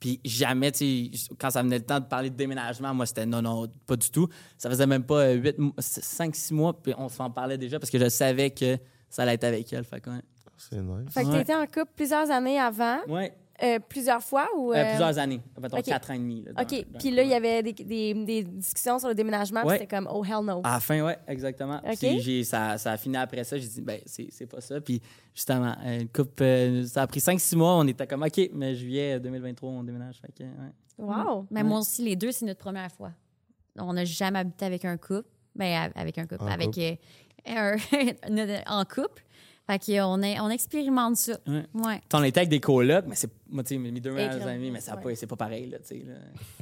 [0.01, 3.26] Puis jamais, tu sais, quand ça venait le temps de parler de déménagement, moi, c'était
[3.26, 4.28] non, non, pas du tout.
[4.57, 7.99] Ça faisait même pas 8, 5, 6 mois, puis on s'en parlait déjà parce que
[7.99, 8.78] je savais que
[9.11, 9.84] ça allait être avec elle.
[9.84, 10.20] Fait que, ouais.
[10.57, 11.12] C'est nice.
[11.12, 11.34] Fait que Ouais.
[11.36, 13.32] tu étais en couple plusieurs années avant, Ouais,
[13.62, 14.72] euh, plusieurs fois ou.
[14.72, 15.40] euh, euh, plusieurs années.
[15.61, 15.84] Mettons ok.
[15.84, 16.42] 4 ans et demi.
[16.44, 16.86] là, dans- OK.
[16.92, 19.61] dans- Puis là, il y avait des, des, des discussions sur le déménagement.
[19.61, 19.78] puis Ouais.
[19.78, 20.61] C'était comme, oh, hell no.
[20.64, 21.80] À la fin, oui, exactement.
[21.84, 21.98] OK.
[21.98, 23.56] Puis j'ai- ça, ça a fini après ça.
[23.59, 24.80] J'ai dit, ben, c'est c'est pas ça.
[24.80, 25.00] Puis
[25.34, 27.74] justement, une couple, euh, ça a pris 5-6 mois.
[27.76, 30.20] On était comme, OK, mais juillet 2023, on déménage.
[30.20, 30.72] Fait que, ouais.
[30.98, 31.46] Wow.
[31.50, 33.12] Mais moi aussi, les deux, c'est notre première fois.
[33.78, 35.28] On n'a jamais habité avec un couple.
[35.54, 36.42] Ben, avec un couple.
[36.44, 36.80] En avec couple.
[37.48, 37.76] euh,
[38.28, 39.24] un- en couple.
[39.70, 41.32] Fait qu'on est- on expérimente ça.
[41.46, 41.66] Ouais.
[41.74, 42.00] Ouais.
[42.14, 44.70] On était avec des colocs, mais c'est, moi, tu sais, mes mes deux meilleurs amis,
[44.70, 45.02] mais ça a ouais.
[45.02, 46.04] pas- c'est pas pareil, là, tu sais.
[46.06, 46.14] là.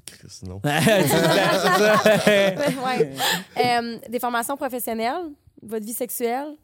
[0.28, 0.54] C'est ça.
[2.84, 3.12] ouais.
[3.64, 5.30] Euh, des formations professionnelles,
[5.62, 6.56] votre vie sexuelle,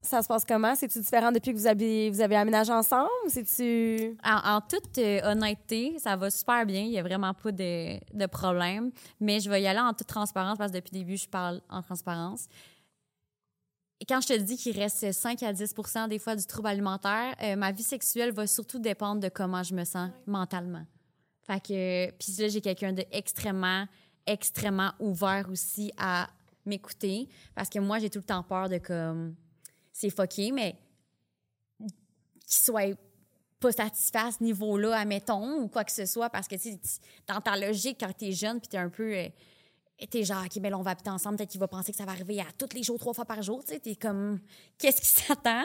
[0.00, 0.74] ça se passe comment?
[0.76, 3.08] C'est-tu différent depuis que vous avez, vous avez aménagé ensemble?
[3.28, 4.16] C'est-tu?
[4.24, 6.82] En, en toute euh, honnêteté, ça va super bien.
[6.82, 8.90] Il n'y a vraiment pas de, de problème.
[9.20, 11.60] Mais je vais y aller en toute transparence parce que depuis le début, je parle
[11.68, 12.46] en transparence.
[14.06, 17.56] Quand je te dis qu'il reste 5 à 10% des fois du trouble alimentaire, euh,
[17.56, 20.84] ma vie sexuelle va surtout dépendre de comment je me sens mentalement.
[21.42, 23.86] Fait que, puis là, j'ai quelqu'un d'extrêmement,
[24.26, 26.28] extrêmement ouvert aussi à
[26.64, 29.34] m'écouter parce que moi, j'ai tout le temps peur de comme,
[29.92, 30.76] c'est fucké, mais
[31.78, 31.90] qu'il
[32.46, 32.96] soit
[33.58, 36.78] pas satisfait à ce niveau-là, admettons, ou quoi que ce soit, parce que, tu-
[37.26, 39.12] dans ta logique, quand t'es jeune, puis t'es un peu...
[39.12, 39.28] euh,
[40.06, 42.04] t'es genre, OK, mais là, on va habiter ensemble, peut-être qu'il va penser que ça
[42.04, 44.40] va arriver à tous les jours, trois fois par jour, tu sais, t'es comme,
[44.78, 45.64] qu'est-ce qui s'attend?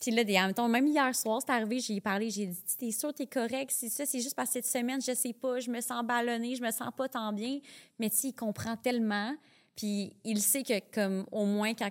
[0.00, 3.12] Puis là, des, admettons, même hier soir, c'est arrivé, j'ai parlé, j'ai dit, t'es sûr,
[3.12, 5.80] t'es correct, c'est ça, c'est juste parce que cette semaine, je sais pas, je me
[5.80, 7.60] sens ballonnée, je me sens pas tant bien,
[7.98, 9.34] mais tu sais, il comprend tellement,
[9.76, 11.90] puis il sait que, comme, au moins, quand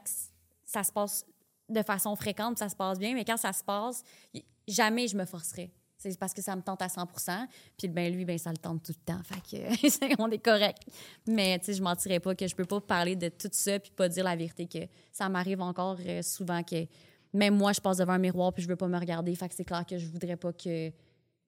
[0.65, 1.25] ça se passe
[1.69, 4.03] de façon fréquente, ça se passe bien, mais quand ça se passe,
[4.67, 5.71] jamais je me forcerai.
[6.11, 7.07] C'est parce que ça me tente à 100
[7.77, 9.21] Puis ben lui, ben ça le tente tout le temps.
[9.23, 10.79] Fait que on est correct.
[11.27, 13.91] Mais tu sais, je mentirais pas que je peux pas parler de tout ça puis
[13.95, 14.79] pas dire la vérité que
[15.11, 16.85] ça m'arrive encore euh, souvent que
[17.33, 19.33] même moi, je passe devant un miroir puis je veux pas me regarder.
[19.35, 20.91] Fait que c'est clair que je voudrais pas que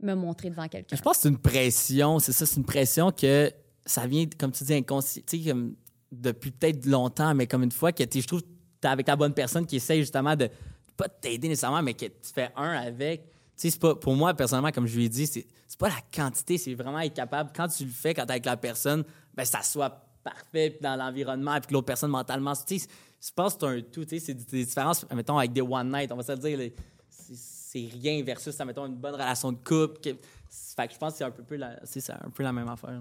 [0.01, 0.95] me montrer devant quelqu'un.
[0.95, 3.51] Je pense que c'est une pression, c'est ça, c'est une pression que
[3.85, 5.39] ça vient, comme tu dis, inconscient, tu
[6.11, 8.41] depuis peut-être longtemps, mais comme une fois que t'es- je trouve
[8.79, 10.49] t'es avec la bonne personne qui essaye justement de
[10.95, 13.29] pas t'aider nécessairement, mais que tu fais un avec.
[13.55, 16.57] C'est pas, pour moi, personnellement, comme je lui ai dit, c'est c'est pas la quantité,
[16.57, 19.03] c'est vraiment être capable, quand tu le fais, quand t'es avec la personne,
[19.33, 19.89] ben ça soit
[20.23, 24.33] parfait dans l'environnement, puis l'autre personne mentalement, je pense que c'est un tout, tu c'est
[24.33, 26.71] des différences, mettons, avec des one night, on va se dire,
[27.09, 29.99] c'est- c'est rien versus, mettons, une bonne relation de couple.
[30.01, 32.99] fait que je pense que c'est un peu la, c'est un peu la même affaire.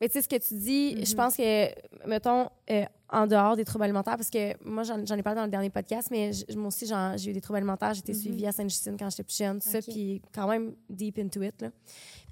[0.00, 1.08] Mais tu sais, ce que tu dis, Mm-hmm.
[1.10, 5.22] je pense que, mettons, euh, en dehors des troubles alimentaires, parce que moi, j'en ai
[5.22, 6.86] parlé dans le dernier podcast, mais j- moi aussi,
[7.16, 7.94] j'ai eu des troubles alimentaires.
[7.94, 9.92] J'ai été suivie à Sainte-Justine quand j'étais plus jeune, tout ça, Mm-hmm.
[9.92, 11.62] Puis quand même deep into it.
[11.62, 11.70] Là.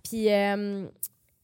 [0.03, 0.87] Puis, euh,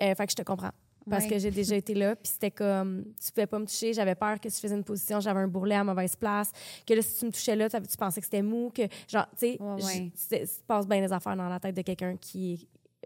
[0.02, 0.70] euh, fait que je te comprends.
[1.08, 1.30] Parce Ouais.
[1.30, 4.38] que j'ai déjà été là, puis c'était comme, tu pouvais pas me toucher, j'avais peur
[4.38, 6.52] que si je faisais une position, j'avais un bourrelet à mauvaise place,
[6.86, 9.26] que là, si tu me touchais là, tu tu pensais que c'était mou, que, genre,
[9.30, 10.12] tu sais, Ouais, ouais.
[10.14, 12.58] c'est- se passe bien des affaires dans la tête de quelqu'un qui est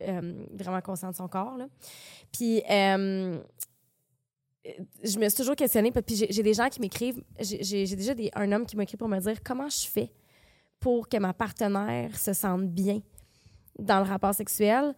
[0.02, 1.66] euh, vraiment conscient de son corps, là.
[2.32, 3.38] Puis, euh,
[5.02, 8.30] je me suis toujours questionnée, puis j'ai j'ai des gens qui m'écrivent, j'ai déjà des,
[8.34, 10.10] un homme qui m'écrit pour me dire comment je fais
[10.80, 13.00] pour que ma partenaire se sente bien
[13.78, 14.94] dans le rapport sexuel.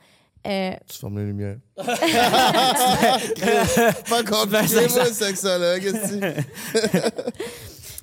[0.47, 1.59] Euh, Tu fermes les lumières.
[1.77, 1.85] pas
[4.23, 5.83] compliqué, moi, le sexologue.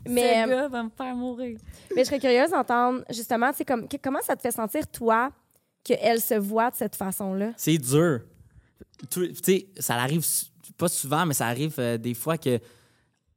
[0.06, 1.58] mais, Ce gars va me faire mourir.
[1.96, 4.86] mais je serais curieuse d'entendre justement, tu sais, comme, que- comment ça te fait sentir,
[4.88, 5.32] toi,
[5.84, 7.51] qu'elle se voit de cette façon-là?
[7.57, 8.21] C'est dur.
[9.09, 10.25] Tu sais, ça arrive
[10.77, 12.59] pas souvent, mais ça arrive euh, des fois que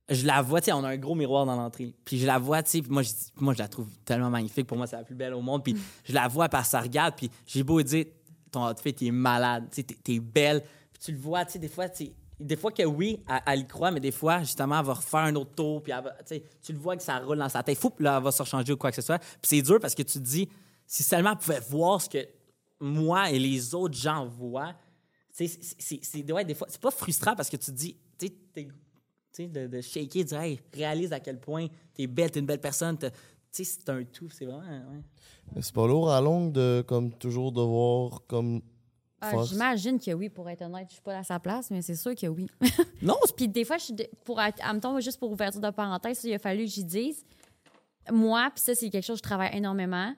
[0.09, 1.93] je la vois, tu sais, on a un gros miroir dans l'entrée.
[2.05, 4.67] Puis je la vois, tu sais, moi je, moi, je la trouve tellement magnifique.
[4.67, 5.65] Pour moi, c'est la plus belle au monde.
[5.65, 8.05] Puis je la vois, elle se regarde, puis j'ai beau dire,
[8.53, 10.63] ton outfit, t'es malade, tu sais, t'es- t'es belle.
[10.93, 13.67] Puis tu le vois, tu sais, des fois, tu des fois que oui, elle, y
[13.67, 16.15] croit, mais des fois, justement, elle va refaire un autre tour, puis elle va-
[16.63, 17.79] tu le vois que ça roule dans sa tête.
[17.79, 19.19] Fou, là, elle va se rechanger ou quoi que ce soit.
[19.19, 20.47] Puis c'est dur parce que tu te dis,
[20.87, 22.19] si seulement elle pouvait voir ce que
[22.81, 24.75] moi et les autres gens voient,
[25.31, 25.47] c'est-
[25.79, 28.29] c'est c'est- ouais, des fois, c'est pas frustrant parce que tu te dis, tu
[29.33, 32.47] sais, de, de shaker, de dire, hey, réalise à quel point t'es belle, t'es une
[32.47, 33.17] belle personne, t'as- tu
[33.51, 35.61] sais, c'est un tout, c'est vraiment, ouais.
[35.63, 38.61] C'est pas lourd à longue de comme toujours devoir comme
[39.21, 40.89] Ah, J'imagine que oui, pour être honnête.
[40.91, 42.49] Je suis pas à sa place, mais c'est sûr que oui.
[43.03, 45.71] Non, c'est Puis des fois, je suis de- pour être, admettons, juste pour ouverture de
[45.71, 47.25] parenthèse, il a fallu que j'y dise.
[48.13, 50.15] Moi, puis ça, c'est quelque chose que je travaille énormément.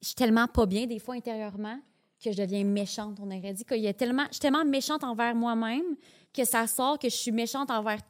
[0.00, 1.78] Je suis tellement pas bien, des fois, intérieurement,
[2.22, 3.18] que je deviens méchante.
[3.20, 3.92] On aurait dit qu'il a.
[3.92, 5.96] Je suis tellement méchante envers moi-même
[6.32, 8.00] que ça sort que je suis méchante envers.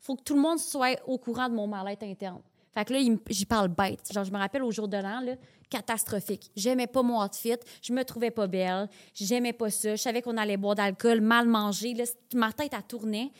[0.00, 2.40] faut que tout le monde soit au courant de mon mal-être interne.
[2.72, 4.12] Fait que là, j'y parle bête.
[4.12, 5.24] Genre, je me rappelle au jour de l'an,
[5.68, 6.50] catastrophique.
[6.54, 10.36] J'aimais pas mon outfit, je me trouvais pas belle, j'aimais pas ça, je savais qu'on
[10.36, 11.94] allait boire d'alcool, mal manger,
[12.34, 13.32] ma tête, elle tournait.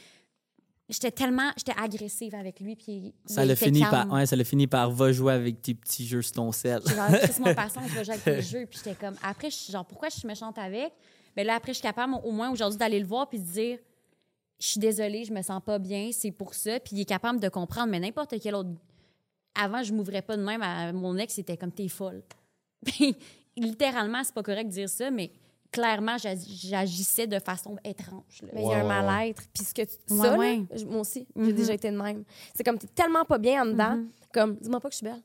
[0.91, 3.91] J'étais tellement, j'étais agressive avec lui, puis ça l'a fini calme.
[3.91, 6.82] par, ouais, ça l'a fini par va jouer avec tes petits jeux sur ton sel.
[6.84, 8.66] Genre, Chris, mon patient, je vais jouer avec tes jeux.
[8.66, 10.93] Puis j'étais comme, après, je suis genre, pourquoi je suis méchante avec?
[11.36, 13.78] Mais là, après, je suis capable, au moins aujourd'hui, d'aller le voir puis de dire,
[14.59, 16.80] je suis désolée, je me sens pas bien, c'est pour ça.
[16.80, 18.70] Puis il est capable de comprendre, mais n'importe quel autre.
[19.55, 22.22] Avant, je m'ouvrais pas de même à mon ex, c'était comme, t'es folle.
[22.84, 23.16] Puis
[23.57, 25.30] littéralement, c'est pas correct de dire ça, mais
[25.71, 28.43] clairement, j'ag- j'agissais de façon étrange.
[28.43, 28.49] là.
[28.55, 29.43] Mais il y a un Ouais, ouais, mal-être.
[29.55, 30.62] Puis ce que tu, Ouais, ça, là, ouais.
[30.75, 31.53] je- moi aussi, j'ai Mhm.
[31.53, 32.25] déjà été de même.
[32.55, 34.09] C'est comme, t'es tellement pas bien en dedans, Mhm.
[34.33, 35.23] comme, dis-moi pas que je suis belle.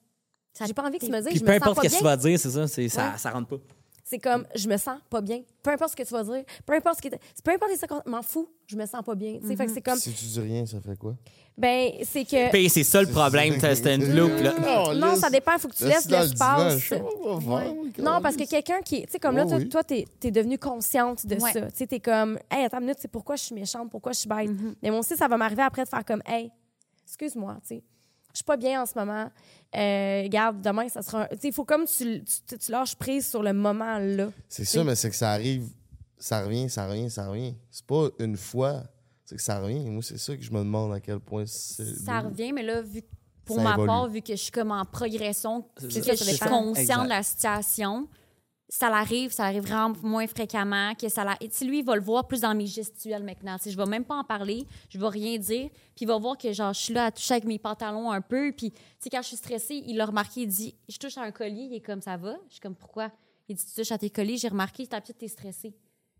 [0.65, 2.03] J'ai pas envie que tu me dises, Puis je peu me importe ce que tu
[2.03, 3.17] vas dire, c'est ça, c'est, ça, Ouais.
[3.17, 3.57] ça rentre pas.
[4.07, 5.41] C'est comme, je me sens pas bien.
[5.63, 7.77] Peu importe ce que tu vas dire, peu importe ce que t'es- peu importe les
[7.77, 9.39] circonstances, m'en fous, je me sens pas bien.
[9.41, 11.15] Tu sais, fait que c'est comme, Si tu dis rien, ça fait quoi?
[11.57, 12.51] ben, c'est que.
[12.51, 14.93] Puis c'est ça le problème, c'était une loupe, là.
[14.93, 16.87] Non, ça dépend, il faut que tu laisses l'espace.
[16.91, 17.75] Ouais.
[17.97, 19.05] Non, parce que quelqu'un qui.
[19.07, 21.51] Tu sais, comme là, Ouais, toi, t'es es devenue consciente de Ouais.
[21.53, 21.61] ça.
[21.71, 24.19] Tu sais, t'es comme, hey, attends une minute, c'est pourquoi je suis méchante, pourquoi je
[24.19, 24.51] suis bête?
[24.51, 24.75] Mm-hmm.
[24.83, 26.51] Mais moi aussi, ça va m'arriver après de faire comme, hey,
[27.07, 27.83] excuse-moi, tu sais.
[28.35, 29.31] Je suis pas bien en ce moment.
[29.75, 31.23] Euh, regarde, demain, ça sera.
[31.23, 34.29] un- Tu sais, il faut comme tu, tu, tu lâches prise sur le moment là.
[34.49, 35.67] C'est ça, mais c'est que ça arrive,
[36.17, 37.55] ça revient, ça revient, ça revient.
[37.71, 38.83] C'est pas une fois,
[39.25, 39.89] c'est que ça revient.
[39.89, 41.85] Moi, c'est ça que je me demande à quel point c'est.
[42.03, 43.07] Ça revient, mais là, vu que
[43.45, 43.87] pour Ça ma évolue.
[43.87, 47.23] part, vu que je suis comme en progression, ça, que je suis consciente de la
[47.23, 48.07] situation,
[48.67, 50.95] ça l'arrive, ça arrive vraiment moins fréquemment.
[50.95, 51.37] Que ça la...
[51.49, 53.57] Sais, lui, il va le voir plus dans mes gestuels maintenant.
[53.57, 56.37] Sais, je vais même pas en parler, je vais rien dire, puis il va voir
[56.37, 58.71] que genre, je suis là à toucher avec mes pantalons un peu, puis
[59.01, 61.67] tu quand je suis stressée, il a remarqué, il dit, je touche à un collier,
[61.69, 62.35] il est comme, ça va?
[62.47, 63.11] Je suis comme, pourquoi?
[63.47, 65.75] Il dit, tu touches à tes colliers, j'ai remarqué, t'as peut-être t'es stressée.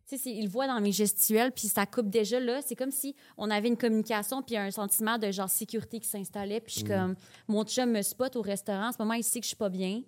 [0.08, 2.62] Tu sais, il le voit dans mes gestuels, puis ça coupe déjà là.
[2.62, 6.60] C'est comme si on avait une communication, puis un sentiment de genre sécurité qui s'installait.
[6.60, 7.16] Puis je suis comme,
[7.48, 8.90] mon chum me spot au restaurant.
[8.90, 10.04] En ce moment, il sait que je suis pas bien.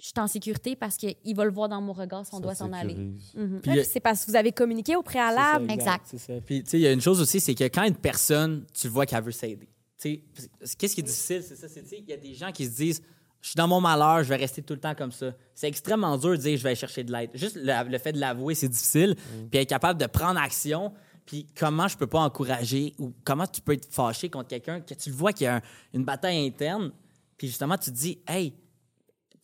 [0.00, 2.42] Je suis en sécurité parce qu'il va le voir dans mon regard si on Ça
[2.42, 2.94] doit s'en aller.
[2.94, 3.60] Mhm.
[3.62, 5.66] Puis, Ouais, a- c'est parce que vous avez communiqué au préalable.
[5.66, 6.16] Ça, Exact.
[6.16, 6.32] Ça.
[6.46, 8.86] Puis, tu sais, il y a une chose aussi, c'est que quand une personne, tu
[8.88, 9.68] vois qu'elle veut s'aider.
[10.00, 10.22] Tu sais,
[10.60, 12.76] parce- qu'est-ce qui est difficile, c'est ça, c'est, il y a des gens qui se
[12.76, 13.02] disent,
[13.40, 15.32] je suis dans mon malheur, je vais rester tout le temps comme ça.
[15.54, 17.30] C'est extrêmement dur de dire, je vais aller chercher de l'aide.
[17.34, 19.16] Juste le, le fait de l'avouer, c'est difficile.
[19.50, 20.92] Puis être capable de prendre action.
[21.26, 24.94] Puis comment je peux pas encourager ou comment tu peux être fâché contre quelqu'un que
[24.94, 25.62] tu le vois qu'il y a un-
[25.92, 26.90] une bataille interne.
[27.36, 28.54] Puis justement, tu te dis, hey,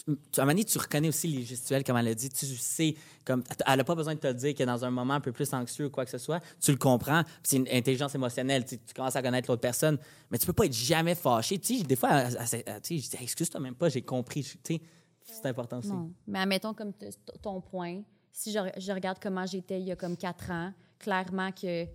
[0.07, 2.29] à un moment donné, tu reconnais aussi les gestuels, comme elle a dit.
[2.29, 2.95] Tu sais,
[3.25, 5.53] comme, elle n'a pas besoin de te dire que dans un moment un peu plus
[5.55, 7.23] anxieux ou quoi que ce soit, tu le comprends.
[7.43, 8.65] C'est une intelligence émotionnelle.
[8.67, 9.99] Tu, commences à connaître l'autre personne,
[10.31, 11.59] mais tu peux pas être jamais fâché.
[11.59, 14.43] Tu sais, des fois, je dis, excuse-toi même pas, j'ai compris.
[14.43, 14.83] Tu sais,
[15.23, 15.89] c'est important aussi.
[15.89, 16.13] Non.
[16.27, 16.93] Mais admettons comme
[17.41, 21.51] ton point, si je, je regarde comment j'étais il y a comme quatre ans, clairement
[21.51, 21.87] que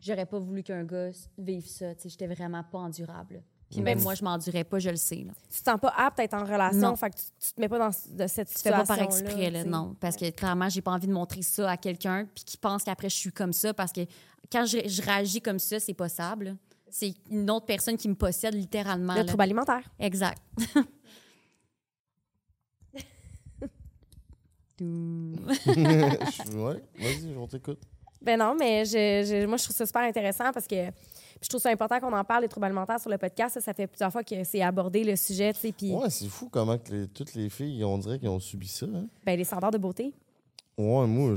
[0.00, 1.94] j'aurais pas voulu qu'un gars vive ça.
[1.94, 3.42] Tu sais, J'étais vraiment pas endurable.
[3.70, 5.24] Puis même moi, je m'endurais pas, je le sais.
[5.26, 5.32] Là.
[5.52, 6.96] Tu te sens pas apte à être en relation, Non.
[6.96, 9.02] fait que tu, tu te mets pas dans de cette Tu fais situation pas par
[9.02, 9.94] exprès, là, non.
[10.00, 13.10] Parce que clairement, j'ai pas envie de montrer ça à quelqu'un puis qui pense qu'après,
[13.10, 13.74] je suis comme ça.
[13.74, 14.00] Parce que
[14.50, 16.56] quand je, je réagis comme ça, c'est possible.
[16.90, 19.12] C'est une autre personne qui me possède littéralement.
[19.12, 19.24] Le là.
[19.26, 19.82] trouble alimentaire.
[19.98, 20.42] Exact.
[24.80, 27.80] Je- ouais, vas-y, on t'écoute.
[28.22, 30.86] Ben non, mais je, je- moi, je trouve ça super intéressant parce que
[31.40, 33.54] je trouve ça important qu'on en parle des troubles alimentaires sur le podcast.
[33.54, 36.76] Ça, ça fait plusieurs fois que c'est abordé le sujet, puis Ouais, c'est fou comment
[36.78, 38.86] que les- toutes les filles, on dirait qu'ils ont subi ça.
[38.86, 39.06] hein.
[39.24, 40.12] ben, les standards de beauté.
[40.76, 41.36] Ouais, moi,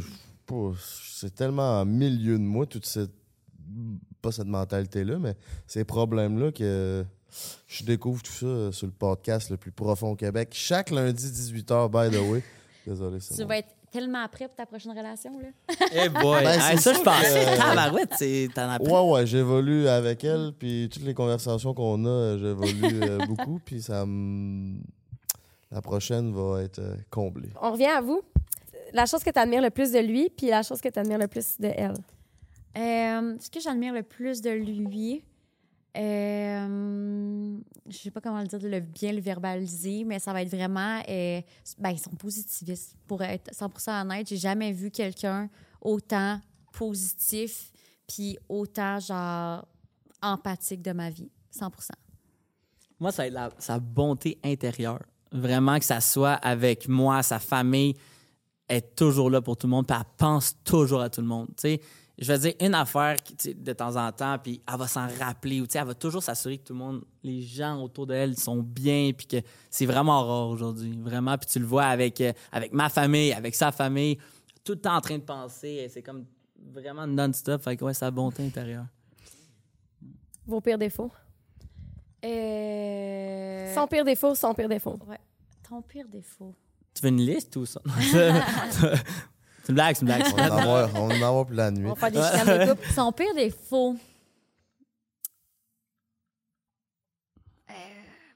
[0.80, 3.12] c'est tellement en milieu de moi, toute cette.
[4.22, 5.36] Pas cette mentalité-là, mais
[5.66, 7.06] ces problèmes-là que
[7.68, 10.50] je découvre tout ça sur le podcast le plus profond au Québec.
[10.52, 12.44] Chaque lundi, 18h, by the way.
[12.86, 15.32] Désolé, c'est tu vas être tellement prêt pour ta prochaine relation.
[15.40, 15.48] Là.
[15.94, 16.22] Eh boy!
[16.44, 17.22] Ben, Hey, c'est ça, je pense.
[17.22, 18.92] que- Tabarouette, t'en as pris.
[18.92, 23.60] Ouais, ouais, j'évolue avec elle, puis toutes les conversations qu'on a, euh, j'évolue euh, beaucoup,
[23.64, 24.80] puis ça me.
[25.72, 27.50] La prochaine va être euh, comblée.
[27.62, 28.22] On revient à vous.
[28.94, 31.18] La chose que tu admires le plus de lui, puis la chose que tu admires
[31.20, 31.94] le plus de elle.
[32.78, 35.24] Euh, ce que j'admire le plus de lui,
[35.98, 37.58] euh,
[37.90, 41.02] je sais pas comment le dire, le bien le verbaliser, mais ça va être vraiment,
[41.08, 41.42] euh,
[41.80, 42.98] ben, son positivisme.
[43.08, 45.50] Pour être 100% honnête, j'ai jamais vu quelqu'un
[45.82, 46.40] autant
[46.74, 47.72] positif
[48.08, 49.66] puis autant, genre,
[50.22, 51.30] empathique de ma vie.
[51.52, 51.92] 100%.
[53.00, 55.02] Moi, ça va être la- sa bonté intérieure.
[55.32, 57.96] Vraiment que ça soit avec moi, sa famille,
[58.70, 61.48] est toujours là pour tout le monde, puis elle pense toujours à tout le monde.
[61.58, 61.82] Tu sais,
[62.22, 65.60] je vais dire une affaire qui, de temps en temps, puis elle va s'en rappeler,
[65.60, 68.38] ou tu sais, elle va toujours s'assurer que tout le monde, les gens autour d'elle
[68.38, 69.38] sont bien, puis que
[69.72, 70.96] c'est vraiment rare aujourd'hui.
[71.02, 74.20] Vraiment, puis tu le vois avec, euh, avec ma famille, avec sa famille,
[74.64, 76.26] tout le temps en train de penser, c'est comme
[76.72, 77.64] vraiment non-stop.
[77.64, 78.86] Fait que ouais, sa bonté intérieure.
[80.46, 81.12] Vos pires défauts?
[82.24, 83.74] Euh...
[83.74, 85.00] Son pire défaut, son pire défaut.
[85.08, 85.20] Ouais.
[85.68, 86.54] Ton pire défaut.
[86.94, 87.82] Tu veux une liste ou ça?
[89.96, 90.34] c'est une blague, c'est une blague.
[90.34, 91.86] On va en avoir, on va en avoir pour la nuit.
[91.86, 92.88] On va faire des chicanes de couple.
[92.94, 93.96] Son pire défaut.
[97.70, 97.74] Euh,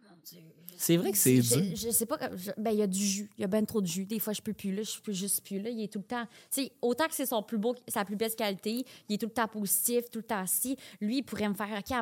[0.09, 0.39] mon Dieu.
[0.71, 1.75] je- C'est vrai que c'est je- dur.
[1.75, 2.17] Je, sais pas.
[2.35, 3.29] je- ben, il y a du jus.
[3.37, 4.05] Il y a ben trop de jus.
[4.05, 4.83] Des fois, je peux plus là.
[4.83, 5.69] Je peux juste plus là.
[5.69, 6.25] Il est tout le temps.
[6.51, 9.25] Tu sais, autant que c'est son plus beau, sa plus belle qualité, il est tout
[9.27, 10.77] le temps positif, tout le temps assis.
[11.01, 11.67] Lui, il pourrait me faire.
[11.77, 11.97] OK,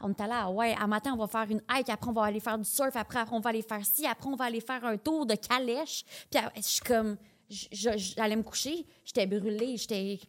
[0.00, 1.88] on est allé à ouais, à matin, on va faire une hike.
[1.90, 2.94] Après, on va aller faire du surf.
[2.96, 4.06] Après, on va aller faire ci.
[4.06, 6.04] Après, on va aller faire un tour de calèche.
[6.30, 7.16] Puis, après, je suis comme.
[7.48, 8.86] J'allais me coucher.
[9.04, 9.76] J'étais brûlée.
[9.76, 10.20] J'étais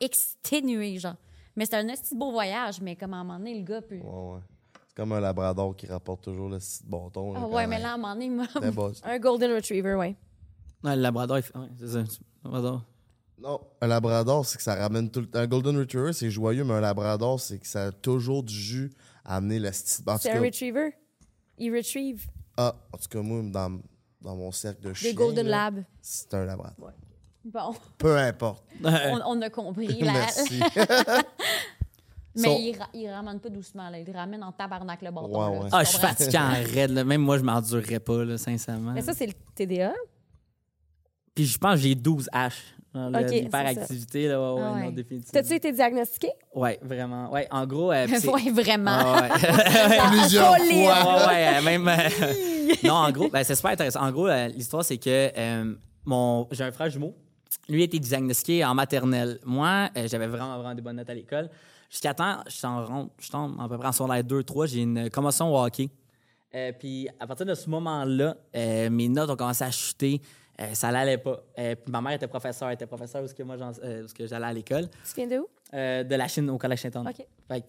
[0.00, 1.16] exténuée, genre.
[1.56, 3.96] Mais c'est un petit beau voyage, mais comme à un moment donné, le gars peut.
[3.96, 4.40] Ouais, ouais.
[4.88, 7.34] C'est comme un labrador qui rapporte toujours le petit bâton.
[7.36, 8.46] Ah ouais, mais là, à un moment donné, moi.
[8.52, 8.70] C'était.
[9.04, 10.16] Un golden retriever, oui.
[10.82, 11.56] Ouais, le labrador, il fait...
[11.56, 11.98] ouais, c'est ça.
[11.98, 12.04] le
[12.44, 12.82] labrador.
[13.38, 15.40] Non, un labrador, c'est que ça ramène tout le temps.
[15.40, 18.92] Un golden retriever, c'est joyeux, mais un labrador, c'est que ça a toujours du jus
[19.24, 19.74] à amener le tout
[20.20, 20.94] C'est un retriever?
[21.58, 22.26] Il retrieve?
[22.56, 23.80] ah, en tout cas, moi, dans,
[24.24, 25.84] dans mon cercle de chiens, Des Golden là, Lab.
[26.00, 26.90] c'est un labrador.
[27.44, 28.64] Bon, Peu importe.
[28.84, 29.86] on, on a compris.
[30.00, 30.12] Là.
[30.14, 30.60] Merci.
[32.36, 33.98] Mais il, ra- il ramène pas doucement, là.
[34.00, 35.60] Il ramène en tabarnak le bâton.
[35.62, 35.68] Ouais.
[35.70, 36.90] Ah, je suis fatigué en raide.
[36.90, 37.04] là.
[37.04, 38.90] Même moi, je m'endurerais pas, là, sincèrement.
[38.92, 39.92] Mais ça, c'est le TDA.
[41.34, 42.52] Puis je pense que j'ai 12 H.
[42.94, 45.32] Dans le- Ok, c'est l'hyperactivité, là, ouais, ouais, non, définitivement.
[45.32, 46.28] T'as-tu été diagnostiqué?
[46.54, 47.28] Ouais, vraiment.
[47.32, 48.90] Ouais, en gros, euh, Ouais, vraiment.
[48.92, 50.08] Ah, ouais.
[50.20, 50.84] Plusieurs solide.
[50.84, 51.26] fois.
[51.26, 51.88] ouais, ouais, même.
[51.88, 54.00] euh, non, en gros, ben, c'est super intéressant.
[54.00, 57.14] En gros, euh, l'histoire, c'est que euh, mon, j'ai un frère jumeau.
[57.68, 59.40] Lui a été diagnostiqué en maternelle.
[59.44, 61.50] Moi, euh, j'avais vraiment, vraiment des bonnes notes à l'école.
[61.90, 62.60] Jusqu'à temps, je
[63.30, 65.88] tombe à peu près en secondaire 2, 3, j'ai une commotion au hockey.
[66.78, 70.20] Puis à partir de ce moment-là, mes notes ont commencé à chuter.
[70.60, 71.42] Euh, ça n'allait pas.
[71.58, 74.14] Euh, puis ma mère était professeure, elle était professeure où que moi euh, où ce
[74.14, 74.88] que j'allais à l'école.
[74.88, 75.48] Tu viens de où?
[75.72, 77.08] De la Chine au collège Saint-Anne.
[77.08, 77.26] OK.
[77.48, 77.66] Fait que,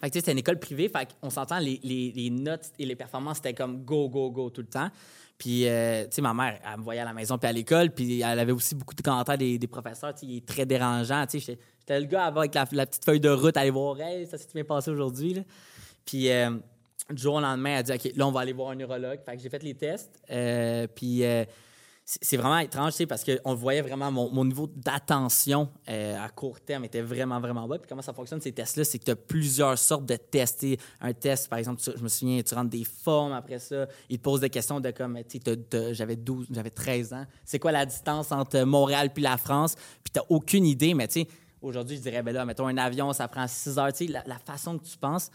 [0.00, 2.70] Fait que, tu sais, c'était une école privée, fait qu'on s'entend, les, les, les notes
[2.78, 4.88] et les performances, c'était comme go, go, go tout le temps.
[5.36, 7.90] Puis, euh, tu sais, ma mère, elle me voyait à la maison puis à l'école,
[7.90, 10.64] puis elle avait aussi beaucoup de commentaires des, des professeurs, tu sais, il est très
[10.64, 14.00] dérangeant, tu sais, j'étais- le gars avec la, la petite feuille de route, aller voir,
[14.00, 15.42] hey, ça s'est bien passé aujourd'hui, là.
[16.06, 16.28] Puis,
[17.10, 19.20] du jour au lendemain, elle dit, OK, là, on va aller voir un neurologue.
[19.24, 21.24] Fait que j'ai fait les tests, euh, puis...
[21.24, 21.44] euh,
[22.20, 26.28] c'est vraiment étrange, tu sais, parce qu'on voyait vraiment mon, mon niveau d'attention euh, à
[26.28, 27.78] court terme était vraiment, vraiment bas.
[27.78, 30.66] Puis comment ça fonctionne, ces tests-là, c'est que tu as plusieurs sortes de tests.
[31.00, 34.18] Un test, par exemple, tu- je me souviens, tu rentres des formes après ça, ils
[34.18, 37.26] te posent des questions de comme, tu sais, j'avais 12, j'avais 13 ans.
[37.44, 39.76] C'est quoi la distance entre Montréal puis la France?
[40.02, 41.28] Puis tu aucune idée, mais tu sais,
[41.62, 44.24] aujourd'hui, je dirais, ben là, mettons un avion, ça prend 6 heures, tu sais, la,
[44.26, 45.30] la façon que tu penses.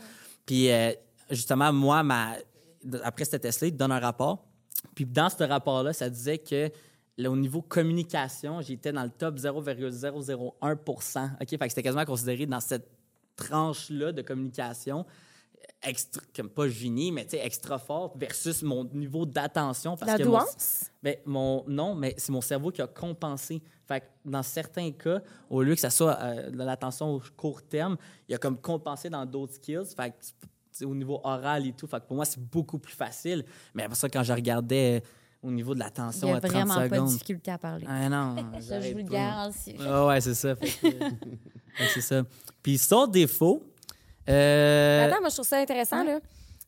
[0.46, 0.92] Puis euh,
[1.30, 2.34] justement, moi, ma,
[3.04, 4.46] après ce test-là, ils te donnent un rapport.
[4.94, 6.70] Puis dans ce rapport-là, ça disait que
[7.18, 11.50] là, au niveau communication, j'étais dans le top 0,001 OK?
[11.50, 12.88] Fait que c'était quasiment considéré dans cette
[13.36, 15.06] tranche-là de communication
[15.82, 19.96] extra, comme pas génie, mais tu sais, extra fort versus mon niveau d'attention.
[20.06, 20.34] La que mon-
[21.04, 23.62] ben, mon, non, mais c'est mon cerveau qui a compensé.
[23.88, 27.62] Fait que dans certains cas, au lieu que ça soit euh, de l'attention au court
[27.62, 27.98] terme,
[28.28, 29.86] il a comme compensé dans d'autres skills.
[29.96, 30.16] Fait que,
[30.84, 31.88] au niveau oral et tout.
[31.88, 33.46] Fait que pour moi, c'est beaucoup plus facile.
[33.74, 35.08] Mais après ça, quand je regardais euh,
[35.48, 37.10] au niveau de Il l'attention n'y a à 30 vraiment pas de secondes.
[37.10, 37.86] difficulté à parler.
[37.88, 39.76] Ah non, Ça, je vous le garantis.
[39.80, 40.56] Ah ouais, c'est ça.
[40.56, 42.24] Que, que c'est ça.
[42.64, 43.64] Puis sans défaut,
[44.28, 46.20] euh, Attends, moi, je trouve ça intéressant, là.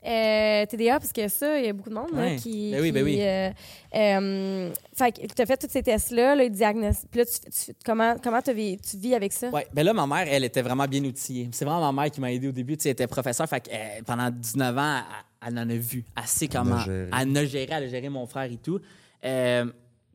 [0.06, 2.72] Euh, TDA, parce que ça, il y a beaucoup de monde là, qui.
[2.72, 3.22] Ben oui, ben qui, oui.
[3.22, 3.50] euh,
[3.96, 7.10] euh, fait que tu as fait tous ces tests-là, le diagnostic.
[7.10, 9.50] Puis là, tu, tu- comment comment tu vis, tu vis avec ça?
[9.50, 11.50] Ouais, ben là, ma mère, elle était vraiment bien outillée.
[11.52, 12.78] C'est vraiment ma mère qui m'a aidé au début.
[12.78, 15.02] Tu sais, elle était professeure, fait que, euh, pendant 19 ans,
[15.42, 16.06] elle, elle en a vu.
[16.16, 16.80] Elle sait comment.
[16.80, 17.10] gérer.
[17.20, 18.80] Elle a géré, elle a géré mon frère et tout.
[19.26, 19.66] Euh,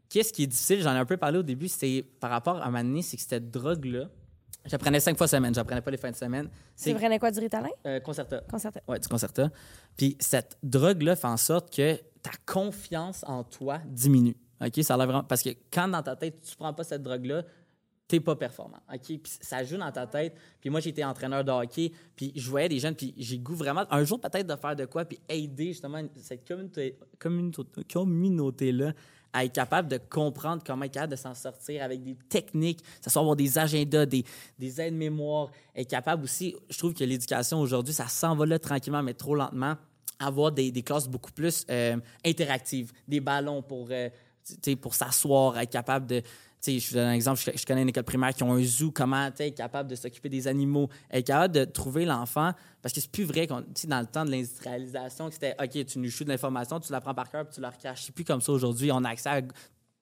[0.09, 2.71] Qu'est-ce qui est difficile, j'en ai un peu parlé au début, c'est par rapport à
[2.71, 4.11] ma année, c'est que cette drogue-là,
[4.65, 6.49] j'apprenais cinq fois semaine, j'apprenais pas les fins de semaine.
[6.81, 7.69] Tu prenais quoi, du Ritalin?
[7.87, 8.41] euh, Concerta.
[8.51, 8.81] Concerta.
[8.89, 9.51] Ouais, du Concerta.
[9.97, 14.37] Puis cette drogue-là fait en sorte que ta confiance en toi diminue.
[14.65, 14.83] OK?
[14.83, 15.25] Ça vraiment...
[15.25, 17.43] Parce que quand dans ta tête, tu prends pas cette drogue-là,
[18.07, 18.79] t'es pas performant.
[18.93, 19.01] OK?
[19.07, 20.37] Puis ça joue dans ta tête.
[20.61, 23.85] Puis moi, j'étais entraîneur de hockey, puis je voyais des jeunes, puis j'ai goût vraiment,
[23.91, 28.93] un jour peut-être de faire de quoi, puis aider justement cette communauté, communauté- communauté-là
[29.33, 33.05] à être capable de comprendre comment être capable de s'en sortir avec des techniques, que
[33.05, 34.25] ce soit avoir des agendas, des,
[34.59, 39.03] des aides-mémoires, être capable aussi, je trouve que l'éducation aujourd'hui, ça s'en va là tranquillement,
[39.03, 39.77] mais trop lentement,
[40.19, 44.09] avoir des, des classes beaucoup plus euh, interactives, des ballons pour, euh,
[44.81, 46.23] pour s'asseoir, être capable de...
[46.63, 48.53] Tu sais, je vous donne un exemple, je, je connais une école primaire qui ont
[48.53, 52.95] un zoo, comment être capable de s'occuper des animaux, être capable de trouver l'enfant, parce
[52.95, 55.85] que c'est plus vrai qu'on, tu sais, dans le temps de l'industrialisation, que c'était, OK,
[55.85, 58.05] tu nous chutes de l'information, tu la prends par cœur, puis tu la recaches.
[58.05, 58.93] C'est plus comme ça aujourd'hui.
[58.93, 59.49] On a accès à, tu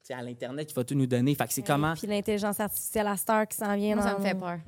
[0.02, 1.34] sais, à l'Internet qui va tout nous donner.
[1.34, 1.94] Fait que c'est comment...
[1.94, 4.58] Puis l'intelligence artificielle à heure qui s'en vient Moi, ça me fait peur.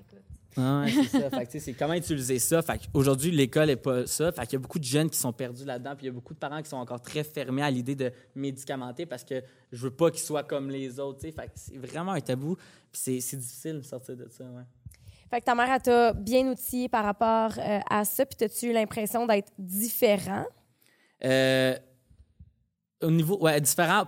[0.57, 1.31] Ah ouais, c'est ça.
[1.31, 2.61] Fait que, tu sais, c'est comment utiliser ça.
[2.63, 4.31] Fait aujourd'hui, l'école n'est pas ça.
[4.33, 5.95] Fait qu'il y a beaucoup de jeunes qui sont perdus là-dedans.
[5.97, 8.13] Puis il y a beaucoup de parents qui sont encore très fermés à l'idée de
[8.35, 11.21] médicamenter parce que je veux pas qu'ils soient comme les autres.
[11.21, 11.33] tu sais.
[11.33, 12.57] Fait que c'est vraiment un tabou.
[12.57, 14.45] Puis c'est, c'est difficile de sortir de ça.
[14.45, 14.65] Ouais.
[15.31, 18.27] Fait que ta mère, elle t'a bien outillé par rapport euh, à ça.
[18.27, 20.45] Puis t'as-tu eu l'impression d'être différent?
[21.25, 21.75] Euh,
[23.03, 23.39] au niveau.
[23.39, 24.05] Ouais, différent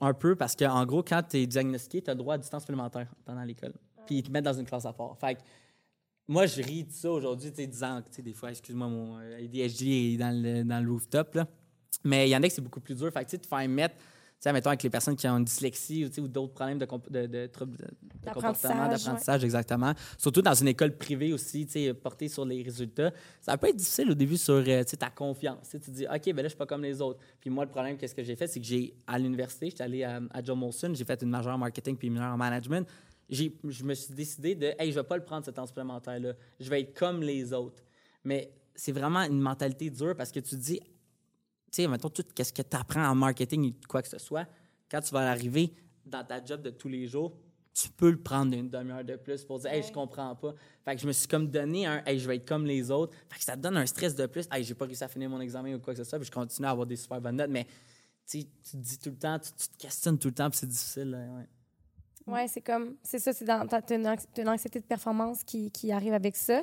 [0.00, 2.62] un peu parce qu'en gros, quand tu es diagnostiqué, tu as le droit à distance
[2.62, 3.72] supplémentaire pendant l'école.
[4.06, 5.16] Puis ils te mettent dans une classe à part.
[5.18, 5.40] Fait que
[6.28, 9.18] moi, je ris de ça aujourd'hui, tu sais, disant, tu sais, des fois, excuse-moi, mon
[9.18, 11.48] euh, ADHD est dans le, dans le rooftop, là.
[12.04, 13.10] Mais il y en a que c'est beaucoup plus dur.
[13.10, 14.02] Fait que, tu sais, te faire mettre, tu
[14.40, 17.26] sais, mettons, avec les personnes qui ont une dyslexie ou, ou d'autres problèmes de, de,
[17.26, 17.86] de troubles de,
[18.22, 19.92] D'apprentissage, comportement, d'apprentissage, exactement.
[20.18, 23.10] Surtout dans une école privée aussi, tu sais, portée sur les résultats.
[23.40, 25.62] Ça peut être difficile au début sur, euh, tu sais, ta confiance.
[25.62, 27.20] Tu sais, tu te dis, OK, ben là, je suis pas comme les autres.
[27.40, 30.04] Puis moi, le problème, qu'est-ce que j'ai fait, c'est que j'ai, à l'université, j'étais allé
[30.04, 32.86] à, à John Molson, j'ai fait une majeure en marketing puis une mineure en management.
[33.28, 36.34] J'ai, je me suis décidé de, hey, je vais pas le prendre, ce temps supplémentaire-là.
[36.58, 37.82] Je vais être comme les autres.
[38.24, 40.86] Mais c'est vraiment une mentalité dure parce que tu te dis, tu
[41.72, 44.46] sais, mettons, tout ce que tu apprends en marketing ou quoi que ce soit,
[44.90, 45.74] quand tu vas arriver
[46.06, 47.36] dans ta job de tous les jours,
[47.74, 50.54] tu peux le prendre une demi-heure de plus pour dire, hey, je comprends pas.
[50.84, 53.14] Fait que je me suis comme donné un, hey, je vais être comme les autres.
[53.28, 55.28] Fait que ça te donne un stress de plus, hey, j'ai pas réussi à finir
[55.28, 57.36] mon examen ou quoi que ce soit, puis je continue à avoir des super bonnes
[57.36, 57.66] notes, mais
[58.26, 60.66] tu te dis tout le temps, tu, tu te questionnes tout le temps, puis c'est
[60.66, 61.10] difficile.
[61.10, 61.48] là, ouais.
[62.28, 64.06] Oui, c'est comme, c'est ça, c'est dans, t'as une,
[64.48, 66.62] anxiété de performance qui, qui arrive avec ça.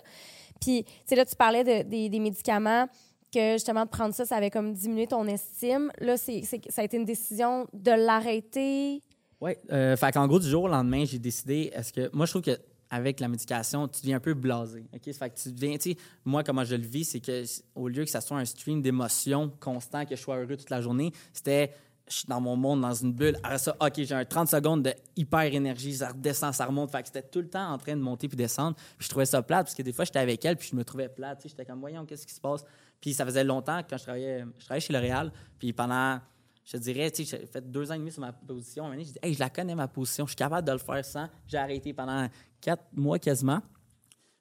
[0.62, 2.88] Puis, tu sais, là, tu parlais de- des, des médicaments,
[3.34, 5.92] que justement, de prendre ça, ça avait comme diminué ton estime.
[6.00, 9.02] Là, c'est, c'est- ça a été une décision de l'arrêter.
[9.42, 9.52] Oui.
[9.72, 12.10] Euh, fait qu'en gros, du jour au lendemain, j'ai décidé, est-ce que.
[12.14, 12.58] Moi, je trouve que
[12.90, 14.86] avec la médication, tu deviens un peu blasé.
[14.94, 15.12] OK?
[15.12, 17.44] Fait que tu deviens, tu sais, moi, comment je le vis, c'est que
[17.74, 20.82] au lieu que ça soit un stream d'émotions constant, que je sois heureux toute la
[20.82, 21.72] journée, c'était
[22.08, 23.36] je suis dans mon monde, dans une bulle.
[23.38, 26.92] Après ça, OK, j'ai un 30 secondes de hyper énergie, ça redescend, ça remonte.
[26.92, 28.76] Fait que c'était tout le temps en train de monter puis descendre.
[28.76, 30.84] Puis je trouvais ça plate parce que des fois, j'étais avec elle puis je me
[30.84, 31.42] trouvais plate.
[31.46, 32.64] J'étais comme, voyons, qu'est-ce qui se passe?
[33.02, 35.32] Puis ça faisait longtemps quand je travaillais, je travaillais chez L'Oréal.
[35.58, 36.20] Puis pendant,
[36.64, 38.84] je dirais, tu j'ai fait deux ans et demi sur ma position.
[38.84, 40.26] Un moment donné, j'ai hey, je la connais, ma position.
[40.26, 41.28] Je suis capable de le faire sans.
[41.48, 42.28] J'ai arrêté pendant
[42.62, 43.62] quatre mois quasiment.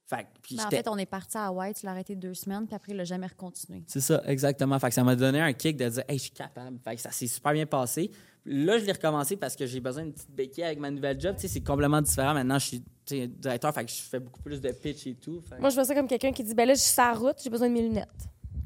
[0.07, 2.67] Fait puis Ben, en fait, on est parti à Hawaï, tu l'as arrêté deux semaines,
[2.67, 3.83] puis après, il l'a jamais recontinué.
[3.87, 4.79] C'est ça, exactement.
[4.79, 6.79] Fait que ça m'a donné un kick de dire, hey, je suis capable.
[6.85, 8.11] Fait que ça s'est super bien passé.
[8.45, 11.35] Là, je l'ai recommencé parce que j'ai besoin d'une petite béquille avec ma nouvelle job.
[11.37, 12.35] Tu sais, c'est complètement différent.
[12.35, 15.15] Maintenant, je suis tu sais, directeur, fait que je fais beaucoup plus de pitch et
[15.15, 15.41] tout.
[15.49, 17.13] Fait Moi, je vois ça comme quelqu'un qui dit ben là, je suis sur la
[17.15, 18.09] route, j'ai besoin de mes lunettes.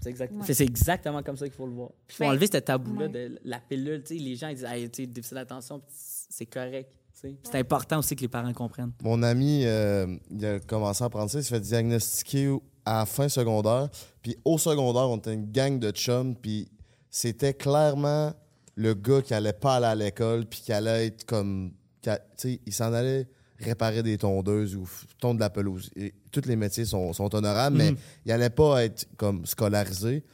[0.01, 0.43] c'est exact- Ouais.
[0.43, 1.91] fait que c'est exactement comme ça qu'il faut le voir.
[2.09, 3.09] Il faut Ben, enlever ce tabou-là ouais.
[3.09, 4.03] de la pilule.
[4.05, 6.91] Tu sais, les gens ils disent, hey, tu sais, déficit d'attention, c'est correct.
[7.21, 8.93] C'est important aussi que les parents comprennent.
[9.03, 11.39] Mon ami, euh, il a commencé à prendre ça.
[11.39, 13.89] Il s'est fait diagnostiquer à la fin secondaire.
[14.23, 16.37] Puis au secondaire, on était une gang de chums.
[16.37, 16.69] Puis
[17.11, 18.33] c'était clairement
[18.77, 20.47] le gars qui allait pas aller à l'école.
[20.47, 21.73] Puis qui allait être comme.
[22.03, 23.29] Tu sais, il s'en allait
[23.59, 24.89] réparer des tondeuses ou
[25.19, 25.91] tondre de la pelouse.
[25.97, 30.25] Et tous les métiers sont, sont honorables, mais il allait pas être comme scolarisé.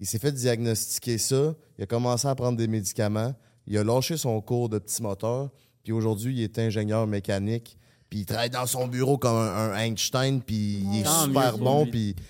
[0.00, 1.54] Il s'est fait diagnostiquer ça.
[1.78, 3.32] Il a commencé à prendre des médicaments.
[3.66, 5.50] Il a lâché son cours de petit moteur.
[5.84, 7.76] Puis aujourd'hui, il est ingénieur mécanique.
[8.10, 10.40] Puis il travaille dans son bureau comme un, un Einstein.
[10.40, 11.86] Puis il est Tant super mieux bon.
[11.86, 12.22] Puis, tu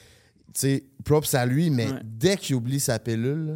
[0.55, 1.71] sais, props à lui.
[1.71, 1.99] Mais Ouais.
[2.05, 3.55] dès qu'il oublie sa pilule, là,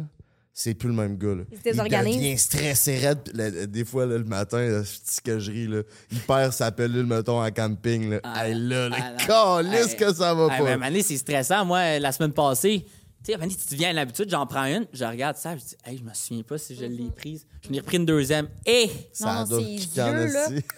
[0.53, 1.35] c'est plus le même gars.
[1.35, 1.43] Là.
[1.51, 2.15] Il se désorganise.
[2.17, 3.19] devient stressé raide.
[3.33, 5.67] Là, des fois, là, le matin, là, je dis que je ris.
[5.67, 5.81] Là,
[6.11, 8.09] il perd sa pilule, mettons, en camping.
[8.09, 8.19] Là.
[8.23, 8.89] Ah, Hey, là,
[9.29, 10.77] ah, Hey, que ça va pas.
[10.77, 11.63] Mané, c'est stressant.
[11.65, 12.85] Moi, la semaine passée,
[13.23, 15.75] tu sais, tu te viens à l'habitude, j'en prends une, je regarde ça, je dis,
[15.85, 17.45] hey, je me souviens pas si je l'ai prise.
[17.65, 18.47] Je n'ai repris une deuxième.
[18.65, 18.89] Eh!
[19.13, 20.25] ça Non, yeux, là.
[20.51, 20.65] esti.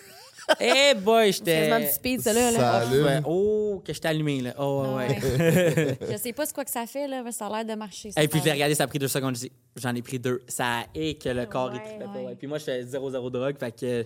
[0.60, 1.94] Eh boy, C'est quasiment du j'étais.
[1.94, 2.52] speed, ça, là.
[2.52, 2.58] là.
[2.58, 3.06] Ça Ah, allume.
[3.06, 3.22] ouais.
[3.26, 4.54] Oh, que j'étais allumé, là.
[4.60, 5.98] Oh, ouais, ouais.
[6.12, 8.10] Je sais pas c'est quoi que ça fait, là, mais ça a l'air de marcher.
[8.20, 8.54] Et puis, je l'ai ça.
[8.56, 9.36] regardé, ça a pris deux secondes.
[9.36, 10.42] Je dis, j'en ai pris deux.
[10.50, 12.12] Ça est que le corps, il Ouais, trippait pas.
[12.20, 12.26] ouais.
[12.26, 12.36] ouais.
[12.36, 13.56] Puis moi, je fais zéro, zéro drogue.
[13.58, 14.06] Fait que,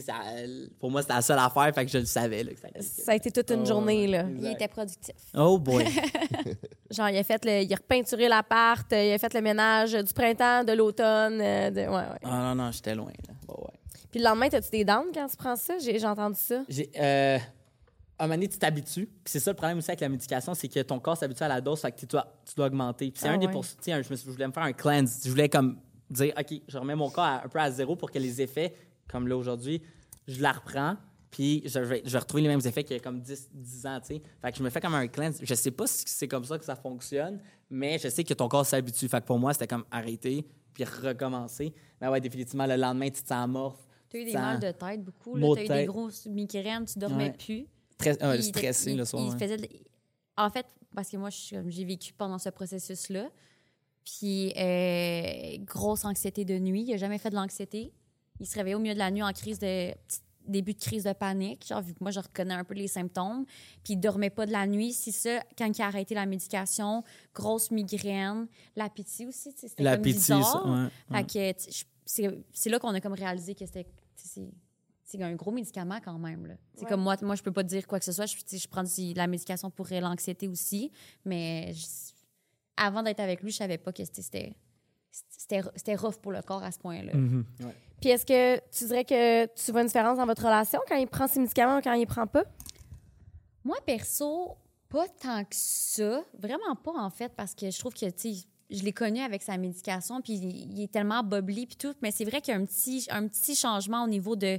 [0.00, 0.14] ça,
[0.78, 1.72] pour moi, c'était la seule affaire.
[1.74, 2.52] Fait que je le savais, là.
[2.52, 4.24] que ça a été toute une Oh, journée, là.
[4.38, 5.14] Il était productif.
[5.34, 5.84] Oh boy.
[6.90, 9.92] Genre, il a fait le, il a repeinturé l'appart, euh, il a fait le ménage
[9.92, 11.40] du printemps, de l'automne.
[11.40, 11.80] euh, de...
[11.80, 12.18] Ouais, ouais.
[12.22, 13.34] Ah non, non, j'étais loin, là.
[13.46, 13.78] Bon, ouais.
[14.10, 15.78] Puis le lendemain, t'as-tu des dents quand tu prends ça?
[15.78, 16.62] J'ai j'ai entendu ça.
[16.68, 16.88] J'ai.
[16.98, 17.38] Euh,
[18.16, 19.06] à un moment donné, tu t'habitues.
[19.06, 21.48] Puis c'est ça le problème aussi avec la médication, c'est que ton corps s'habitue à
[21.48, 23.10] la dose, fait que tu dois, tu dois augmenter.
[23.10, 23.52] Puis c'est Ah un des ouais.
[23.52, 23.64] pour...
[23.66, 25.22] tu sais, un- je, me suis- je voulais me faire un cleanse.
[25.24, 25.80] Je voulais comme
[26.10, 28.72] dire, OK, je remets mon corps à- un peu à zéro pour que les effets,
[29.08, 29.82] comme là aujourd'hui,
[30.26, 30.96] je la reprends.
[31.30, 33.86] Puis je vais, je vais retrouver les mêmes effets qu'il y a comme 10, 10
[33.86, 34.22] ans, tu sais.
[34.40, 35.38] Fait que je me fais comme un cleanse.
[35.42, 38.46] Je sais pas si c'est comme ça que ça fonctionne, mais je sais que ton
[38.46, 39.08] corps s'habitue.
[39.08, 41.74] Fait que pour moi, c'était comme arrêter, puis recommencer.
[42.00, 43.80] Mais ouais, définitivement, le lendemain, tu te sens morph.
[44.08, 45.36] Tu as eu des mal de tête beaucoup.
[45.36, 47.32] Tu as eu des grosses migraines, tu dormais Ouais.
[47.32, 47.66] plus.
[47.98, 49.24] Très, il- stressé il- le soir.
[49.26, 49.38] il ouais.
[49.38, 49.68] faisait de-
[50.36, 53.28] En fait, parce que moi, j'ai vécu pendant ce processus-là.
[54.04, 56.82] Puis, euh, grosse anxiété de nuit.
[56.86, 57.92] Il n'a jamais fait de l'anxiété.
[58.40, 59.92] Il se réveillait au milieu de la nuit en crise de.
[60.46, 63.46] début de crise de panique, genre, vu que moi, je reconnais un peu les symptômes.
[63.82, 64.92] Puis, il dormait pas de la nuit.
[64.92, 67.02] C'est ça, quand il a arrêté la médication,
[67.34, 68.46] grosse migraine,
[68.76, 70.36] l'appétit aussi, tu sais, c'était comme L'appétit, ça.
[70.36, 70.66] bizarre.
[71.10, 71.56] Ouais, ouais.
[72.06, 73.86] C'est c'est là qu'on a comme réalisé que c'était.
[74.16, 74.50] C'est
[75.06, 76.44] c'est un gros médicament quand même.
[76.46, 76.54] là.
[76.74, 76.88] C'est Ouais.
[76.90, 78.26] comme moi, moi, je peux pas dire quoi que ce soit.
[78.26, 80.90] Je, je prends du- la médication pour l'anxiété aussi.
[81.24, 82.12] Mais je-
[82.76, 84.54] avant d'être avec lui, je savais pas que c'était-
[85.76, 85.94] c'était.
[85.94, 87.14] Rough pour le corps à ce point-là.
[87.14, 87.44] Mhm.
[87.60, 87.74] Ouais.
[88.04, 91.06] Puis est-ce que tu dirais que tu vois une différence dans votre relation quand il
[91.06, 92.44] prend ses médicaments ou quand il prend pas?
[93.64, 94.58] Moi, perso,
[94.90, 96.22] pas tant que ça.
[96.38, 98.34] Vraiment pas, en fait, parce que je trouve que, tu
[98.68, 101.94] je l'ai connu avec sa médication, puis il est tellement bobli, puis tout.
[102.02, 104.58] Mais c'est vrai qu'il y a un petit, un petit changement au niveau de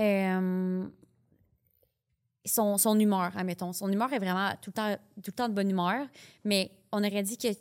[0.00, 0.84] euh,
[2.44, 3.72] son, son humeur, admettons.
[3.72, 6.08] Son humeur est vraiment tout le, temps, tout le temps de bonne humeur,
[6.42, 7.54] mais on aurait dit que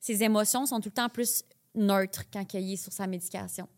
[0.00, 1.44] ses émotions sont tout le temps plus
[1.76, 3.68] neutres quand il est sur sa médication.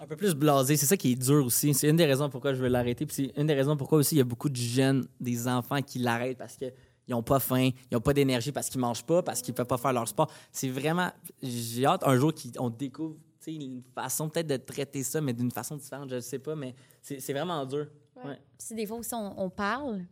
[0.00, 1.72] Un peu plus blasé, c'est ça qui est dur aussi.
[1.72, 3.06] C'est une des raisons pourquoi je veux l'arrêter.
[3.06, 5.80] Puis c'est une des raisons pourquoi aussi il y a beaucoup de jeunes, des enfants
[5.80, 6.72] qui l'arrêtent parce qu'ils
[7.08, 9.66] n'ont pas faim, ils n'ont pas d'énergie parce qu'ils mangent pas, parce qu'ils ne peuvent
[9.66, 10.30] pas faire leur sport.
[10.52, 11.10] C'est vraiment.
[11.42, 15.32] J'ai hâte un jour qu'on découvre tu sais, une façon peut-être de traiter ça, mais
[15.32, 17.86] d'une façon différente, je ne sais pas, mais c'est c'est vraiment dur.
[18.16, 18.36] Ouais.
[18.36, 20.04] Puis c'est des fois aussi, on, on parle,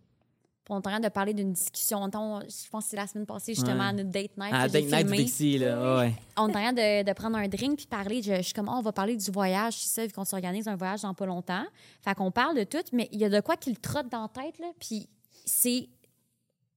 [0.69, 2.05] on est en train de parler d'une discussion.
[2.13, 3.89] Je pense que c'est la semaine passée, justement, Ouais.
[3.89, 4.55] à notre date night.
[4.73, 5.99] J'ai Date Night là.
[5.99, 6.15] ouais.
[6.37, 8.23] On est en train de, de prendre un drink puis parler.
[8.23, 10.69] Je, je suis comme, oh, on va parler du voyage, c'est ça, vu qu'on s'organise
[10.69, 11.65] un voyage dans pas longtemps.
[12.03, 14.23] Fait qu'on parle de tout, mais il y a de quoi qui le trotte dans
[14.23, 14.69] la tête, là.
[14.81, 15.09] Puis
[15.45, 15.89] c'est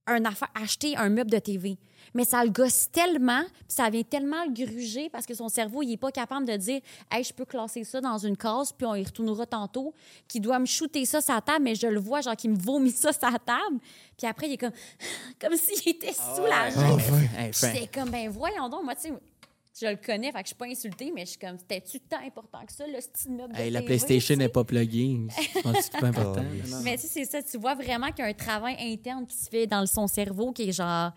[0.06, 1.78] un affaire, acheter un meuble de TV.
[2.14, 5.82] Mais ça le gosse tellement, puis ça vient tellement le gruger parce que son cerveau,
[5.82, 6.80] il est pas capable de dire,
[7.10, 9.92] hey, je peux classer ça dans une case, puis on y retournera tantôt,
[10.28, 12.92] qu'il doit me shooter ça la table, mais je le vois, genre, qu'il me vomit
[12.92, 13.78] ça la table.
[14.16, 14.70] Puis après, il est comme,
[15.40, 16.78] comme s'il était soulagé.
[17.36, 17.72] Hey, fin.
[17.72, 19.12] J'étais comme, ben voyons donc, moi, tu sais,
[19.78, 22.24] Je le connais, fait que je suis pas insultée, mais je suis comme, c'était-tu tant
[22.26, 25.26] important que ça, le style meuble de Hey, la TV, PlayStation n'est pas pluguée.
[25.28, 26.42] Je pense que c'est pas important.
[26.42, 26.70] Oh, oui.
[26.70, 26.80] Non.
[26.82, 29.36] Mais tu sais, c'est ça, tu vois vraiment qu'il y a un travail interne qui
[29.36, 31.12] se fait dans son cerveau qui est genre,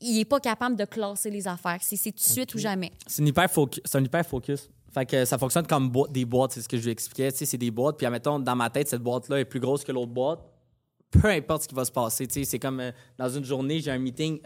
[0.00, 1.78] il est pas capable de classer les affaires.
[1.82, 2.92] C'est c'est tout de suite ou jamais.
[3.06, 3.82] C'est une hyper focus.
[3.84, 4.70] C'est un hyper focus.
[4.92, 7.30] Fait que ça fonctionne comme des boîtes, c'est ce que je lui expliquais.
[7.30, 9.84] Tu sais, c'est des boîtes, puis admettons, dans ma tête, cette boîte-là est plus grosse
[9.84, 10.40] que l'autre boîte.
[11.10, 12.26] Peu importe ce qui va se passer.
[12.26, 14.40] Tu sais, c'est comme euh, dans une journée, j'ai un meeting.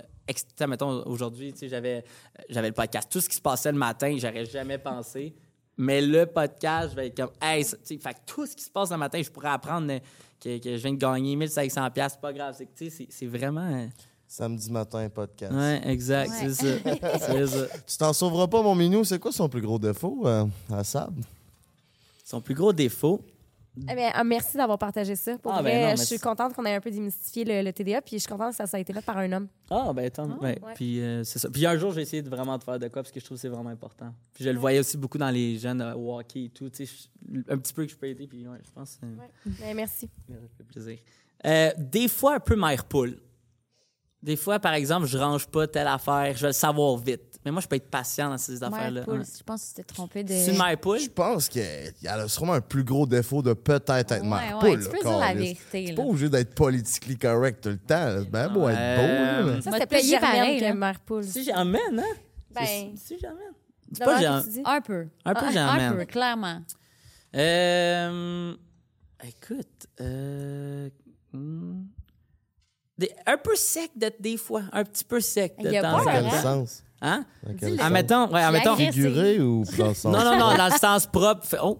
[0.68, 3.08] Mettons, aujourd'hui, tu sais, j'avais, euh, j'avais le podcast.
[3.10, 5.34] Tout ce qui se passait le matin, j'aurais jamais pensé.
[5.78, 8.56] Mais le podcast, je vais être comme, hey, ça- tu sais, fait que tout ce
[8.56, 9.98] qui se passe le matin, je pourrais apprendre euh,
[10.40, 12.54] que, que je viens de gagner 1500$, c'est pas grave.
[12.56, 13.60] C'est, que, tu sais, c'est, c'est vraiment.
[13.70, 13.86] euh,
[14.28, 15.52] Samedi matin, podcast.
[15.54, 16.48] Ouais, exact, Ouais.
[16.50, 17.18] c'est ça.
[17.20, 17.66] c'est ça.
[17.86, 19.04] Tu t'en sauveras pas, mon minou.
[19.04, 21.14] C'est quoi son plus gros défaut euh, à Sab?
[22.24, 23.20] Son plus gros défaut,
[23.90, 25.36] Eh bien, ah, merci d'avoir partagé ça.
[25.38, 27.44] Pour Ah, vrai, ben non, mais je suis c'est- contente qu'on ait un peu démystifié
[27.44, 29.30] le, le TDA, puis je suis contente que ça, ça a été fait par un
[29.32, 29.48] homme.
[29.70, 30.26] Ah, ben tant.
[30.38, 30.58] Ouais.
[30.62, 30.72] ouais.
[30.74, 31.50] Puis euh, c'est ça.
[31.50, 33.36] Puis un jour, j'ai essayé de vraiment de faire de quoi parce que je trouve
[33.36, 34.12] que c'est vraiment important.
[34.34, 36.70] Puis je le voyais aussi beaucoup dans les jeunes euh, au hockey et tout.
[36.70, 38.26] Tu sais, je- un petit peu que je peux aider.
[38.26, 39.06] Puis ouais, je pense que
[39.60, 40.08] Ben, merci.
[40.28, 40.98] ça fait plaisir.
[41.44, 43.18] Euh, des fois, un peu mère poule.
[44.26, 47.38] Des fois, par exemple, je range pas telle affaire, je vais le savoir vite.
[47.44, 49.02] Mais moi, je peux être patient dans ces affaires-là.
[49.08, 49.20] Ouais.
[49.24, 50.30] je pense que tu t'es trompé de.
[50.34, 50.98] C'est une mère poule?
[50.98, 51.62] Je pense qu'il
[52.02, 54.90] y a sûrement un plus gros défaut de peut-être être Ouais, mère ouais, poule, tu
[54.90, 55.84] peux dire la vérité.
[55.86, 58.20] T'es pas obligé d'être politiquement correct tout le temps.
[58.28, 59.06] bien beau être beau.
[59.06, 59.38] là.
[59.46, 61.22] Euh, Ça, c'était payé pareil, que mère poule.
[61.24, 62.14] Si j'emmène, hein?
[62.52, 62.66] Ben,
[62.96, 63.38] Si- j'emmène.
[63.92, 64.62] C'est pas que j'en- tu dis.
[64.64, 65.06] Un peu.
[65.24, 65.96] Un peu Un j'emmène.
[65.98, 66.60] peu, clairement.
[67.36, 68.54] Euh,
[69.24, 70.88] écoute, euh,
[71.32, 71.82] hmm,
[72.98, 75.82] des- un peu sec de, des fois, un petit peu sec de Il y a
[75.82, 76.30] temps pas Dans en quel hein?
[76.30, 76.42] temps.
[76.42, 76.82] sens?
[77.02, 77.24] Hein?
[77.42, 77.76] Dans quel Dis-le.
[77.76, 77.86] sens?
[77.86, 78.76] Admettons, ouais, admettons.
[78.76, 80.04] Figuré ou dans le sens?
[80.12, 81.44] Non, non, non, dans le sens propre.
[81.44, 81.78] Fait- oh.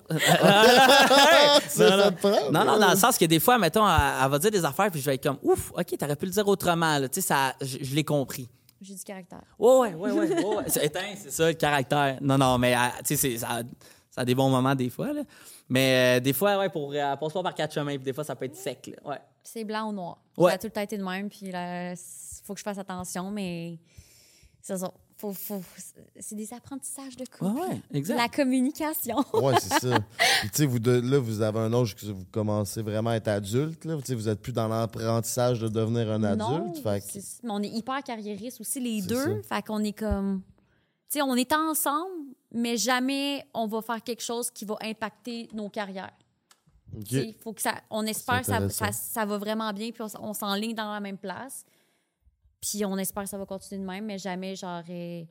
[1.68, 2.51] C'est non, non.
[2.52, 3.94] non, non, dans le sens que des fois, mettons, elle,
[4.24, 6.32] elle va dire des affaires, puis je vais être comme, ouf, OK, t'aurais pu le
[6.32, 7.09] dire autrement, là.
[7.09, 8.48] Tu sais, ça, je, je l'ai compris.
[8.80, 9.40] J'ai du caractère.
[9.59, 10.64] Ouais, ouais, ouais, ouais.
[10.66, 12.18] C'est éteint, c'est ça, le caractère.
[12.20, 13.62] Non, non, mais, euh, tu sais, c'est- ça,
[14.10, 15.22] ça a des bons moments, des fois, là.
[15.68, 18.22] Mais euh, des fois, ouais, pour, euh, passe pas par quatre chemins, puis des fois,
[18.22, 19.10] ça peut être sec, là.
[19.12, 19.18] Ouais.
[19.47, 20.18] C'est blanc ou noir.
[20.36, 20.51] Ouais.
[20.51, 21.97] Ça a tout le temps été de même, puis là, il
[22.44, 23.78] faut que je fasse attention, mais
[24.60, 24.93] c'est ça.
[25.18, 25.62] Faut, faut,
[26.20, 27.44] c'est des apprentissages de couple.
[27.59, 28.16] Ouais, ouais, exact.
[28.18, 29.24] La communication.
[29.32, 29.98] Ouais, c'est ça.
[30.43, 33.14] Puis, tu sais, vous deux, là, vous avez un âge que vous commencez vraiment à
[33.14, 33.86] être adulte.
[33.86, 33.97] Là.
[33.97, 36.82] Tu sais, vous êtes plus dans l'apprentissage de devenir un Non, adulte.
[36.82, 39.40] Fait que- mais on est hyper carriéristes aussi, les deux.
[39.40, 40.43] Fait qu'on est comme.
[41.09, 42.12] Tu sais, on est ensemble,
[42.52, 46.12] mais jamais on va faire quelque chose qui va impacter nos carrières.
[46.94, 47.04] OK.
[47.04, 50.02] Tu sais, faut que ça, on espère que ça, ça, ça va vraiment bien, puis
[50.02, 51.64] on, on s'enligne dans la même place.
[52.60, 55.22] Puis on espère que ça va continuer de même, mais jamais, genre, euh,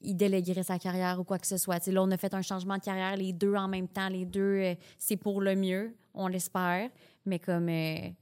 [0.00, 1.78] il déléguerait sa carrière ou quoi que ce soit.
[1.78, 4.08] Tu sais, là, on a fait un changement de carrière, les deux en même temps,
[4.08, 6.90] les deux, euh, c'est pour le mieux, on l'espère.
[7.24, 8.14] Mais comme, euh, tu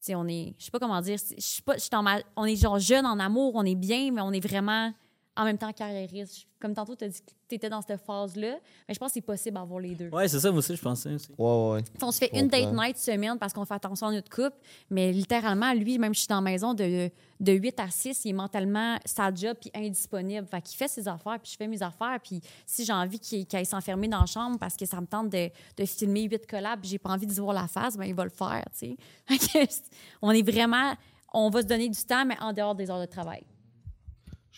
[0.00, 2.22] sais, on est, je sais pas comment dire, je sais pas, je suis dans ma-
[2.36, 4.92] on est genre jeune en amour, on est bien, mais on est vraiment
[5.36, 6.46] en même temps carriériste.
[6.60, 8.56] Comme tantôt, tu as dit que tu étais dans cette phase-là,
[8.86, 10.08] mais je pense que c'est possible d'avoir les deux.
[10.10, 11.28] Ouais, c'est ça, moi aussi, je pensais aussi.
[11.36, 11.84] Ouais, ouais.
[12.02, 14.56] On se fait une date night semaine parce qu'on fait attention à notre couple,
[14.90, 17.10] mais littéralement, lui, même si je suis dans la maison de,
[17.40, 20.46] de 8 à 6, il est mentalement sa job puis indisponible.
[20.46, 23.46] Fait qu'il fait ses affaires, puis je fais mes affaires, puis si j'ai envie qu'il
[23.46, 26.46] qu'il aille s'enfermer dans la chambre parce que ça me tente de, de filmer 8
[26.46, 28.96] collabs, j'ai pas envie de se voir la face, ben il va le faire, tu
[29.28, 29.68] sais.
[30.22, 30.94] On est vraiment...
[31.34, 33.42] On va se donner du temps, mais en dehors des heures de travail.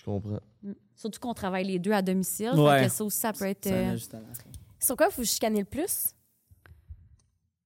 [0.05, 0.39] Je comprends.
[0.97, 2.51] Surtout qu'on travaille les deux à domicile.
[2.55, 2.85] Ouais.
[2.85, 3.67] Que ça aussi, ça peut être...
[3.69, 3.97] Euh.
[4.79, 6.09] Sur quoi vous chicanez le plus?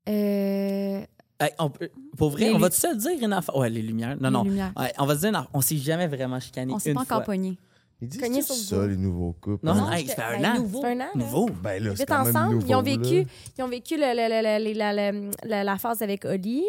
[0.08, 1.04] euh,
[1.40, 3.54] Hey, on peut- pour vrai, Les on lu- va se dire une affaire?
[3.56, 4.16] Ouais, les lumières.
[4.20, 4.42] Non, Les non.
[4.44, 4.72] lumières.
[4.76, 5.50] Ouais, on va se dire, une affaire.
[5.54, 7.56] on s'est jamais vraiment chicané on s'est pas encore pogné.
[8.00, 8.86] Ils disent tout ça, dos.
[8.86, 9.66] les nouveaux couples.
[9.66, 9.96] Non, hein?
[9.96, 10.54] je- un ben, an.
[10.60, 10.80] nouveau.
[10.82, 10.98] C'est un an.
[10.98, 11.08] là.
[11.16, 11.46] Nouveau?
[11.62, 12.54] Ben là, Ils c'est étaient quand même ensemble.
[12.54, 12.66] nouveau.
[12.68, 13.26] ils ont vécu,
[13.58, 15.12] ils ont vécu le- le- le- le- la, la-
[15.44, 16.62] la- la phase avec Oli.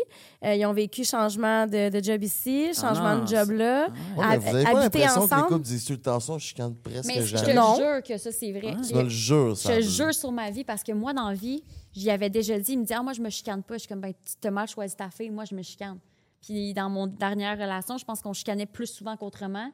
[0.43, 3.87] Euh, ils ont vécu changement de, de job ici, changement Ah non, de job là.
[3.89, 6.33] Ouais, mais À- vous avez pas l'impression que les couples disent tout le temps ça,
[6.39, 7.53] je chicane presque Mais je jamais.
[7.53, 7.75] te Non.
[7.75, 8.75] jure que ça, c'est vrai.
[8.87, 9.75] Tu me le jures, Je ça.
[9.75, 12.73] te jure sur ma vie, parce que moi, dans la vie, j'y avais déjà dit,
[12.73, 13.75] il me dit, ah, moi, je me chicane pas.
[13.75, 15.99] Je suis comme, ben, tu t'as mal choisi ta fille, moi, je me chicane.
[16.41, 19.69] Puis dans mon dernière relation, je pense qu'on chicanait plus souvent qu'autrement.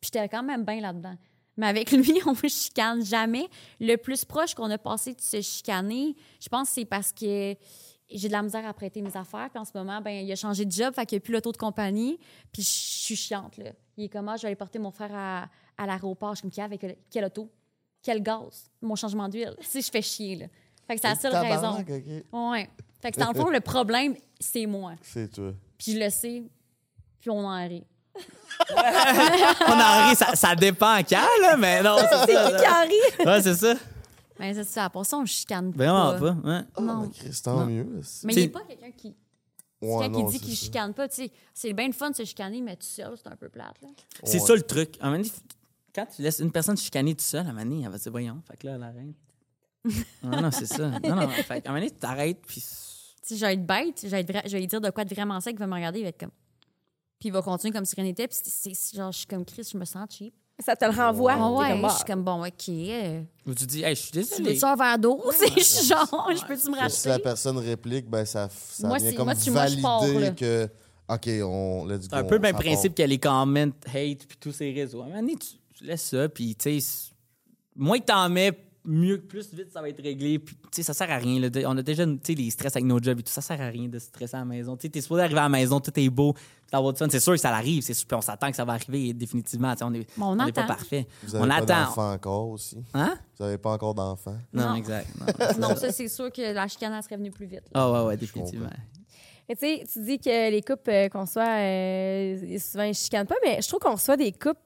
[0.00, 1.16] Puis j'étais quand même bien là-dedans.
[1.56, 3.48] Mais avec lui, on ne chicane jamais.
[3.80, 7.54] Le plus proche qu'on a passé de se chicaner, je pense que c'est parce que
[8.10, 9.48] j'ai de la misère à prêter mes affaires.
[9.50, 11.32] Puis en ce moment, ben, il a changé de job, fait qu'il n'y a plus
[11.32, 12.18] l'auto de compagnie.
[12.52, 13.72] Puis je suis chiante, là.
[13.96, 16.34] Il est comme, ah, je vais aller porter mon frère à, à l'aéroport.
[16.36, 17.50] Je comme, Qui avec quel auto?
[18.02, 18.70] Quel gaz?
[18.80, 19.56] Mon changement d'huile.
[19.62, 20.46] Si je fais chier, là.
[20.86, 21.76] Fait que c'est la seule raison.
[21.76, 22.24] Tabarnak, ok.
[22.32, 22.70] Ouais.
[23.00, 24.94] Fait que dans le fond, le problème, c'est moi.
[25.02, 25.52] C'est toi.
[25.76, 26.42] Puis je le sais,
[27.20, 27.84] puis on en rit.
[28.70, 33.26] On en rit, ça, ça dépend quand, là, mais non, c'est qui qui en rit?
[33.26, 33.74] Ouais, c'est ça.
[34.38, 36.18] Mais c'est ça, pour ça, on chicane Vraiment pas.
[36.18, 36.36] pas.
[36.48, 36.60] ouais.
[36.76, 37.02] Oh, Non.
[37.02, 37.84] mais Chris, tant mieux.
[38.24, 39.16] Mais T'sais- il n'est pas quelqu'un qui,
[39.80, 41.08] Ouais, quelqu'un qui dit qu'il chicane pas.
[41.08, 43.48] Tu sais, c'est bien le fun de se chicaner, mais tout seul, c'est un peu
[43.48, 43.74] plate.
[43.82, 43.88] Là.
[44.24, 44.46] C'est Ouais.
[44.46, 44.96] ça le truc.
[45.00, 45.32] À un moment donné,
[45.94, 48.02] quand tu laisses une personne chicaner tout seul, à un moment donné, elle va se
[48.04, 49.14] dire, voyons, fait que là, elle arrête.
[50.22, 50.88] non, non, c'est ça.
[50.88, 52.60] Non, non, fait qu'à un moment donné, tu t'arrêtes, puis.
[53.22, 55.04] Si je vais être bête, je vais, être vra- je vais lui dire de quoi
[55.04, 56.30] de vraiment sec, il va me regarder, il va être comme.
[57.18, 58.28] Puis il va continuer comme si rien n'était.
[58.28, 60.32] Puis c'est- c'est genre, je suis comme Chris, je me sens cheap.
[60.64, 61.32] Ça te le renvoie.
[61.34, 61.42] Ah T'es
[61.74, 62.68] ouais, comme, je suis comme bon, ok.
[63.46, 64.52] Où tu dis, hey, je suis tu désolé.
[64.54, 65.22] veux-tu un verre d'eau?
[65.56, 67.22] Je suis genre, je peux-tu me Que Si la racheter?
[67.22, 69.82] personne réplique, ben ça, ça Moi, vient c'est- comme moi, tu- moi, je valider
[70.26, 70.68] pars, que,
[71.08, 71.86] OK, on...
[71.86, 74.72] Let's go, C'est un peu le même principe que les comments, hate, puis tous ces
[74.72, 75.00] réseaux.
[75.02, 77.10] À un moment donné, tu, tu laisses ça, puis tu sais,
[77.76, 78.52] moins que t'en mets,
[78.88, 80.38] mieux, plus vite ça va être réglé.
[80.38, 81.38] Puis tu sais, ça sert à rien.
[81.40, 81.48] là.
[81.66, 83.66] On a déjà, tu sais, les stress avec nos jobs et tout, ça sert à
[83.68, 84.76] rien de stresser à la maison.
[84.76, 86.34] Tu sais, t'es supposé arriver à la maison, tout est beau,
[86.72, 87.06] d'avoir du fun.
[87.10, 89.72] C'est sûr que ça arrive, c'est puis on s'attend que ça va arriver définitivement.
[89.72, 90.74] Tu sais, on est, Bon, on on est pas attend.
[90.74, 91.06] parfait.
[91.22, 91.84] Vous on avez pas attend.
[91.90, 92.78] d'enfant encore aussi?
[92.94, 93.16] Hein?
[93.38, 94.36] Vous avez pas encore d'enfant.
[94.52, 94.74] Non, Non.
[94.74, 95.08] exact.
[95.20, 95.26] Non.
[95.68, 97.62] Non, ça, c'est sûr que la chicane, elle serait venue plus vite.
[97.74, 98.70] Ah ouais, ouais, définitivement.
[99.50, 103.36] Tu sais, tu dis que les couples euh, qu'on soit, euh, souvent, ils chicanent pas,
[103.42, 104.60] mais je trouve qu'on reçoit des couples.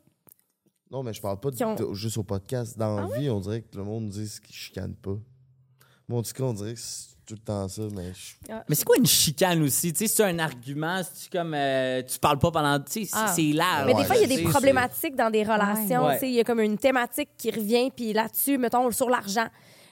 [0.92, 2.76] Non, mais je parle pas de- Qui ont- de- juste au podcast.
[2.78, 5.16] Dans Ah la vie, on dirait que le monde dit qu'ils chicanent pas.
[6.08, 8.74] Moi, en tout cas, on dirait que c'est tout le temps ça, mais je- Mais
[8.74, 9.92] c'est quoi une chicane aussi?
[9.94, 12.78] Tu sais, c'est un argument, c'est comme euh, tu parles pas pendant.
[12.80, 13.32] Tu sais, c'est- Ah.
[13.34, 13.86] c'est large.
[13.86, 16.04] Mais Ouais, des fois, il y a tu des sais, problématiques dans des relations.
[16.06, 16.14] Ouais.
[16.14, 19.46] tu sais, Il y a comme une thématique qui revient, puis là-dessus, mettons, sur l'argent.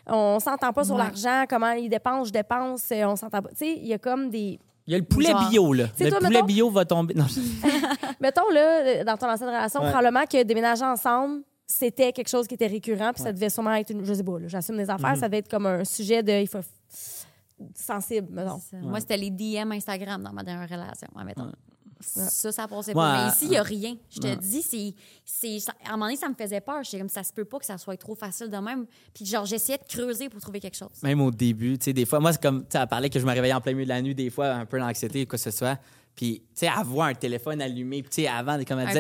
[0.07, 1.03] On s'entend pas sur Ouais.
[1.05, 3.51] l'argent, comment il dépense, je dépense, euh, on s'entend pas.
[3.51, 4.59] Tu sais, il y a comme des.
[4.91, 5.85] Il y a le poulet Genre- bio, là.
[6.01, 7.15] Le toi, poulet mettons- bio va tomber.
[7.15, 7.39] Non, je-
[8.21, 9.91] Mettons, là, dans ton ancienne relation, Ouais.
[9.93, 13.91] probablement que déménager ensemble, c'était quelque chose qui était récurrent, puis ça devait sûrement être
[13.91, 14.05] une.
[14.05, 15.21] Je sais pas, là, j'assume des affaires, Mhm.
[15.21, 16.33] ça devait être comme un sujet de.
[16.33, 16.59] Il faut.
[17.75, 18.59] sensible, mettons.
[18.59, 18.83] C'est ça.
[18.83, 21.53] Moi, c'était les DM Instagram dans ma dernière relation, admettons.
[22.01, 23.27] Ça, ça passait Ouais, pas.
[23.27, 23.95] Mais ici, il n'y a rien.
[24.11, 24.37] Je te ouais.
[24.37, 24.95] dis, c'est,
[25.25, 26.83] c'est, à un moment donné, ça me faisait peur.
[26.83, 28.87] J'étais comme, ça se peut pas que ça soit trop facile de même.
[29.15, 30.89] Puis, genre, j'essayais de creuser pour trouver quelque chose.
[31.03, 33.33] Même au début, tu sais, des fois, moi, c'est comme, tu parlait que je me
[33.33, 35.51] réveillais en plein milieu de la nuit, des fois, un peu d'anxiété, quoi que ce
[35.51, 35.79] soit.
[36.17, 38.99] Puis, tu sais, avoir un téléphone allumé, puis, tu sais, avant, comme elle Un de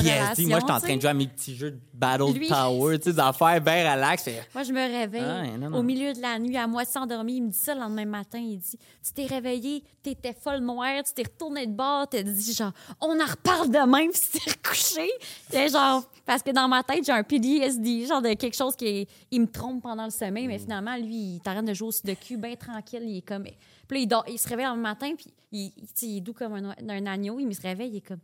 [0.00, 0.48] un relation.
[0.48, 3.04] Moi, j'étais en train de jouer à mes petits jeux de Battle Lui- Tower, tu
[3.04, 4.28] sais, des affaires bien relax.
[4.52, 5.78] Moi, je me réveille Ah ouais, non, non.
[5.78, 7.36] au milieu de la nuit, à moitié endormie.
[7.36, 8.38] Il me dit ça le lendemain matin.
[8.38, 12.52] Il dit Tu t'es réveillé, t'étais folle noire, tu t'es retourné de bord, t'as dit
[12.54, 15.08] genre, on en reparle demain, puis tu t'es recouché.
[15.46, 18.86] C'était genre, parce que dans ma tête, j'ai un PTSD, genre de quelque chose qui
[18.86, 21.92] est- il me trompe pendant le sommeil, mais finalement, lui, il t'arrête de jouer au
[22.08, 23.02] de cul, bien tranquille.
[23.04, 23.44] Il est comme.
[23.44, 26.54] Puis là, il, dort- il se réveille le matin, puis il, il- est doux comme
[26.54, 27.38] un, un agneau.
[27.40, 28.20] Il me se réveille, il est comme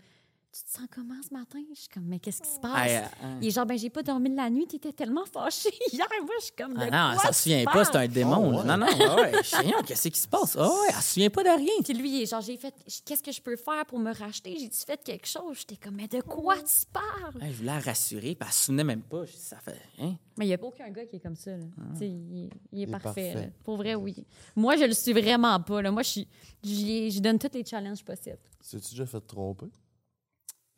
[0.57, 1.59] Tu te sens comment ce matin?
[1.75, 2.73] Je suis comme Mais qu'est-ce qui se passe?
[2.75, 3.39] Ah, euh, euh.
[3.43, 6.07] il est genre, ben, j'ai pas dormi de la nuit, t'étais tellement fâché hier.
[6.23, 8.55] Moi, je suis comme, de Ah non, quoi ça se souvient pas, c'est un démon.
[8.55, 8.65] Oh, ouais.
[8.65, 10.57] Non, non, ouais, je rien, qu'est-ce qui se passe?
[10.59, 11.83] Ah ouais, elle se souvient pas de rien.
[11.85, 12.73] Puis lui, il est genre, j'ai fait,
[13.05, 14.57] qu'est-ce que je peux faire pour me racheter?
[14.59, 15.59] J'ai-tu fait quelque chose?
[15.59, 17.37] J'étais comme, mais de quoi tu parles?
[17.43, 19.27] Ouais, je voulais la rassurer, puis elle se souvenait même pas.
[19.27, 19.77] Je Ça fait.
[19.99, 20.15] Hein?
[20.39, 21.51] Mais il n'y a pas aucun gars qui est comme ça.
[21.51, 21.65] Là.
[22.01, 23.05] Il, est- il est est parfait.
[23.33, 23.35] parfait.
[23.35, 23.53] là.
[23.63, 24.25] Pour vrai, oui.
[24.55, 25.83] Moi, je le suis vraiment pas.
[25.83, 25.91] Là.
[25.91, 26.29] Moi, je suis-
[26.63, 28.39] j'y j'y donne tous les challenges possibles.
[28.71, 29.67] t'es-tu déjà fait tromper?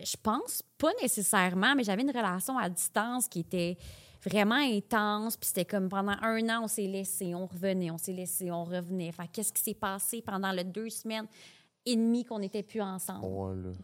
[0.03, 3.77] Je pense pas nécessairement, mais j'avais une relation à distance qui était
[4.25, 5.37] vraiment intense.
[5.37, 8.65] Puis c'était comme pendant un an, on s'est laissé, on revenait, on s'est laissé, on
[8.65, 9.11] revenait.
[9.13, 11.27] Fait qu'est-ce qui s'est passé pendant les deux semaines
[11.85, 13.25] et demie qu'on n'était plus ensemble?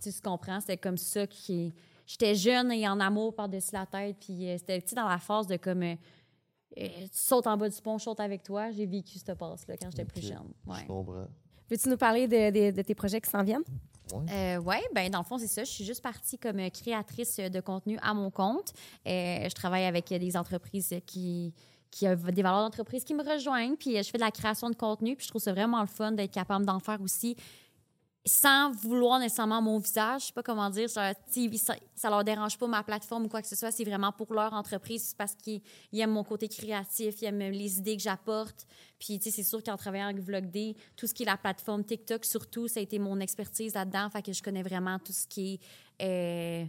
[0.02, 0.60] Tu comprends?
[0.60, 1.72] C'était comme ça qui.
[2.06, 4.16] J'étais jeune et en amour par-dessus la tête.
[4.20, 5.82] Puis euh, c'était tu sais, dans la phase de comme.
[5.82, 5.94] euh,
[6.78, 8.70] euh, tu sautes en bas du pont, je saute avec toi.
[8.72, 10.52] J'ai vécu cette passe-là quand j'étais plus jeune.
[10.66, 10.80] Ouais.
[10.82, 11.26] Je comprends.
[11.70, 13.62] Veux-tu nous parler de, de- de tes projets qui s'en viennent?
[14.12, 15.64] Euh, oui, ben dans le fond, c'est ça.
[15.64, 18.72] Je suis juste partie comme euh, créatrice de contenu à mon compte.
[19.06, 21.52] Euh, je travaille avec euh, des entreprises qui,
[21.90, 23.76] qui ont des valeurs d'entreprise qui me rejoignent.
[23.76, 25.16] Puis euh, je fais de la création de contenu.
[25.16, 27.36] Puis je trouve ça vraiment le fun d'être capable d'en faire aussi
[28.26, 30.22] sans vouloir nécessairement mon visage.
[30.22, 30.88] Je sais pas comment dire.
[30.88, 31.12] genre,
[31.58, 33.70] ça, ça leur dérange pas ma plateforme ou quoi que ce soit.
[33.70, 35.60] C'est vraiment pour leur entreprise parce qu'ils
[35.92, 38.66] ils aiment mon côté créatif, ils aiment les idées que j'apporte.
[38.98, 41.84] Puis, tu sais, c'est sûr qu'en travaillant avec Vlogday, tout ce qui est la plateforme
[41.84, 44.08] TikTok, surtout, ça a été mon expertise là-dedans.
[44.08, 45.60] Fait que je connais vraiment tout ce qui
[45.98, 46.66] est euh,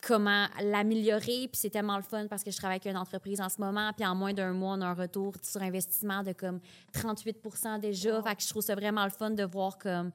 [0.00, 1.48] comment l'améliorer.
[1.48, 3.92] Puis c'est tellement le fun parce que je travaille avec une entreprise en ce moment.
[3.92, 6.60] Puis en moins d'un mois, on a un retour sur investissement de comme
[6.92, 7.38] 38
[7.80, 8.22] déjà.
[8.22, 10.12] Fait que je trouve ça vraiment le fun de voir comme,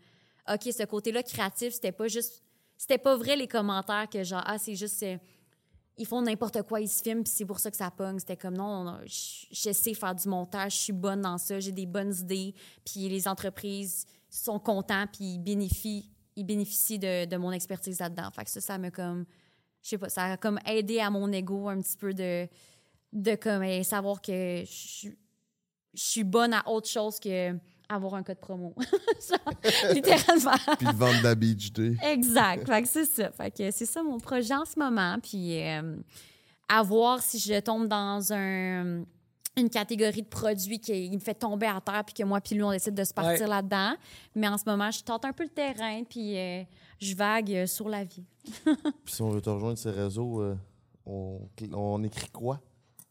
[0.52, 2.44] OK, ce côté-là créatif, c'était pas juste.
[2.78, 5.02] C'était pas vrai les commentaires que genre, ah, c'est juste.
[5.04, 5.18] euh,
[5.98, 8.20] ils font n'importe quoi, ils se filment, puis c'est pour ça que ça pogne.
[8.20, 11.72] C'était comme non, non, je, sais faire du montage, je suis bonne dans ça, j'ai
[11.72, 12.54] des bonnes idées,
[12.84, 18.30] puis les entreprises sont contents, puis ils bénéficient, ils bénéficient de, de mon expertise là-dedans.
[18.32, 19.26] Fait que ça, ça m'a comme,
[19.82, 22.48] je sais pas, ça a comme aidé à mon ego un petit peu de,
[23.14, 25.10] de comme savoir que je
[25.94, 27.58] suis bonne à autre chose que
[27.90, 28.74] avoir un code promo.
[29.30, 30.76] Genre, littéralement.
[30.78, 31.96] Puis vendre de la Beach Day.
[32.04, 32.68] Exact.
[32.68, 33.32] Fait que c'est ça.
[33.32, 35.18] Fait que c'est ça mon projet en ce moment.
[35.22, 35.96] Puis euh,
[36.68, 39.04] à voir si je tombe dans un
[39.58, 42.64] une catégorie de produits qui me fait tomber à terre, puis que moi, puis lui,
[42.64, 43.48] on décide de se partir Ouais.
[43.48, 43.94] là-dedans.
[44.36, 46.62] Mais en ce moment, je tente un peu le terrain, puis euh,
[47.00, 48.26] je vague euh, sur la vie.
[49.06, 50.58] Puis si on veut te rejoindre sur ces réseaux, euh,
[51.06, 51.40] on,
[51.72, 52.60] on écrit quoi?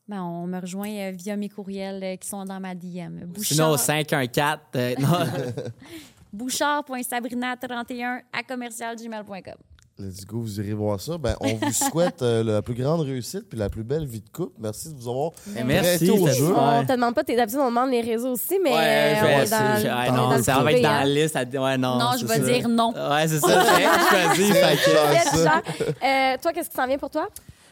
[0.07, 3.21] Ben, on me rejoint euh, via mes courriels euh, qui sont dans ma DM.
[3.39, 4.59] Sinon, Bouchard, 514.
[4.77, 5.09] euh, non.
[6.33, 9.55] bouchard.sabrina31 à commercialgmail.com.
[9.97, 11.17] Let's go, vous irez voir ça.
[11.17, 14.29] Ben, on vous souhaite euh, la plus grande réussite puis la plus belle vie de
[14.29, 14.57] couple.
[14.61, 15.31] Merci de vous avoir
[15.65, 16.11] Merci.
[16.11, 16.33] au jeu.
[16.49, 16.59] super.
[16.59, 19.21] On te demande pas, t'es d'habitude, on demande les réseaux aussi, mais Ouais, euh, je
[19.21, 20.91] on vais est essayer, dans, je- ouais, non, dans le ça va être privé, dans
[20.91, 21.37] la liste.
[21.37, 22.93] à- Ouais, non, Non, je vais dire non.
[22.93, 23.65] Ouais, c'est ça.
[23.77, 24.53] J'ai choisi.
[24.61, 25.63] fait que- Faites ça.
[26.05, 27.29] Euh, toi, qu'est-ce qui s'en vient pour toi?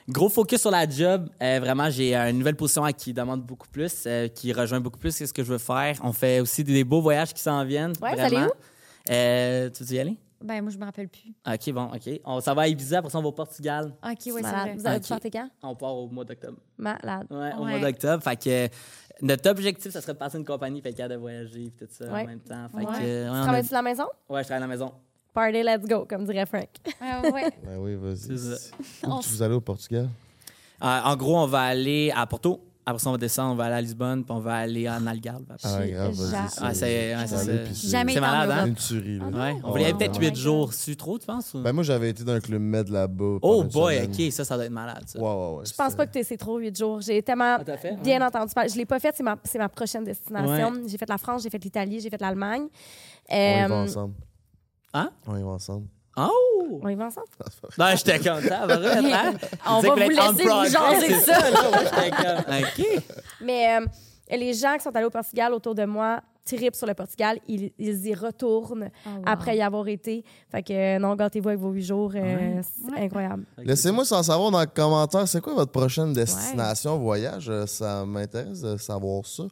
[0.08, 1.28] Gros focus sur la job.
[1.42, 4.98] Euh, vraiment, j'ai une nouvelle position à qui demande beaucoup plus, euh, qui rejoint beaucoup
[4.98, 5.96] plus ce que je veux faire?
[6.02, 7.92] On fait aussi des, des beaux voyages qui s'en viennent.
[8.02, 8.38] Ouais, vraiment.
[8.38, 8.48] allez
[9.10, 10.16] Euh, tu veux y aller?
[10.42, 11.32] Ben, moi, je me rappelle plus.
[11.46, 12.20] OK, bon, OK.
[12.24, 13.94] On, ça va à Ibiza, après ça, on va au Portugal.
[14.04, 14.74] OK, oui, c'est vrai.
[14.76, 15.08] Vous avez Ok.
[15.08, 15.48] parté quand?
[15.62, 16.58] On part au mois d'octobre.
[16.78, 17.26] Malade.
[17.30, 18.22] Ouais, au mois d'octobre.
[18.24, 18.68] Fait que
[19.24, 21.70] notre objectif, ça serait de passer une compagnie, fait qu'il y a de voyager et
[21.70, 22.22] tout ça Ouais.
[22.22, 22.66] en même temps.
[22.70, 22.84] Fait Ouais.
[22.86, 24.04] que, ouais, Tu travailles-tu de la maison?
[24.30, 24.92] ouais, je travaille à la maison.
[25.34, 26.68] Party, let's go, comme dirait Frank.
[27.00, 27.50] Ah, ouais.
[27.64, 28.32] Ben oui, vas-y.
[29.06, 30.08] Où vous allez au Portugal?
[30.82, 32.60] Euh, en gros, on va aller à Porto.
[32.84, 35.06] Après ça, on va descendre, on va aller à Lisbonne, puis on va aller en
[35.06, 35.44] Algarve.
[35.62, 36.34] Ah, grave, vas-y.
[36.60, 37.14] Ah, c'est-
[37.72, 38.66] c'est Jamais malade, hein?
[38.66, 39.26] Une tuerie, là.
[39.26, 39.32] Ouais,
[39.62, 40.26] on Ouais, voulait peut-être ouais.
[40.26, 40.72] 8 my jours.
[40.72, 41.54] C'est trop, tu penses?
[41.54, 43.38] ou- Ben moi, j'avais été dans un club med là-bas.
[43.40, 44.02] oh boy.
[44.02, 45.16] OK, ça, ça doit être malade, ça.
[45.20, 45.64] Ouais, ouais, ouais.
[45.64, 47.00] Je pense pas que t'es- c'est trop huit jours.
[47.00, 47.96] J'ai tellement Ah, fait?
[48.02, 48.68] bien entendu parler.
[48.68, 50.72] Je l'ai pas fait, c'est ma, c'est ma prochaine destination.
[50.88, 52.66] J'ai fait la France, j'ai fait l'Italie, j'ai fait l'Allemagne.
[53.30, 54.14] On y va Euh, ensemble.
[54.94, 55.10] Hein?
[55.26, 55.86] On y va ensemble.
[56.16, 56.80] Oh!
[56.82, 57.26] on y va ensemble?
[57.78, 59.34] Non, j'étais content, vrai, hein?
[59.66, 61.50] On va vous laisser vous jaser ça.
[61.50, 63.02] là, OK.
[63.40, 63.86] Mais euh,
[64.30, 67.38] les gens qui sont allés au Portugal autour de moi tripent sur le Portugal.
[67.48, 69.22] Ils, ils y retournent Oh, wow.
[69.26, 70.24] après y avoir été.
[70.50, 72.12] Fait que euh, non, gâtez-vous avec vos huit jours.
[72.14, 72.60] euh, Ouais.
[72.62, 73.04] C'est Ouais.
[73.04, 73.44] incroyable.
[73.58, 77.50] Laissez-moi sans savoir dans les commentaires, c'est quoi votre prochaine destination voyage?
[77.66, 79.44] Ça m'intéresse de savoir ça.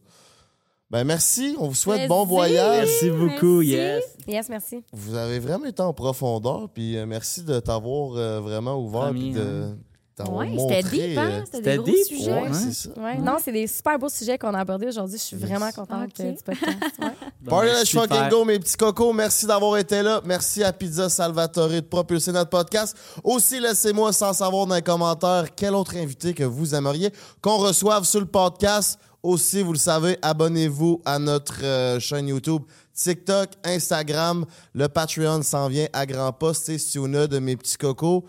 [0.91, 2.89] Ben merci, on vous souhaite bon voyage.
[2.89, 3.71] Merci beaucoup, Merci.
[3.71, 4.05] yes.
[4.27, 4.83] Yes, merci.
[4.93, 9.31] Vous avez vraiment été en profondeur, puis euh, merci de t'avoir euh, vraiment ouvert, puis
[9.31, 9.69] de
[10.17, 10.83] t'avoir Ouais, montré.
[10.83, 11.43] c'était deep, euh, hein?
[11.45, 12.33] C'était c'était des gros deep, sujets.
[12.33, 12.49] Ouais, Ouais.
[12.53, 12.89] c'est ça.
[13.01, 13.19] Ouais.
[13.19, 15.17] Non, c'est des super beaux sujets qu'on a abordés aujourd'hui.
[15.17, 15.49] Je suis Yes.
[15.49, 16.21] vraiment contente Ok.
[16.25, 16.77] euh, du podcast.
[17.43, 17.91] Bon, Party ben, Let's.
[17.91, 19.13] Fucking Go, mes petits cocos.
[19.13, 20.21] Merci d'avoir été là.
[20.25, 22.97] Merci à Pizza Salvatore de propulser notre podcast.
[23.25, 27.11] Aussi, laissez-moi sans savoir dans les commentaires quel autre invité que vous aimeriez
[27.41, 28.99] qu'on reçoive sur le podcast.
[29.23, 32.63] Aussi, vous le savez, abonnez-vous à notre euh, chaîne YouTube,
[32.95, 34.47] TikTok, Instagram.
[34.75, 36.55] Le Patreon s'en vient à grands pas.
[36.55, 38.25] C'est Siona de mes petits cocos.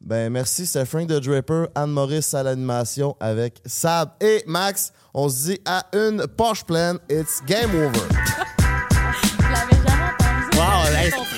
[0.00, 4.92] Ben merci, c'est Frank the Draper, Anne-Maurice à l'animation avec Sab et Max.
[5.14, 6.98] On se dit à une poche pleine.
[7.10, 7.90] It's game over.
[9.38, 10.58] Je l'avais jamais entendu.
[10.58, 11.35] Wow, hey,